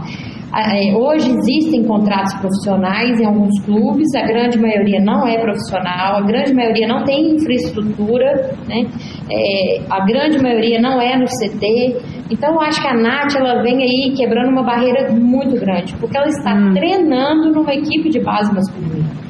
É, 0.55 0.95
hoje 0.95 1.31
existem 1.31 1.83
contratos 1.83 2.35
profissionais 2.35 3.19
em 3.19 3.25
alguns 3.25 3.59
clubes, 3.65 4.07
a 4.15 4.21
grande 4.21 4.59
maioria 4.59 4.99
não 5.01 5.27
é 5.27 5.41
profissional, 5.41 6.17
a 6.17 6.21
grande 6.21 6.53
maioria 6.53 6.87
não 6.87 7.03
tem 7.03 7.35
infraestrutura, 7.35 8.55
né? 8.67 8.85
É, 9.31 9.81
a 9.89 10.05
grande 10.05 10.39
maioria 10.39 10.79
não 10.79 11.01
é 11.01 11.17
no 11.17 11.25
CT. 11.25 11.97
Então, 12.29 12.53
eu 12.53 12.61
acho 12.61 12.79
que 12.79 12.87
a 12.87 12.93
Nath 12.93 13.35
ela 13.35 13.63
vem 13.63 13.81
aí 13.81 14.13
quebrando 14.15 14.49
uma 14.49 14.63
barreira 14.63 15.11
muito 15.11 15.59
grande, 15.59 15.95
porque 15.95 16.15
ela 16.15 16.27
está 16.27 16.53
hum. 16.53 16.73
treinando 16.73 17.51
numa 17.51 17.73
equipe 17.73 18.09
de 18.09 18.19
base 18.19 18.53
masculina. 18.53 19.22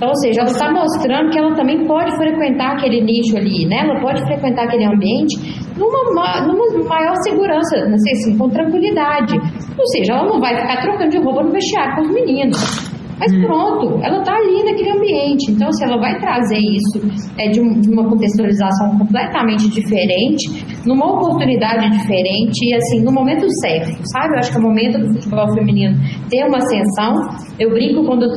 Então, 0.00 0.08
ou 0.08 0.16
seja, 0.16 0.40
ela 0.40 0.48
está 0.48 0.72
mostrando 0.72 1.28
que 1.28 1.38
ela 1.38 1.54
também 1.54 1.86
pode 1.86 2.16
frequentar 2.16 2.72
aquele 2.72 3.02
nicho 3.02 3.36
ali, 3.36 3.66
né? 3.66 3.80
Ela 3.84 4.00
pode 4.00 4.22
frequentar 4.24 4.64
aquele 4.64 4.86
ambiente 4.86 5.36
numa, 5.76 6.40
numa 6.40 6.88
maior 6.88 7.14
segurança, 7.16 7.86
não 7.86 7.98
sei 7.98 8.12
assim, 8.12 8.38
com 8.38 8.48
tranquilidade. 8.48 9.36
Ou 9.78 9.86
seja, 9.88 10.14
ela 10.14 10.24
não 10.26 10.40
vai 10.40 10.56
ficar 10.56 10.80
trocando 10.80 11.10
de 11.10 11.18
roupa 11.18 11.42
no 11.42 11.50
vestiário 11.50 11.96
com 11.96 12.00
os 12.00 12.14
meninos. 12.14 12.90
Mas 13.20 13.30
hum. 13.34 13.42
pronto, 13.42 14.00
ela 14.02 14.20
está 14.20 14.34
ali 14.34 14.64
naquele 14.64 14.90
ambiente. 14.90 15.52
Então, 15.52 15.70
se 15.70 15.84
ela 15.84 16.00
vai 16.00 16.18
trazer 16.18 16.56
isso 16.56 16.98
é, 17.38 17.50
de, 17.50 17.60
um, 17.60 17.78
de, 17.78 17.90
uma 17.90 18.08
contextualização 18.08 18.96
completamente 18.96 19.68
diferente, 19.68 20.48
numa 20.86 21.06
oportunidade 21.06 21.90
diferente 21.90 22.64
e 22.64 22.74
assim, 22.74 23.02
no 23.02 23.12
momento 23.12 23.46
certo, 23.60 24.00
sabe? 24.04 24.34
Eu 24.34 24.38
acho 24.38 24.50
que 24.50 24.56
é 24.56 24.60
o 24.60 24.62
momento 24.62 24.98
do 24.98 25.14
futebol 25.14 25.54
feminino 25.54 25.96
ter 26.28 26.44
uma 26.46 26.58
ascensão. 26.58 27.14
Eu 27.58 27.70
brinco 27.70 28.04
quando 28.04 28.30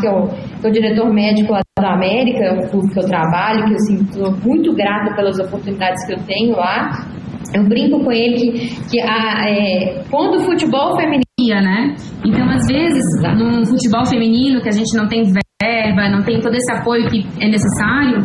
que 0.00 0.06
é 0.06 0.10
o, 0.10 0.28
que 0.28 0.66
é 0.66 0.68
o 0.68 0.72
diretor 0.72 1.12
médico 1.12 1.52
lá 1.52 1.60
da 1.78 1.94
América, 1.94 2.44
é 2.44 2.66
clube 2.68 2.92
que 2.92 2.98
eu 2.98 3.06
trabalho, 3.06 3.64
que 3.64 3.72
eu 3.72 3.76
assim, 3.76 3.94
estou 4.02 4.32
muito 4.44 4.74
grata 4.74 5.14
pelas 5.14 5.38
oportunidades 5.38 6.06
que 6.06 6.14
eu 6.14 6.18
tenho 6.26 6.56
lá. 6.56 7.06
Eu 7.54 7.68
brinco 7.68 8.02
com 8.02 8.10
ele 8.10 8.36
que, 8.36 8.90
que 8.90 9.00
a, 9.00 9.48
é, 9.48 10.02
quando 10.10 10.38
o 10.38 10.44
futebol 10.44 10.96
feminino 10.96 11.24
né? 11.36 11.96
Então, 12.24 12.48
às 12.48 12.64
vezes, 12.66 13.04
num 13.36 13.66
futebol 13.66 14.06
feminino 14.06 14.62
que 14.62 14.68
a 14.68 14.72
gente 14.72 14.96
não 14.96 15.08
tem 15.08 15.24
verba, 15.60 16.08
não 16.08 16.22
tem 16.22 16.40
todo 16.40 16.54
esse 16.54 16.72
apoio 16.72 17.10
que 17.10 17.26
é 17.40 17.48
necessário, 17.48 18.24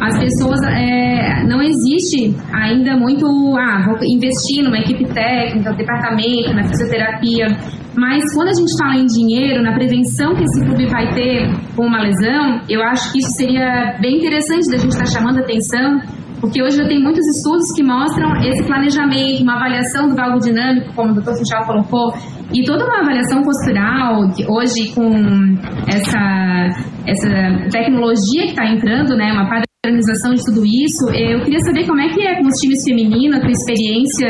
as 0.00 0.18
pessoas 0.18 0.60
é, 0.62 1.44
não 1.46 1.60
existe 1.60 2.34
ainda 2.52 2.96
muito 2.96 3.26
ah 3.58 3.84
vou 3.86 3.98
investir 4.02 4.64
numa 4.64 4.78
equipe 4.78 5.04
técnica, 5.04 5.70
no 5.70 5.76
departamento, 5.76 6.54
na 6.54 6.64
fisioterapia. 6.64 7.46
Mas 7.96 8.22
quando 8.34 8.48
a 8.48 8.54
gente 8.54 8.72
fala 8.78 8.96
em 8.96 9.04
dinheiro, 9.04 9.62
na 9.62 9.74
prevenção 9.74 10.34
que 10.34 10.44
esse 10.44 10.64
clube 10.64 10.86
vai 10.86 11.12
ter 11.12 11.50
com 11.76 11.86
uma 11.86 12.00
lesão, 12.00 12.60
eu 12.68 12.82
acho 12.82 13.12
que 13.12 13.18
isso 13.18 13.30
seria 13.36 13.98
bem 14.00 14.18
interessante 14.18 14.70
da 14.70 14.78
gente 14.78 14.92
estar 14.92 15.06
chamando 15.06 15.40
atenção 15.40 16.00
porque 16.40 16.62
hoje 16.62 16.78
já 16.78 16.88
tem 16.88 16.98
muitos 17.02 17.20
estudos 17.36 17.70
que 17.76 17.82
mostram 17.82 18.34
esse 18.40 18.64
planejamento, 18.64 19.42
uma 19.42 19.56
avaliação 19.56 20.08
do 20.08 20.16
valgo 20.16 20.38
dinâmico, 20.38 20.94
como 20.94 21.10
o 21.10 21.14
doutor 21.14 21.34
Funchal 21.36 21.66
colocou, 21.66 22.14
e 22.52 22.64
toda 22.64 22.86
uma 22.86 23.00
avaliação 23.00 23.42
postural, 23.42 24.22
hoje 24.48 24.92
com 24.94 25.12
essa, 25.86 26.70
essa 27.06 27.28
tecnologia 27.70 28.44
que 28.44 28.50
está 28.50 28.66
entrando, 28.66 29.14
né, 29.16 29.30
uma 29.32 29.48
organização 29.86 30.34
de 30.34 30.44
tudo 30.44 30.60
isso, 30.60 31.08
eu 31.08 31.40
queria 31.40 31.58
saber 31.60 31.86
como 31.86 32.02
é 32.02 32.08
que 32.10 32.20
é 32.20 32.36
com 32.36 32.48
os 32.48 32.56
times 32.60 32.84
femininos, 32.84 33.38
a 33.38 33.40
tua 33.40 33.50
experiência 33.50 34.28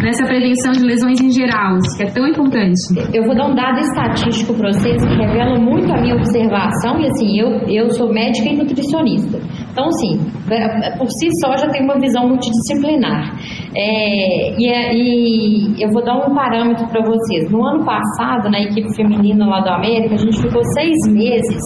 nessa 0.00 0.24
prevenção 0.24 0.70
de 0.70 0.84
lesões 0.84 1.20
em 1.20 1.28
geral, 1.28 1.76
que 1.96 2.04
é 2.04 2.06
tão 2.06 2.24
importante. 2.28 2.78
Eu 3.12 3.24
vou 3.24 3.34
dar 3.34 3.48
um 3.48 3.54
dado 3.54 3.80
estatístico 3.80 4.54
para 4.54 4.70
vocês 4.70 5.04
que 5.04 5.14
revela 5.14 5.58
muito 5.58 5.92
a 5.92 6.00
minha 6.00 6.14
observação, 6.14 7.00
e 7.00 7.06
assim, 7.06 7.36
eu, 7.36 7.50
eu 7.66 7.90
sou 7.90 8.14
médica 8.14 8.48
e 8.48 8.56
nutricionista. 8.56 9.40
Então, 9.72 9.86
assim, 9.86 10.20
é, 10.48 10.96
por 10.96 11.10
si 11.10 11.26
só 11.40 11.56
já 11.56 11.68
tem 11.70 11.82
uma 11.82 11.98
visão 11.98 12.28
multidisciplinar. 12.28 13.34
É, 13.74 14.54
e, 14.56 14.68
é, 14.68 14.94
e, 14.94 15.82
eu 15.82 15.90
vou 15.90 16.04
dar 16.04 16.14
um 16.14 16.32
parâmetro 16.32 16.86
para 16.86 17.02
vocês. 17.02 17.50
No 17.50 17.66
ano 17.66 17.84
passado, 17.84 18.48
na 18.50 18.60
equipe 18.60 18.94
feminina 18.94 19.46
lá 19.46 19.60
do 19.60 19.70
América, 19.70 20.14
a 20.14 20.18
gente 20.18 20.40
ficou 20.40 20.62
seis 20.74 20.94
meses 21.08 21.58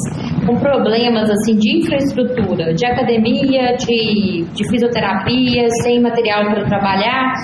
com 0.47 0.57
problemas 0.57 1.29
assim 1.31 1.57
de 1.57 1.79
infraestrutura, 1.79 2.73
de 2.73 2.87
academia, 2.87 3.77
de, 3.77 4.45
de 4.55 4.69
fisioterapia, 4.69 5.69
sem 5.83 6.01
material 6.01 6.45
para 6.45 6.65
trabalhar, 6.65 7.35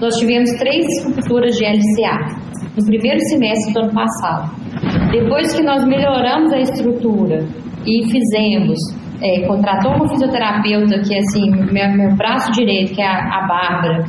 nós 0.00 0.16
tivemos 0.16 0.50
três 0.58 0.86
rupturas 1.04 1.56
de 1.56 1.64
LCA 1.64 2.44
no 2.76 2.86
primeiro 2.86 3.20
semestre 3.20 3.72
do 3.72 3.80
ano 3.80 3.92
passado. 3.92 4.50
Depois 5.10 5.54
que 5.54 5.62
nós 5.62 5.84
melhoramos 5.84 6.52
a 6.52 6.58
estrutura 6.58 7.44
e 7.86 8.08
fizemos 8.10 8.78
é, 9.22 9.46
contratou 9.46 9.92
uma 9.94 10.08
fisioterapeuta 10.08 11.00
que 11.00 11.14
é 11.14 11.18
assim, 11.18 11.50
meu, 11.50 11.96
meu 11.96 12.16
braço 12.16 12.52
direito, 12.52 12.94
que 12.94 13.00
é 13.00 13.06
a, 13.06 13.38
a 13.38 13.46
Bárbara, 13.46 14.04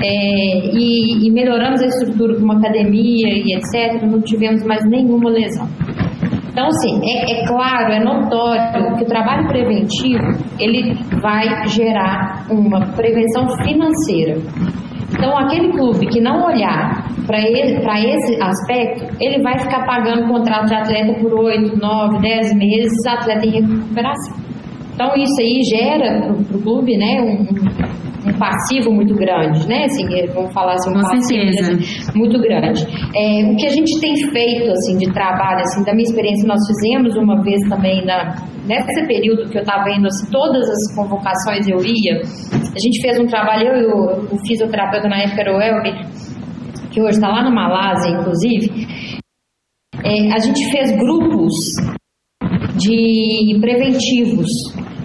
é, 0.00 0.70
e, 0.74 1.26
e, 1.26 1.30
melhoramos 1.30 1.80
a 1.80 1.86
estrutura 1.86 2.34
com 2.34 2.42
uma 2.42 2.58
academia 2.58 3.28
e 3.28 3.54
etc., 3.54 4.02
não 4.02 4.20
tivemos 4.20 4.62
mais 4.64 4.82
nenhuma 4.90 5.30
lesão. 5.30 5.66
Então, 6.56 6.68
assim, 6.68 6.98
é, 7.04 7.32
é, 7.32 7.46
claro, 7.46 7.92
é 7.92 8.02
notório 8.02 8.96
que 8.96 9.04
o 9.04 9.06
trabalho 9.06 9.46
preventivo 9.46 10.24
ele 10.58 10.94
vai 11.20 11.68
gerar 11.68 12.46
uma 12.48 12.80
prevenção 12.94 13.46
financeira. 13.62 14.38
Então, 15.10 15.36
aquele 15.36 15.70
clube 15.72 16.06
que 16.06 16.18
não 16.18 16.46
olhar 16.46 17.10
para 17.26 17.40
esse 17.42 18.42
aspecto, 18.42 19.04
ele 19.20 19.42
vai 19.42 19.58
ficar 19.58 19.84
pagando 19.84 20.28
contrato 20.28 20.64
de 20.68 20.74
atleta 20.76 21.20
por 21.20 21.34
8, 21.34 21.76
9, 21.78 22.20
10 22.20 22.54
meses, 22.54 23.06
atleta 23.06 23.44
em 23.44 23.50
recuperação. 23.50 24.46
Então 24.94 25.14
isso 25.14 25.38
aí 25.38 25.62
gera 25.62 26.22
para 26.22 26.56
o 26.56 26.62
clube 26.62 26.96
né, 26.96 27.20
um, 27.20 27.44
um, 28.26 28.38
passivo 28.38 28.92
muito 28.92 29.14
grande, 29.14 29.66
né? 29.68 29.84
Assim, 29.84 30.04
vamos 30.32 30.52
falar 30.52 30.74
assim, 30.74 30.90
um 30.90 30.94
Com 30.94 31.00
passivo 31.00 31.42
assim, 31.48 32.18
muito 32.18 32.40
grande. 32.40 32.86
É, 33.14 33.50
o 33.50 33.56
que 33.56 33.66
a 33.66 33.70
gente 33.70 34.00
tem 34.00 34.16
feito 34.30 34.70
assim 34.70 34.96
de 34.98 35.12
trabalho, 35.12 35.60
assim, 35.60 35.84
da 35.84 35.92
minha 35.92 36.04
experiência, 36.04 36.46
nós 36.46 36.60
fizemos 36.66 37.16
uma 37.16 37.42
vez 37.42 37.60
também 37.68 38.04
na, 38.04 38.34
nesse 38.66 39.06
período 39.06 39.48
que 39.48 39.58
eu 39.58 39.62
estava 39.62 39.90
indo, 39.90 40.06
assim, 40.06 40.30
todas 40.30 40.68
as 40.68 40.94
convocações 40.94 41.68
eu 41.68 41.78
ia, 41.84 42.20
a 42.74 42.78
gente 42.78 43.00
fez 43.00 43.18
um 43.18 43.26
trabalho, 43.26 43.68
eu 43.68 43.76
e 43.76 43.86
o, 43.86 44.34
o 44.34 44.38
fisioterapeuta 44.46 45.08
na 45.08 45.22
época 45.22 45.40
era 45.40 45.56
o 45.56 45.60
Elber, 45.60 46.06
que 46.90 47.00
hoje 47.00 47.18
está 47.18 47.28
lá 47.28 47.42
na 47.42 47.50
Malásia, 47.50 48.10
inclusive, 48.10 48.86
é, 50.04 50.32
a 50.32 50.38
gente 50.38 50.70
fez 50.70 50.90
grupos 50.92 51.54
de 52.76 53.58
preventivos. 53.60 54.50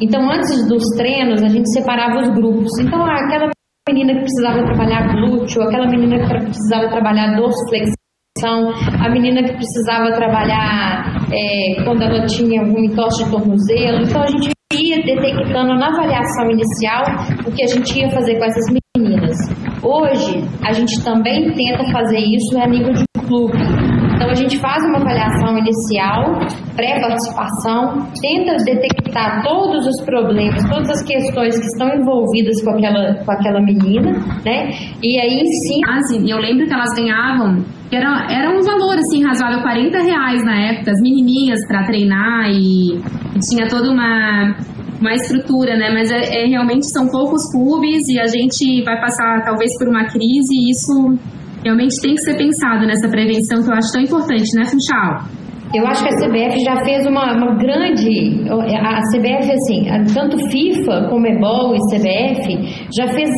Então, 0.02 0.30
antes 0.32 0.68
dos 0.68 0.84
treinos, 0.98 1.44
a 1.44 1.48
gente 1.48 1.72
separava 1.72 2.22
os 2.22 2.30
grupos. 2.30 2.72
Então, 2.80 3.04
aquela 3.06 3.50
menina 3.88 4.14
que 4.14 4.22
precisava 4.22 4.64
trabalhar 4.66 5.14
glúteo, 5.14 5.62
aquela 5.62 5.88
menina 5.88 6.18
que 6.18 6.28
precisava 6.28 6.90
trabalhar 6.90 7.36
dorsiflexão, 7.36 8.72
a 9.00 9.10
menina 9.10 9.44
que 9.44 9.54
precisava 9.54 10.12
trabalhar 10.16 11.22
é, 11.32 11.84
quando 11.84 12.02
ela 12.02 12.26
tinha 12.26 12.62
algum 12.62 12.84
entorse 12.84 13.24
de 13.24 13.30
tornozelo. 13.30 14.02
Então, 14.04 14.24
a 14.24 14.28
gente 14.28 14.50
ia 14.74 14.98
detectando 15.04 15.76
na 15.76 15.88
avaliação 15.88 16.50
inicial 16.50 17.04
o 17.46 17.52
que 17.52 17.64
a 17.64 17.68
gente 17.68 18.00
ia 18.00 18.10
fazer 18.10 18.40
com 18.40 18.46
essas 18.46 18.66
meninas. 18.98 19.38
Hoje, 19.84 20.44
a 20.66 20.74
gente 20.74 21.04
também 21.04 21.54
tenta 21.54 21.84
fazer 21.92 22.20
isso 22.20 22.58
a 22.60 22.68
nível 22.68 22.94
de 22.94 23.04
clube. 23.28 23.58
Então 24.22 24.30
a 24.30 24.36
gente 24.36 24.60
faz 24.60 24.84
uma 24.86 25.00
avaliação 25.00 25.58
inicial, 25.58 26.40
pré-participação, 26.76 28.06
tenta 28.22 28.56
detectar 28.64 29.42
todos 29.44 29.88
os 29.88 30.06
problemas, 30.06 30.64
todas 30.70 30.92
as 30.92 31.02
questões 31.02 31.58
que 31.58 31.66
estão 31.66 31.90
envolvidas 31.90 32.64
com 32.64 32.70
aquela, 32.70 33.16
com 33.16 33.32
aquela 33.32 33.60
menina, 33.60 34.12
né? 34.46 34.70
E 35.02 35.20
aí 35.20 35.44
sim. 35.66 35.82
Ah, 35.90 36.04
sim, 36.04 36.30
eu 36.30 36.38
lembro 36.38 36.68
que 36.68 36.74
elas 36.74 36.94
ganhavam, 36.94 37.66
era, 37.92 38.28
era 38.32 38.52
um 38.52 38.62
valor 38.62 38.96
assim, 39.00 39.24
razoável, 39.26 39.64
40 39.64 39.98
reais 39.98 40.46
na 40.46 40.56
época, 40.70 40.92
as 40.92 41.02
menininhas 41.02 41.60
para 41.68 41.84
treinar 41.88 42.46
e, 42.52 42.98
e 43.36 43.40
tinha 43.50 43.68
toda 43.68 43.90
uma 43.90 44.56
uma 45.02 45.16
estrutura, 45.16 45.76
né? 45.76 45.90
Mas 45.92 46.12
é, 46.12 46.44
é, 46.44 46.46
realmente 46.46 46.86
são 46.92 47.08
poucos 47.08 47.52
clubes 47.52 48.08
e 48.08 48.20
a 48.20 48.28
gente 48.28 48.84
vai 48.84 49.02
passar 49.02 49.44
talvez 49.44 49.76
por 49.80 49.88
uma 49.90 50.06
crise 50.06 50.54
e 50.54 50.70
isso 50.70 51.18
realmente 51.64 52.02
tem 52.02 52.16
que 52.16 52.22
ser 52.22 52.38
pensado 52.38 52.86
nessa 52.86 53.08
prevenção 53.08 53.64
que 53.64 53.70
eu 53.70 53.74
acho 53.74 53.92
tão 53.92 54.02
importante, 54.02 54.56
né, 54.56 54.66
Funchal? 54.66 55.41
Eu 55.74 55.88
acho 55.88 56.04
que 56.04 56.10
a 56.10 56.18
CBF 56.18 56.60
já 56.66 56.76
fez 56.84 57.06
uma, 57.06 57.34
uma 57.34 57.56
grande. 57.56 58.42
A 58.50 59.00
CBF, 59.12 59.52
assim, 59.52 59.86
tanto 60.14 60.38
FIFA 60.50 61.08
como 61.10 61.26
EBOL 61.28 61.76
e 61.76 61.80
CBF 61.88 62.88
já 62.94 63.08
fez 63.08 63.30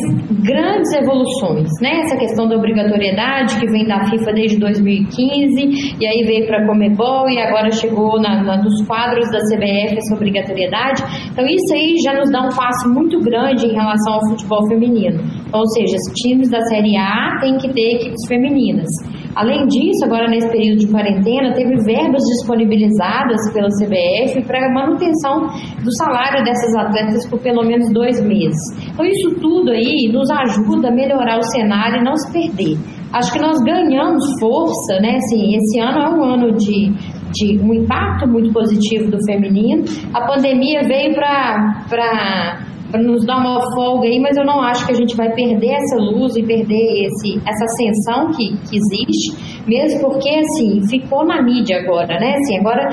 grandes 0.42 0.92
evoluções, 0.94 1.70
né? 1.80 2.00
Essa 2.00 2.16
questão 2.16 2.48
da 2.48 2.56
obrigatoriedade 2.56 3.58
que 3.60 3.66
vem 3.70 3.86
da 3.86 4.04
FIFA 4.10 4.32
desde 4.32 4.58
2015 4.58 5.96
e 6.00 6.06
aí 6.06 6.24
veio 6.24 6.46
para 6.46 6.62
a 6.62 6.66
Comebol 6.66 7.28
e 7.28 7.38
agora 7.38 7.70
chegou 7.70 8.20
na, 8.20 8.42
na, 8.42 8.56
nos 8.56 8.84
quadros 8.86 9.30
da 9.30 9.38
CBF 9.38 9.96
essa 9.96 10.14
obrigatoriedade. 10.14 11.02
Então 11.30 11.46
isso 11.46 11.72
aí 11.72 11.96
já 12.02 12.14
nos 12.14 12.30
dá 12.32 12.42
um 12.42 12.54
passo 12.54 12.88
muito 12.88 13.20
grande 13.20 13.66
em 13.66 13.74
relação 13.74 14.14
ao 14.14 14.20
futebol 14.30 14.66
feminino. 14.68 15.20
Ou 15.52 15.66
seja, 15.68 15.96
os 15.96 16.20
times 16.20 16.50
da 16.50 16.60
Série 16.62 16.96
A 16.96 17.38
têm 17.40 17.56
que 17.58 17.72
ter 17.72 17.94
equipes 17.94 18.26
femininas. 18.26 18.88
Além 19.34 19.66
disso, 19.66 20.04
agora 20.04 20.28
nesse 20.28 20.48
período 20.50 20.78
de 20.78 20.86
quarentena, 20.88 21.52
teve 21.54 21.74
verbas 21.84 22.22
disponibilizadas 22.36 23.52
pela 23.52 23.68
CBF 23.68 24.46
para 24.46 24.72
manutenção 24.72 25.48
do 25.82 25.92
salário 25.96 26.44
dessas 26.44 26.74
atletas 26.76 27.28
por 27.28 27.40
pelo 27.40 27.64
menos 27.64 27.92
dois 27.92 28.20
meses. 28.22 28.60
Então, 28.92 29.04
isso 29.04 29.34
tudo 29.40 29.70
aí 29.72 30.08
nos 30.12 30.30
ajuda 30.30 30.88
a 30.88 30.92
melhorar 30.92 31.38
o 31.38 31.42
cenário 31.42 32.00
e 32.00 32.04
não 32.04 32.16
se 32.16 32.32
perder. 32.32 32.78
Acho 33.12 33.32
que 33.32 33.40
nós 33.40 33.58
ganhamos 33.62 34.24
força, 34.40 35.00
né? 35.00 35.16
Assim, 35.16 35.56
esse 35.56 35.80
ano 35.80 35.98
é 35.98 36.10
um 36.10 36.24
ano 36.24 36.52
de, 36.56 36.92
de 37.32 37.58
um 37.60 37.72
impacto 37.72 38.28
muito 38.28 38.52
positivo 38.52 39.10
do 39.10 39.18
feminino. 39.24 39.84
A 40.12 40.26
pandemia 40.26 40.82
veio 40.82 41.14
para 41.14 42.63
para 42.94 43.02
nos 43.02 43.26
dar 43.26 43.38
uma 43.38 43.58
folga 43.74 44.06
aí, 44.06 44.20
mas 44.20 44.36
eu 44.36 44.44
não 44.44 44.60
acho 44.60 44.86
que 44.86 44.92
a 44.92 44.94
gente 44.94 45.16
vai 45.16 45.28
perder 45.32 45.72
essa 45.72 45.96
luz 45.96 46.36
e 46.36 46.44
perder 46.44 47.06
esse, 47.06 47.42
essa 47.44 47.64
ascensão 47.64 48.30
que, 48.30 48.56
que 48.68 48.76
existe, 48.76 49.64
mesmo 49.66 50.00
porque, 50.00 50.30
assim, 50.30 50.80
ficou 50.88 51.26
na 51.26 51.42
mídia 51.42 51.80
agora, 51.80 52.20
né? 52.20 52.36
Assim, 52.36 52.58
agora, 52.60 52.86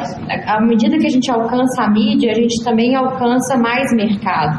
à 0.48 0.60
medida 0.66 0.98
que 0.98 1.06
a 1.06 1.10
gente 1.10 1.30
alcança 1.30 1.84
a 1.84 1.92
mídia, 1.92 2.32
a 2.32 2.34
gente 2.34 2.64
também 2.64 2.96
alcança 2.96 3.56
mais 3.60 3.94
mercado. 3.96 4.58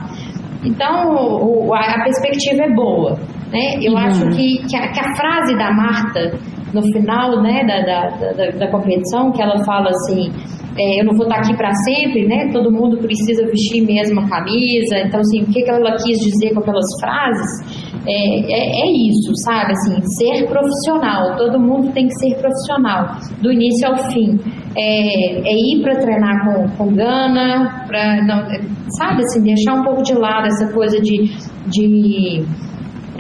Então, 0.65 1.75
a, 1.75 2.05
perspectiva 2.05 2.63
é 2.63 2.73
boa, 2.73 3.19
né? 3.51 3.81
Eu 3.83 3.95
uhum. 3.95 3.99
acho 3.99 4.25
que, 4.37 4.65
que 4.69 4.77
a, 4.77 4.93
que, 4.93 5.01
a, 5.01 5.17
frase 5.17 5.59
da 5.59 5.73
Marta, 5.73 6.39
no 6.73 6.83
final, 6.93 7.43
né, 7.43 7.65
da, 7.67 7.81
da, 7.81 8.33
da, 8.33 8.51
da 8.59 8.71
competição, 8.71 9.33
que 9.33 9.43
ela 9.43 9.59
fala 9.65 9.89
assim 9.89 10.31
é, 10.77 11.01
eu 11.01 11.05
não 11.05 11.15
vou 11.15 11.27
estar 11.27 11.41
aqui 11.41 11.55
para 11.57 11.73
sempre, 11.75 12.27
né? 12.27 12.51
Todo 12.53 12.73
mundo 12.73 12.97
precisa 12.97 13.45
vestir 13.47 13.85
mesmo 13.85 14.21
a 14.21 14.29
camisa. 14.29 14.99
Então, 15.05 15.21
assim, 15.21 15.43
o 15.43 15.47
que, 15.47 15.63
que 15.63 15.71
ela 15.71 15.97
quis 15.97 16.19
dizer 16.19 16.55
com 16.55 16.61
aquelas 16.61 16.87
frases 16.99 17.93
é, 18.07 18.13
é, 18.13 18.83
é, 18.83 18.93
isso, 19.09 19.33
sabe? 19.45 19.73
Assim, 19.73 20.01
ser 20.17 20.47
profissional. 20.49 21.37
Todo 21.37 21.61
mundo 21.61 21.93
tem 21.93 22.07
que 22.07 22.15
ser 22.15 22.37
profissional, 22.37 23.17
do 23.43 23.53
início 23.53 23.87
ao 23.87 23.99
fim. 24.11 24.39
É, 24.75 25.49
é 25.49 25.55
ir 25.55 25.83
para 25.83 25.97
treinar 25.97 26.45
com, 26.45 26.69
com 26.77 26.95
gana, 26.95 27.85
para 27.87 28.25
não, 28.25 28.43
sabe? 28.97 29.23
Assim, 29.23 29.43
deixar 29.43 29.75
um 29.75 29.85
pouco 29.85 30.03
de 30.03 30.15
lado 30.15 30.47
essa 30.47 30.73
coisa 30.73 30.99
de, 31.01 31.31
de 31.67 32.45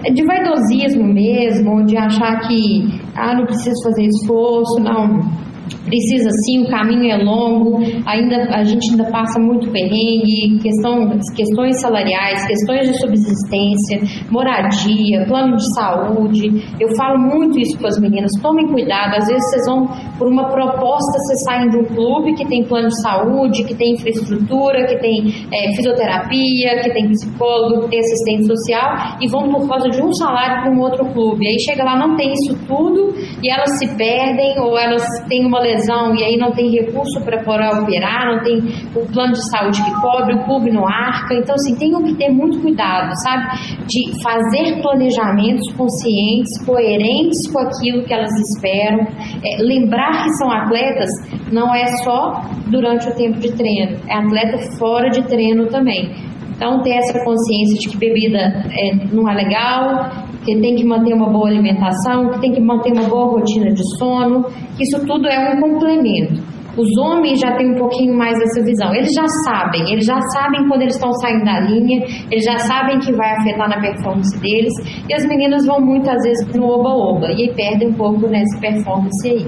de 0.03 0.24
vaidosismo 0.24 1.05
mesmo, 1.05 1.84
de 1.84 1.96
achar 1.96 2.40
que 2.40 3.00
ah, 3.14 3.36
não 3.36 3.44
preciso 3.44 3.84
fazer 3.84 4.05
esforço, 4.07 4.80
não 4.80 5.41
precisa 5.84 6.30
sim, 6.44 6.62
o 6.62 6.70
caminho 6.70 7.10
é 7.10 7.16
longo, 7.22 7.82
ainda 8.06 8.48
a 8.54 8.64
gente 8.64 8.90
ainda 8.90 9.10
passa 9.10 9.38
muito 9.40 9.70
perrengue, 9.70 10.58
questão, 10.62 11.10
questões 11.34 11.80
salariais, 11.80 12.46
questões 12.46 12.88
de 12.88 12.98
subsistência, 12.98 14.24
moradia, 14.30 15.24
plano 15.26 15.56
de 15.56 15.74
saúde. 15.74 16.64
Eu 16.80 16.94
falo 16.96 17.18
muito 17.18 17.58
isso 17.58 17.78
com 17.78 17.86
as 17.86 17.98
meninas, 18.00 18.30
tomem 18.40 18.66
cuidado, 18.68 19.16
às 19.16 19.26
vezes 19.26 19.44
vocês 19.50 19.66
vão 19.66 19.86
por 20.18 20.28
uma 20.28 20.48
proposta, 20.50 21.18
vocês 21.18 21.42
saem 21.44 21.70
de 21.70 21.78
um 21.78 21.84
clube 21.84 22.34
que 22.34 22.46
tem 22.46 22.64
plano 22.64 22.88
de 22.88 23.02
saúde, 23.02 23.64
que 23.64 23.74
tem 23.74 23.94
infraestrutura, 23.94 24.86
que 24.86 24.98
tem 25.00 25.34
é, 25.52 25.74
fisioterapia, 25.74 26.80
que 26.82 26.92
tem 26.92 27.08
psicólogo, 27.08 27.82
que 27.82 27.90
tem 27.90 28.00
assistente 28.00 28.46
social 28.46 29.16
e 29.20 29.28
vão 29.28 29.50
por 29.50 29.68
causa 29.68 29.88
de 29.90 30.02
um 30.02 30.12
salário 30.12 30.62
para 30.62 30.72
um 30.72 30.80
outro 30.80 31.04
clube. 31.12 31.46
Aí 31.46 31.58
chega 31.58 31.84
lá, 31.84 31.98
não 31.98 32.16
tem 32.16 32.32
isso 32.32 32.56
tudo 32.66 33.14
e 33.42 33.50
elas 33.50 33.78
se 33.78 33.96
perdem 33.96 34.58
ou 34.60 34.78
elas 34.78 35.02
têm 35.28 35.44
uma 35.44 35.60
lesão 35.60 35.71
e 36.14 36.24
aí 36.24 36.36
não 36.36 36.52
tem 36.52 36.70
recurso 36.70 37.20
para 37.24 37.80
operar, 37.80 38.26
não 38.26 38.42
tem 38.42 38.58
o 38.94 39.06
plano 39.12 39.32
de 39.32 39.50
saúde 39.50 39.82
que 39.82 40.00
cobre, 40.00 40.34
o 40.34 40.44
clube 40.44 40.70
não 40.70 40.86
arca. 40.86 41.34
Então, 41.34 41.54
assim, 41.54 41.74
tem 41.76 41.90
que 41.90 42.14
ter 42.14 42.30
muito 42.30 42.60
cuidado, 42.60 43.10
sabe? 43.22 43.86
De 43.86 44.22
fazer 44.22 44.80
planejamentos 44.82 45.72
conscientes, 45.76 46.64
coerentes 46.64 47.50
com 47.50 47.60
aquilo 47.60 48.04
que 48.04 48.12
elas 48.12 48.30
esperam. 48.32 49.00
É, 49.44 49.62
lembrar 49.62 50.24
que 50.24 50.30
são 50.34 50.50
atletas 50.50 51.08
não 51.50 51.74
é 51.74 51.86
só 52.04 52.42
durante 52.68 53.08
o 53.08 53.14
tempo 53.14 53.38
de 53.38 53.52
treino, 53.52 53.98
é 54.08 54.14
atleta 54.14 54.58
fora 54.78 55.10
de 55.10 55.22
treino 55.22 55.66
também. 55.66 56.10
Então, 56.54 56.80
ter 56.82 56.92
essa 56.92 57.18
consciência 57.24 57.78
de 57.80 57.88
que 57.88 57.96
bebida 57.96 58.38
é, 58.38 58.94
não 59.12 59.28
é 59.28 59.34
legal, 59.34 60.10
que 60.45 60.61
tem 60.61 60.74
que 60.74 60.84
manter 60.84 61.14
uma 61.14 61.30
boa 61.30 61.49
alimentação, 61.49 62.30
que 62.30 62.40
tem 62.40 62.53
que 62.53 62.61
manter 62.61 62.93
uma 62.93 63.09
boa 63.09 63.32
rotina 63.32 63.72
de 63.72 63.82
sono, 63.99 64.45
isso 64.78 64.99
tudo 65.07 65.28
é 65.28 65.55
um 65.55 65.61
complemento. 65.61 66.53
Os 66.76 66.88
homens 66.97 67.38
já 67.38 67.55
têm 67.57 67.72
um 67.72 67.78
pouquinho 67.78 68.16
mais 68.16 68.34
essa 68.40 68.64
visão. 68.64 68.95
Eles 68.95 69.12
já 69.12 69.26
sabem, 69.45 69.93
eles 69.93 70.07
já 70.07 70.18
sabem 70.32 70.66
quando 70.68 70.82
eles 70.82 70.95
estão 70.95 71.12
saindo 71.14 71.45
da 71.45 71.61
linha, 71.61 72.03
eles 72.30 72.45
já 72.45 72.57
sabem 72.59 72.99
que 72.99 73.12
vai 73.12 73.30
afetar 73.36 73.68
na 73.68 73.78
performance 73.78 74.40
deles, 74.40 74.72
e 75.09 75.14
as 75.14 75.26
meninas 75.26 75.66
vão 75.66 75.80
muitas 75.80 76.16
vezes 76.22 76.47
no 76.55 76.64
oba-oba 76.64 77.30
e 77.32 77.43
aí 77.43 77.55
perdem 77.55 77.88
um 77.88 77.95
pouco 77.95 78.26
nessa 78.26 78.59
performance 78.59 79.28
aí. 79.28 79.47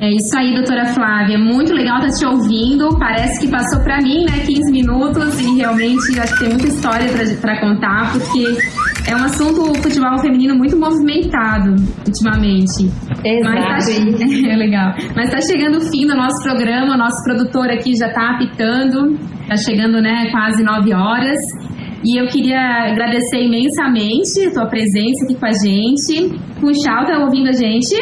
É 0.00 0.10
isso 0.10 0.36
aí, 0.36 0.52
doutora 0.52 0.84
Flávia. 0.86 1.38
Muito 1.38 1.72
legal 1.72 1.98
estar 2.04 2.18
te 2.18 2.26
ouvindo. 2.26 2.90
Parece 2.98 3.40
que 3.40 3.50
passou 3.50 3.80
para 3.80 3.98
mim, 4.02 4.24
né, 4.24 4.44
15 4.44 4.70
minutos 4.70 5.40
e 5.40 5.56
realmente 5.56 6.20
acho 6.20 6.34
que 6.34 6.40
tem 6.40 6.48
muita 6.50 6.66
história 6.66 7.06
para 7.40 7.60
contar, 7.60 8.12
porque 8.12 8.58
é 9.06 9.14
um 9.14 9.24
assunto 9.24 9.70
o 9.70 9.74
futebol 9.82 10.18
feminino 10.18 10.54
muito 10.56 10.78
movimentado 10.78 11.74
ultimamente. 12.06 12.90
Exato. 13.24 13.54
Mas 13.54 13.86
tá, 13.86 13.92
é 14.50 14.56
legal. 14.56 14.94
Mas 15.14 15.28
está 15.28 15.40
chegando 15.40 15.78
o 15.78 15.80
fim 15.80 16.06
do 16.06 16.16
nosso 16.16 16.42
programa. 16.42 16.94
O 16.94 16.98
nosso 16.98 17.22
produtor 17.24 17.70
aqui 17.70 17.94
já 17.96 18.08
está 18.08 18.34
apitando. 18.34 19.18
Está 19.42 19.56
chegando, 19.56 20.00
né, 20.00 20.30
quase 20.30 20.62
9 20.62 20.94
horas. 20.94 21.38
E 22.02 22.20
eu 22.20 22.26
queria 22.28 22.92
agradecer 22.92 23.42
imensamente 23.44 24.46
a 24.48 24.52
tua 24.52 24.66
presença 24.66 25.24
aqui 25.24 25.34
com 25.34 25.46
a 25.46 25.52
gente. 25.52 26.38
Funchal 26.60 27.04
tá 27.06 27.18
ouvindo 27.24 27.48
a 27.48 27.52
gente? 27.52 27.94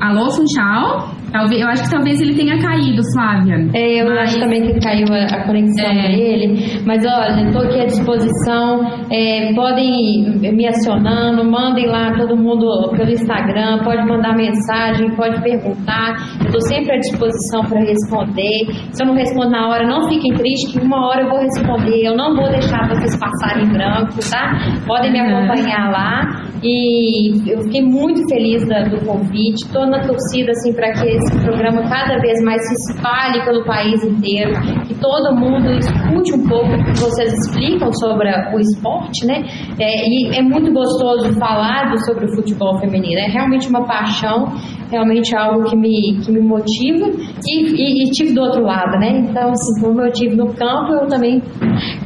Alô, 0.00 0.30
Funchal? 0.30 1.14
Talvez, 1.34 1.60
eu 1.60 1.66
acho 1.66 1.82
que 1.82 1.90
talvez 1.90 2.20
ele 2.20 2.36
tenha 2.36 2.56
caído, 2.62 3.02
Flávia. 3.12 3.56
É, 3.74 4.00
eu 4.00 4.06
mas... 4.08 4.18
acho 4.20 4.38
também 4.38 4.62
que 4.62 4.78
caiu 4.78 5.08
a, 5.10 5.24
a 5.34 5.44
conexão 5.44 5.90
é. 5.90 6.06
dele. 6.06 6.80
Mas 6.86 7.04
olha, 7.04 7.48
estou 7.48 7.62
aqui 7.62 7.80
à 7.80 7.86
disposição. 7.86 8.82
É, 9.10 9.52
podem 9.52 10.38
me 10.38 10.68
acionando, 10.68 11.44
mandem 11.44 11.88
lá 11.88 12.12
todo 12.16 12.36
mundo 12.36 12.88
pelo 12.96 13.10
Instagram, 13.10 13.80
pode 13.82 14.06
mandar 14.06 14.36
mensagem, 14.36 15.10
pode 15.16 15.42
perguntar. 15.42 16.14
Eu 16.38 16.46
estou 16.46 16.60
sempre 16.60 16.92
à 16.92 16.98
disposição 16.98 17.64
para 17.64 17.80
responder. 17.80 18.72
Se 18.92 19.02
eu 19.02 19.08
não 19.08 19.16
respondo 19.16 19.50
na 19.50 19.66
hora, 19.70 19.84
não 19.88 20.08
fiquem 20.08 20.32
tristes, 20.34 20.70
que 20.70 20.86
uma 20.86 21.08
hora 21.08 21.22
eu 21.22 21.28
vou 21.30 21.40
responder. 21.40 22.06
Eu 22.06 22.16
não 22.16 22.36
vou 22.36 22.48
deixar 22.48 22.86
vocês 22.86 23.18
passarem 23.18 23.64
em 23.64 23.72
branco, 23.72 24.20
tá? 24.30 24.54
Podem 24.86 25.10
me 25.10 25.18
acompanhar 25.18 25.90
lá. 25.90 26.53
E 26.64 27.52
eu 27.52 27.60
fiquei 27.64 27.82
muito 27.82 28.26
feliz 28.26 28.66
da, 28.66 28.84
do 28.84 29.04
convite. 29.04 29.66
Estou 29.66 29.86
na 29.86 30.00
torcida 30.00 30.50
assim 30.52 30.72
para 30.72 30.92
que 30.92 31.06
esse 31.06 31.38
programa 31.42 31.82
cada 31.90 32.18
vez 32.20 32.42
mais 32.42 32.60
se 32.66 32.92
espalhe 32.92 33.44
pelo 33.44 33.64
país 33.66 34.02
inteiro, 34.02 34.52
que 34.86 34.94
todo 34.94 35.36
mundo 35.36 35.70
escute 35.72 36.32
um 36.32 36.48
pouco 36.48 36.72
o 36.72 36.84
que 36.84 37.00
vocês 37.00 37.32
explicam 37.34 37.92
sobre 37.92 38.30
o 38.54 38.58
esporte, 38.58 39.26
né? 39.26 39.44
É, 39.78 40.08
e 40.08 40.38
é 40.38 40.42
muito 40.42 40.72
gostoso 40.72 41.34
falar 41.38 41.94
sobre 41.98 42.24
o 42.24 42.34
futebol 42.34 42.78
feminino, 42.80 43.20
é 43.20 43.28
realmente 43.30 43.68
uma 43.68 43.86
paixão, 43.86 44.46
realmente 44.90 45.36
algo 45.36 45.64
que 45.64 45.76
me, 45.76 46.18
que 46.24 46.32
me 46.32 46.40
motiva 46.40 47.10
e, 47.46 47.60
e, 47.60 48.04
e 48.04 48.10
tive 48.10 48.32
do 48.32 48.40
outro 48.40 48.62
lado, 48.62 48.98
né? 48.98 49.26
Então, 49.28 49.50
assim, 49.50 49.82
como 49.82 50.00
eu 50.00 50.10
tive 50.10 50.34
no 50.34 50.46
campo, 50.54 50.94
eu 50.94 51.06
também 51.08 51.42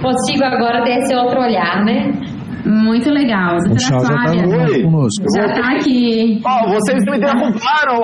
consigo 0.03 0.43
agora 0.43 0.83
ter 0.83 0.99
esse 0.99 1.15
outro 1.15 1.41
olhar, 1.41 1.85
né? 1.85 2.13
Muito 2.69 3.09
legal. 3.11 3.57
Doutora 3.65 4.01
Flávia. 4.05 4.47
Já 4.47 4.67
tá 4.67 4.83
conosco. 4.85 5.25
Já 5.35 5.45
está 5.47 5.73
aqui. 5.73 6.41
Oh, 6.45 6.69
vocês 6.75 7.03
me 7.05 7.19
derrubaram. 7.19 7.99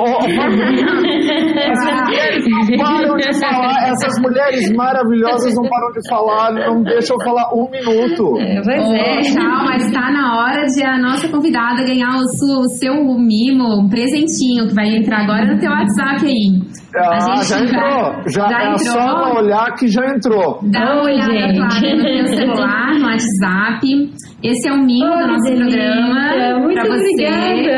essas, 1.54 2.00
mulheres 2.08 2.44
não 2.48 2.78
param 2.78 3.16
de 3.16 3.40
falar. 3.40 3.88
Essas 3.88 4.22
mulheres 4.22 4.72
maravilhosas 4.74 5.54
não 5.54 5.68
param 5.68 5.92
de 5.92 6.08
falar. 6.08 6.52
Não 6.52 6.82
deixam 6.82 7.16
eu 7.18 7.24
falar 7.24 7.52
um 7.54 7.68
minuto. 7.70 8.40
É, 8.40 8.60
pois 8.64 8.82
é. 8.90 9.20
Tchau, 9.20 9.64
mas 9.66 9.84
está 9.86 10.10
na 10.10 10.38
hora 10.38 10.64
de 10.64 10.82
a 10.84 10.98
nossa 10.98 11.28
convidada 11.28 11.84
ganhar 11.84 12.16
o 12.16 12.24
seu, 12.24 12.58
o 12.60 12.68
seu 12.78 12.94
mimo, 13.18 13.84
um 13.84 13.88
presentinho 13.88 14.68
que 14.68 14.74
vai 14.74 14.88
entrar 14.96 15.24
agora 15.24 15.44
no 15.44 15.58
teu 15.60 15.70
WhatsApp 15.70 16.24
aí. 16.24 16.74
Ah, 16.96 17.42
já 17.42 17.58
entrou. 17.60 18.22
Já, 18.28 18.48
já 18.48 18.62
é 18.62 18.72
entrou. 18.72 18.78
só 18.78 19.34
olhar 19.40 19.74
que 19.74 19.88
já 19.88 20.06
entrou. 20.06 20.60
Dá 20.70 20.94
uma 20.94 21.02
olhada, 21.02 21.54
Flávia, 21.54 21.96
no 21.96 22.02
teu 22.02 22.26
celular, 22.28 22.94
no 22.94 23.06
WhatsApp. 23.06 24.10
Esse 24.44 24.68
é 24.68 24.72
o 24.72 24.76
mimo 24.76 25.06
oh, 25.06 25.18
do 25.18 25.26
nosso 25.26 25.44
delícia. 25.44 25.80
programa. 25.80 26.58
Muito 26.60 26.74
pra 26.74 26.84
você. 26.84 27.10
Obrigada. 27.10 27.74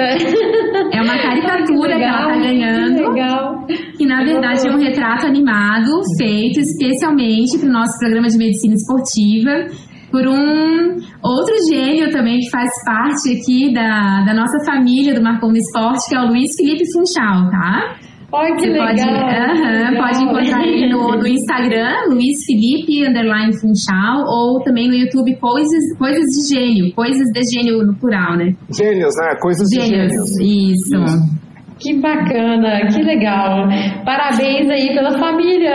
É 0.93 1.01
uma 1.01 1.17
caricatura 1.17 1.93
que, 1.93 1.99
que 1.99 2.05
ela 2.05 2.27
tá 2.27 2.37
ganhando. 2.39 2.97
Que 2.97 3.09
legal. 3.09 3.67
Que 3.97 4.07
na 4.07 4.25
verdade 4.25 4.69
é 4.69 4.73
um 4.73 4.79
retrato 4.79 5.27
animado 5.27 5.91
feito 6.19 6.59
especialmente 6.59 7.57
para 7.59 7.69
o 7.69 7.73
nosso 7.73 7.97
programa 8.01 8.27
de 8.27 8.37
medicina 8.37 8.75
esportiva 8.75 9.67
por 10.11 10.27
um 10.27 10.97
outro 11.23 11.55
gênio 11.71 12.11
também 12.11 12.39
que 12.39 12.51
faz 12.51 12.71
parte 12.85 13.31
aqui 13.31 13.73
da, 13.73 14.25
da 14.25 14.35
nossa 14.35 14.59
família 14.65 15.15
do 15.15 15.23
Marcon 15.23 15.53
Esporte, 15.53 16.09
que 16.09 16.17
é 16.17 16.21
o 16.21 16.29
Luiz 16.29 16.51
Felipe 16.57 16.85
Funchal, 16.93 17.51
tá? 17.51 17.97
Olha 18.33 18.55
que 18.57 18.61
Você 18.61 18.69
legal. 18.69 18.87
Pode, 18.87 19.01
legal. 19.01 20.03
pode 20.03 20.23
encontrar 20.25 20.67
ele 20.67 20.89
no, 20.89 21.09
no 21.17 21.27
Instagram, 21.27 21.95
Luiz 22.11 22.45
Felipe 22.45 23.07
Underline 23.09 23.53
Funchal, 23.61 24.25
ou 24.27 24.61
também 24.63 24.89
no 24.89 24.95
YouTube 24.95 25.35
Coisas, 25.37 25.97
Coisas 25.99 26.25
de 26.25 26.55
Gênio, 26.55 26.95
Coisas 26.95 27.25
de 27.33 27.43
Gênio 27.55 27.87
no 27.87 27.95
plural, 27.95 28.37
né? 28.37 28.53
Gênios, 28.77 29.15
né? 29.17 29.37
Coisas 29.41 29.69
gênios, 29.73 30.13
de 30.13 30.45
Gênio. 30.45 30.73
Isso. 30.73 30.97
Isso. 30.97 31.47
Que 31.79 32.01
bacana, 32.01 32.89
que 32.91 33.03
legal. 33.03 33.69
Parabéns 34.05 34.69
aí 34.71 34.95
pela 34.95 35.19
família. 35.19 35.73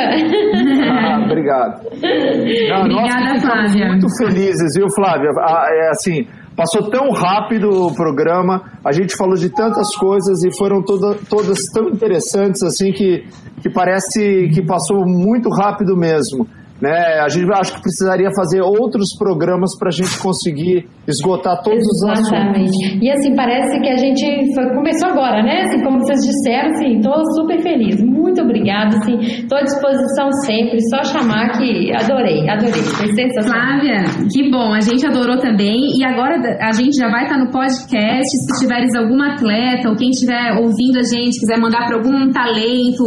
Ah, 0.89 1.19
obrigado. 1.23 1.83
Não, 2.01 2.81
Obrigada, 2.81 3.39
Flávia. 3.39 3.87
Muito 3.89 4.07
felizes, 4.17 4.75
viu, 4.75 4.87
Flávia? 4.95 5.29
Ah, 5.39 5.67
é 5.69 5.89
assim, 5.89 6.25
Passou 6.55 6.89
tão 6.89 7.11
rápido 7.11 7.69
o 7.69 7.95
programa, 7.95 8.61
a 8.83 8.91
gente 8.91 9.15
falou 9.15 9.35
de 9.35 9.49
tantas 9.49 9.95
coisas 9.95 10.43
e 10.43 10.57
foram 10.57 10.83
toda, 10.83 11.15
todas 11.29 11.59
tão 11.73 11.89
interessantes 11.89 12.61
assim 12.61 12.91
que, 12.91 13.25
que 13.61 13.69
parece 13.69 14.49
que 14.53 14.65
passou 14.65 15.05
muito 15.05 15.49
rápido 15.49 15.95
mesmo. 15.95 16.45
Né? 16.81 17.21
A 17.21 17.29
gente 17.29 17.45
acho 17.53 17.75
que 17.75 17.81
precisaria 17.81 18.29
fazer 18.35 18.61
outros 18.61 19.15
programas 19.17 19.77
para 19.77 19.89
a 19.89 19.91
gente 19.91 20.17
conseguir 20.19 20.87
esgotar 21.07 21.61
todos 21.61 21.79
Exatamente. 21.79 22.63
os 22.63 22.69
assuntos. 22.69 23.01
E 23.01 23.11
assim, 23.11 23.35
parece 23.35 23.79
que 23.79 23.89
a 23.89 23.97
gente 23.97 24.53
foi, 24.55 24.65
começou 24.73 25.09
agora, 25.09 25.43
né? 25.43 25.61
Assim, 25.61 25.83
como 25.83 25.99
vocês 25.99 26.25
disseram, 26.25 26.69
assim, 26.71 26.97
estou 26.97 27.21
super 27.35 27.61
feliz. 27.61 28.01
Muito 28.01 28.41
obrigada, 28.41 28.97
assim, 28.97 29.17
estou 29.19 29.57
à 29.57 29.61
disposição 29.61 30.31
sempre, 30.45 30.79
só 30.89 31.03
chamar 31.03 31.51
que 31.57 31.93
adorei, 31.93 32.49
adorei. 32.49 32.81
Foi 32.81 33.07
sensacional. 33.13 33.61
Flávia, 33.61 34.03
que 34.31 34.49
bom, 34.49 34.73
a 34.73 34.81
gente 34.81 35.05
adorou 35.05 35.37
também. 35.37 35.97
E 35.97 36.03
agora 36.03 36.35
a 36.61 36.71
gente 36.71 36.97
já 36.97 37.09
vai 37.09 37.23
estar 37.23 37.37
no 37.37 37.51
podcast. 37.51 38.25
Se 38.25 38.59
tiveres 38.59 38.95
algum 38.95 39.21
atleta 39.21 39.89
ou 39.89 39.95
quem 39.95 40.09
estiver 40.09 40.53
ouvindo 40.53 40.97
a 40.97 41.03
gente, 41.03 41.39
quiser 41.39 41.59
mandar 41.59 41.85
para 41.85 41.97
algum 41.97 42.31
talento 42.31 43.05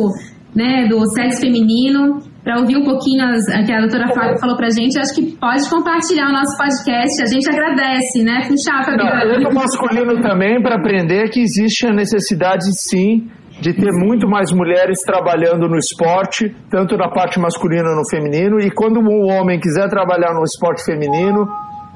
né, 0.54 0.86
do 0.88 1.04
sexo 1.10 1.40
feminino, 1.40 2.18
para 2.44 2.60
ouvir 2.60 2.76
um 2.76 2.84
pouquinho 2.84 3.24
as, 3.24 3.46
que 3.64 3.72
a 3.72 3.80
doutora 3.80 4.12
Flávia 4.12 4.36
falou 4.38 4.54
para 4.54 4.66
a 4.66 4.70
gente, 4.70 4.98
acho 4.98 5.14
que 5.14 5.32
pode 5.40 5.68
compartilhar 5.70 6.28
o 6.28 6.32
nosso 6.32 6.54
podcast. 6.58 7.22
A 7.22 7.26
gente 7.26 7.48
agradece, 7.48 8.22
né? 8.22 8.46
Puxar, 8.46 8.84
Fabiola. 8.84 9.24
Eu 9.40 9.50
masculino 9.50 10.20
também 10.20 10.60
para 10.60 10.76
aprender 10.76 11.30
que 11.30 11.40
existe 11.40 11.86
a 11.86 11.92
necessidade, 11.92 12.64
sim, 12.76 13.26
de 13.62 13.72
ter 13.72 13.90
muito 13.92 14.28
mais 14.28 14.52
mulheres 14.52 15.00
trabalhando 15.00 15.66
no 15.68 15.78
esporte, 15.78 16.54
tanto 16.70 16.98
na 16.98 17.08
parte 17.08 17.40
masculina 17.40 17.94
no 17.96 18.06
feminino, 18.10 18.60
e 18.60 18.70
quando 18.70 19.00
um 19.00 19.32
homem 19.32 19.58
quiser 19.58 19.88
trabalhar 19.88 20.34
no 20.34 20.42
esporte 20.42 20.84
feminino, 20.84 21.48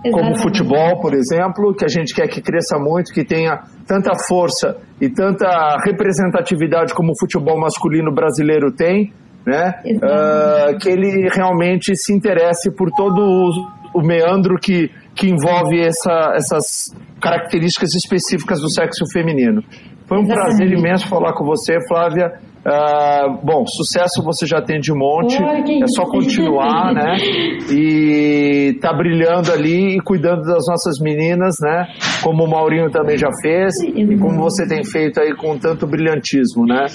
Exatamente. 0.02 0.12
como 0.12 0.36
futebol, 0.38 1.00
por 1.00 1.12
exemplo, 1.12 1.74
que 1.74 1.84
a 1.84 1.88
gente 1.88 2.14
quer 2.14 2.26
que 2.26 2.40
cresça 2.40 2.78
muito, 2.78 3.12
que 3.12 3.22
tenha 3.22 3.60
tanta 3.86 4.12
força 4.26 4.76
e 4.98 5.10
tanta 5.10 5.76
representatividade 5.84 6.94
como 6.94 7.12
o 7.12 7.18
futebol 7.18 7.60
masculino 7.60 8.14
brasileiro 8.14 8.72
tem, 8.72 9.12
né? 9.46 9.74
Uh, 9.86 10.78
que 10.78 10.88
ele 10.88 11.28
realmente 11.32 11.96
se 11.96 12.12
interesse 12.12 12.70
por 12.70 12.90
todo 12.90 13.20
o, 13.20 13.98
o 13.98 14.02
meandro 14.02 14.56
que, 14.60 14.90
que 15.14 15.28
envolve 15.28 15.80
essa, 15.80 16.32
essas 16.34 16.94
características 17.20 17.94
específicas 17.94 18.60
do 18.60 18.70
sexo 18.70 19.04
feminino. 19.12 19.62
Foi 20.06 20.18
um 20.18 20.22
Exatamente. 20.22 20.56
prazer 20.56 20.78
imenso 20.78 21.08
falar 21.08 21.34
com 21.34 21.44
você, 21.44 21.76
Flávia. 21.86 22.32
Uh, 22.58 23.46
bom, 23.46 23.64
sucesso 23.66 24.22
você 24.22 24.44
já 24.44 24.60
tem 24.60 24.80
de 24.80 24.92
monte, 24.92 25.36
é 25.36 25.86
só 25.86 26.04
continuar, 26.04 26.92
né? 26.92 27.16
E 27.70 28.78
tá 28.80 28.92
brilhando 28.92 29.52
ali 29.52 29.96
e 29.96 30.00
cuidando 30.00 30.42
das 30.42 30.64
nossas 30.68 30.98
meninas, 31.00 31.54
né? 31.62 31.86
Como 32.22 32.44
o 32.44 32.50
Maurinho 32.50 32.90
também 32.90 33.16
já 33.16 33.28
fez 33.42 33.74
e 33.82 34.16
como 34.16 34.40
você 34.40 34.66
tem 34.66 34.84
feito 34.84 35.20
aí 35.20 35.34
com 35.34 35.56
tanto 35.58 35.86
brilhantismo, 35.86 36.66
né? 36.66 36.86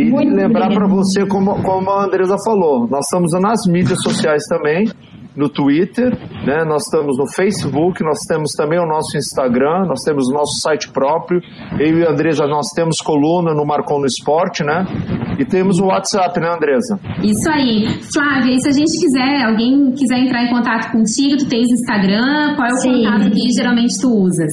E 0.00 0.10
Muito 0.10 0.34
lembrar 0.34 0.68
para 0.72 0.86
você, 0.86 1.26
como, 1.26 1.62
como 1.62 1.90
a 1.90 2.04
Andresa 2.04 2.36
falou, 2.44 2.88
nós 2.88 3.04
estamos 3.04 3.32
nas 3.32 3.66
mídias 3.66 4.00
sociais 4.02 4.42
também, 4.48 4.88
no 5.36 5.48
Twitter, 5.48 6.16
né? 6.44 6.64
nós 6.64 6.82
estamos 6.82 7.16
no 7.18 7.26
Facebook, 7.26 8.02
nós 8.02 8.18
temos 8.26 8.52
também 8.52 8.78
o 8.78 8.86
nosso 8.86 9.16
Instagram, 9.16 9.86
nós 9.86 10.00
temos 10.04 10.28
o 10.28 10.32
nosso 10.32 10.60
site 10.60 10.90
próprio. 10.90 11.40
Eu 11.78 11.98
e 11.98 12.06
a 12.06 12.10
Andresa, 12.10 12.46
nós 12.46 12.68
temos 12.74 12.96
coluna 12.98 13.54
no 13.54 13.64
Marcon 13.64 14.00
no 14.00 14.06
Esporte, 14.06 14.64
né? 14.64 14.84
E 15.38 15.44
temos 15.44 15.78
o 15.78 15.86
WhatsApp, 15.86 16.38
né, 16.40 16.48
Andresa? 16.48 16.98
Isso 17.22 17.48
aí. 17.48 17.86
Flávia, 18.12 18.54
e 18.54 18.60
se 18.60 18.68
a 18.68 18.72
gente 18.72 18.98
quiser, 18.98 19.42
alguém 19.44 19.92
quiser 19.92 20.18
entrar 20.18 20.44
em 20.44 20.50
contato 20.50 20.92
contigo, 20.92 21.36
tu 21.38 21.48
tens 21.48 21.70
Instagram, 21.70 22.56
qual 22.56 22.68
é 22.68 22.72
o 22.72 22.76
Sim. 22.76 23.04
contato 23.04 23.30
que 23.30 23.50
geralmente 23.54 24.00
tu 24.00 24.08
usas? 24.08 24.52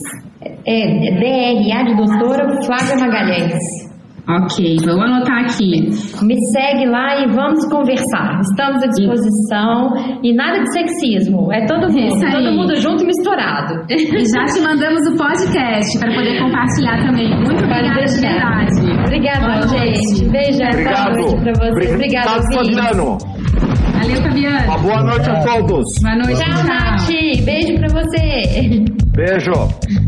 É, 0.65 1.07
é 1.07 1.19
DRA 1.19 1.83
de 1.85 1.95
doutora 1.95 2.61
Flávia 2.65 2.97
Magalhães. 2.99 3.86
Ok, 4.29 4.75
vou 4.83 5.01
anotar 5.01 5.45
aqui. 5.45 5.87
Me 6.21 6.35
segue 6.51 6.85
lá 6.85 7.21
e 7.23 7.27
vamos 7.31 7.65
conversar. 7.71 8.41
Estamos 8.41 8.83
à 8.83 8.87
disposição 8.87 10.19
e 10.21 10.33
nada 10.35 10.59
de 10.63 10.73
sexismo. 10.73 11.49
É 11.53 11.65
todo 11.65 11.87
mundo, 11.87 11.97
Isso 12.15 12.25
aí. 12.25 12.31
todo 12.33 12.51
mundo 12.51 12.75
junto 12.75 13.03
e 13.03 13.05
misturado. 13.05 13.85
E 13.89 14.25
já 14.25 14.43
te 14.45 14.59
mandamos 14.61 15.07
o 15.07 15.15
podcast 15.15 15.97
para 15.99 16.13
poder 16.13 16.39
compartilhar 16.41 17.05
também. 17.05 17.29
Muito 17.29 17.55
Pode 17.55 17.63
obrigada 17.63 18.05
de 18.05 18.19
verdade. 18.19 19.03
Obrigada, 19.05 19.67
gente. 19.69 20.25
Beijo, 20.29 20.59
Obrigado. 20.71 21.13
noite 21.15 21.41
pra 21.43 21.53
você. 21.53 21.93
Obrigada. 21.93 22.29
Fabiano. 22.53 23.17
Valeu, 23.93 24.21
Fabiano. 24.23 24.65
Uma 24.65 24.77
boa 24.77 25.03
noite 25.03 25.29
a 25.29 25.39
todos. 25.43 25.85
Boa 26.01 26.15
noite, 26.15 26.39
Tchau, 26.43 26.53
tchau. 26.53 26.63
Nath. 26.65 27.45
Beijo 27.45 27.75
pra 27.77 27.87
você. 28.01 28.83
Beijo. 29.15 30.06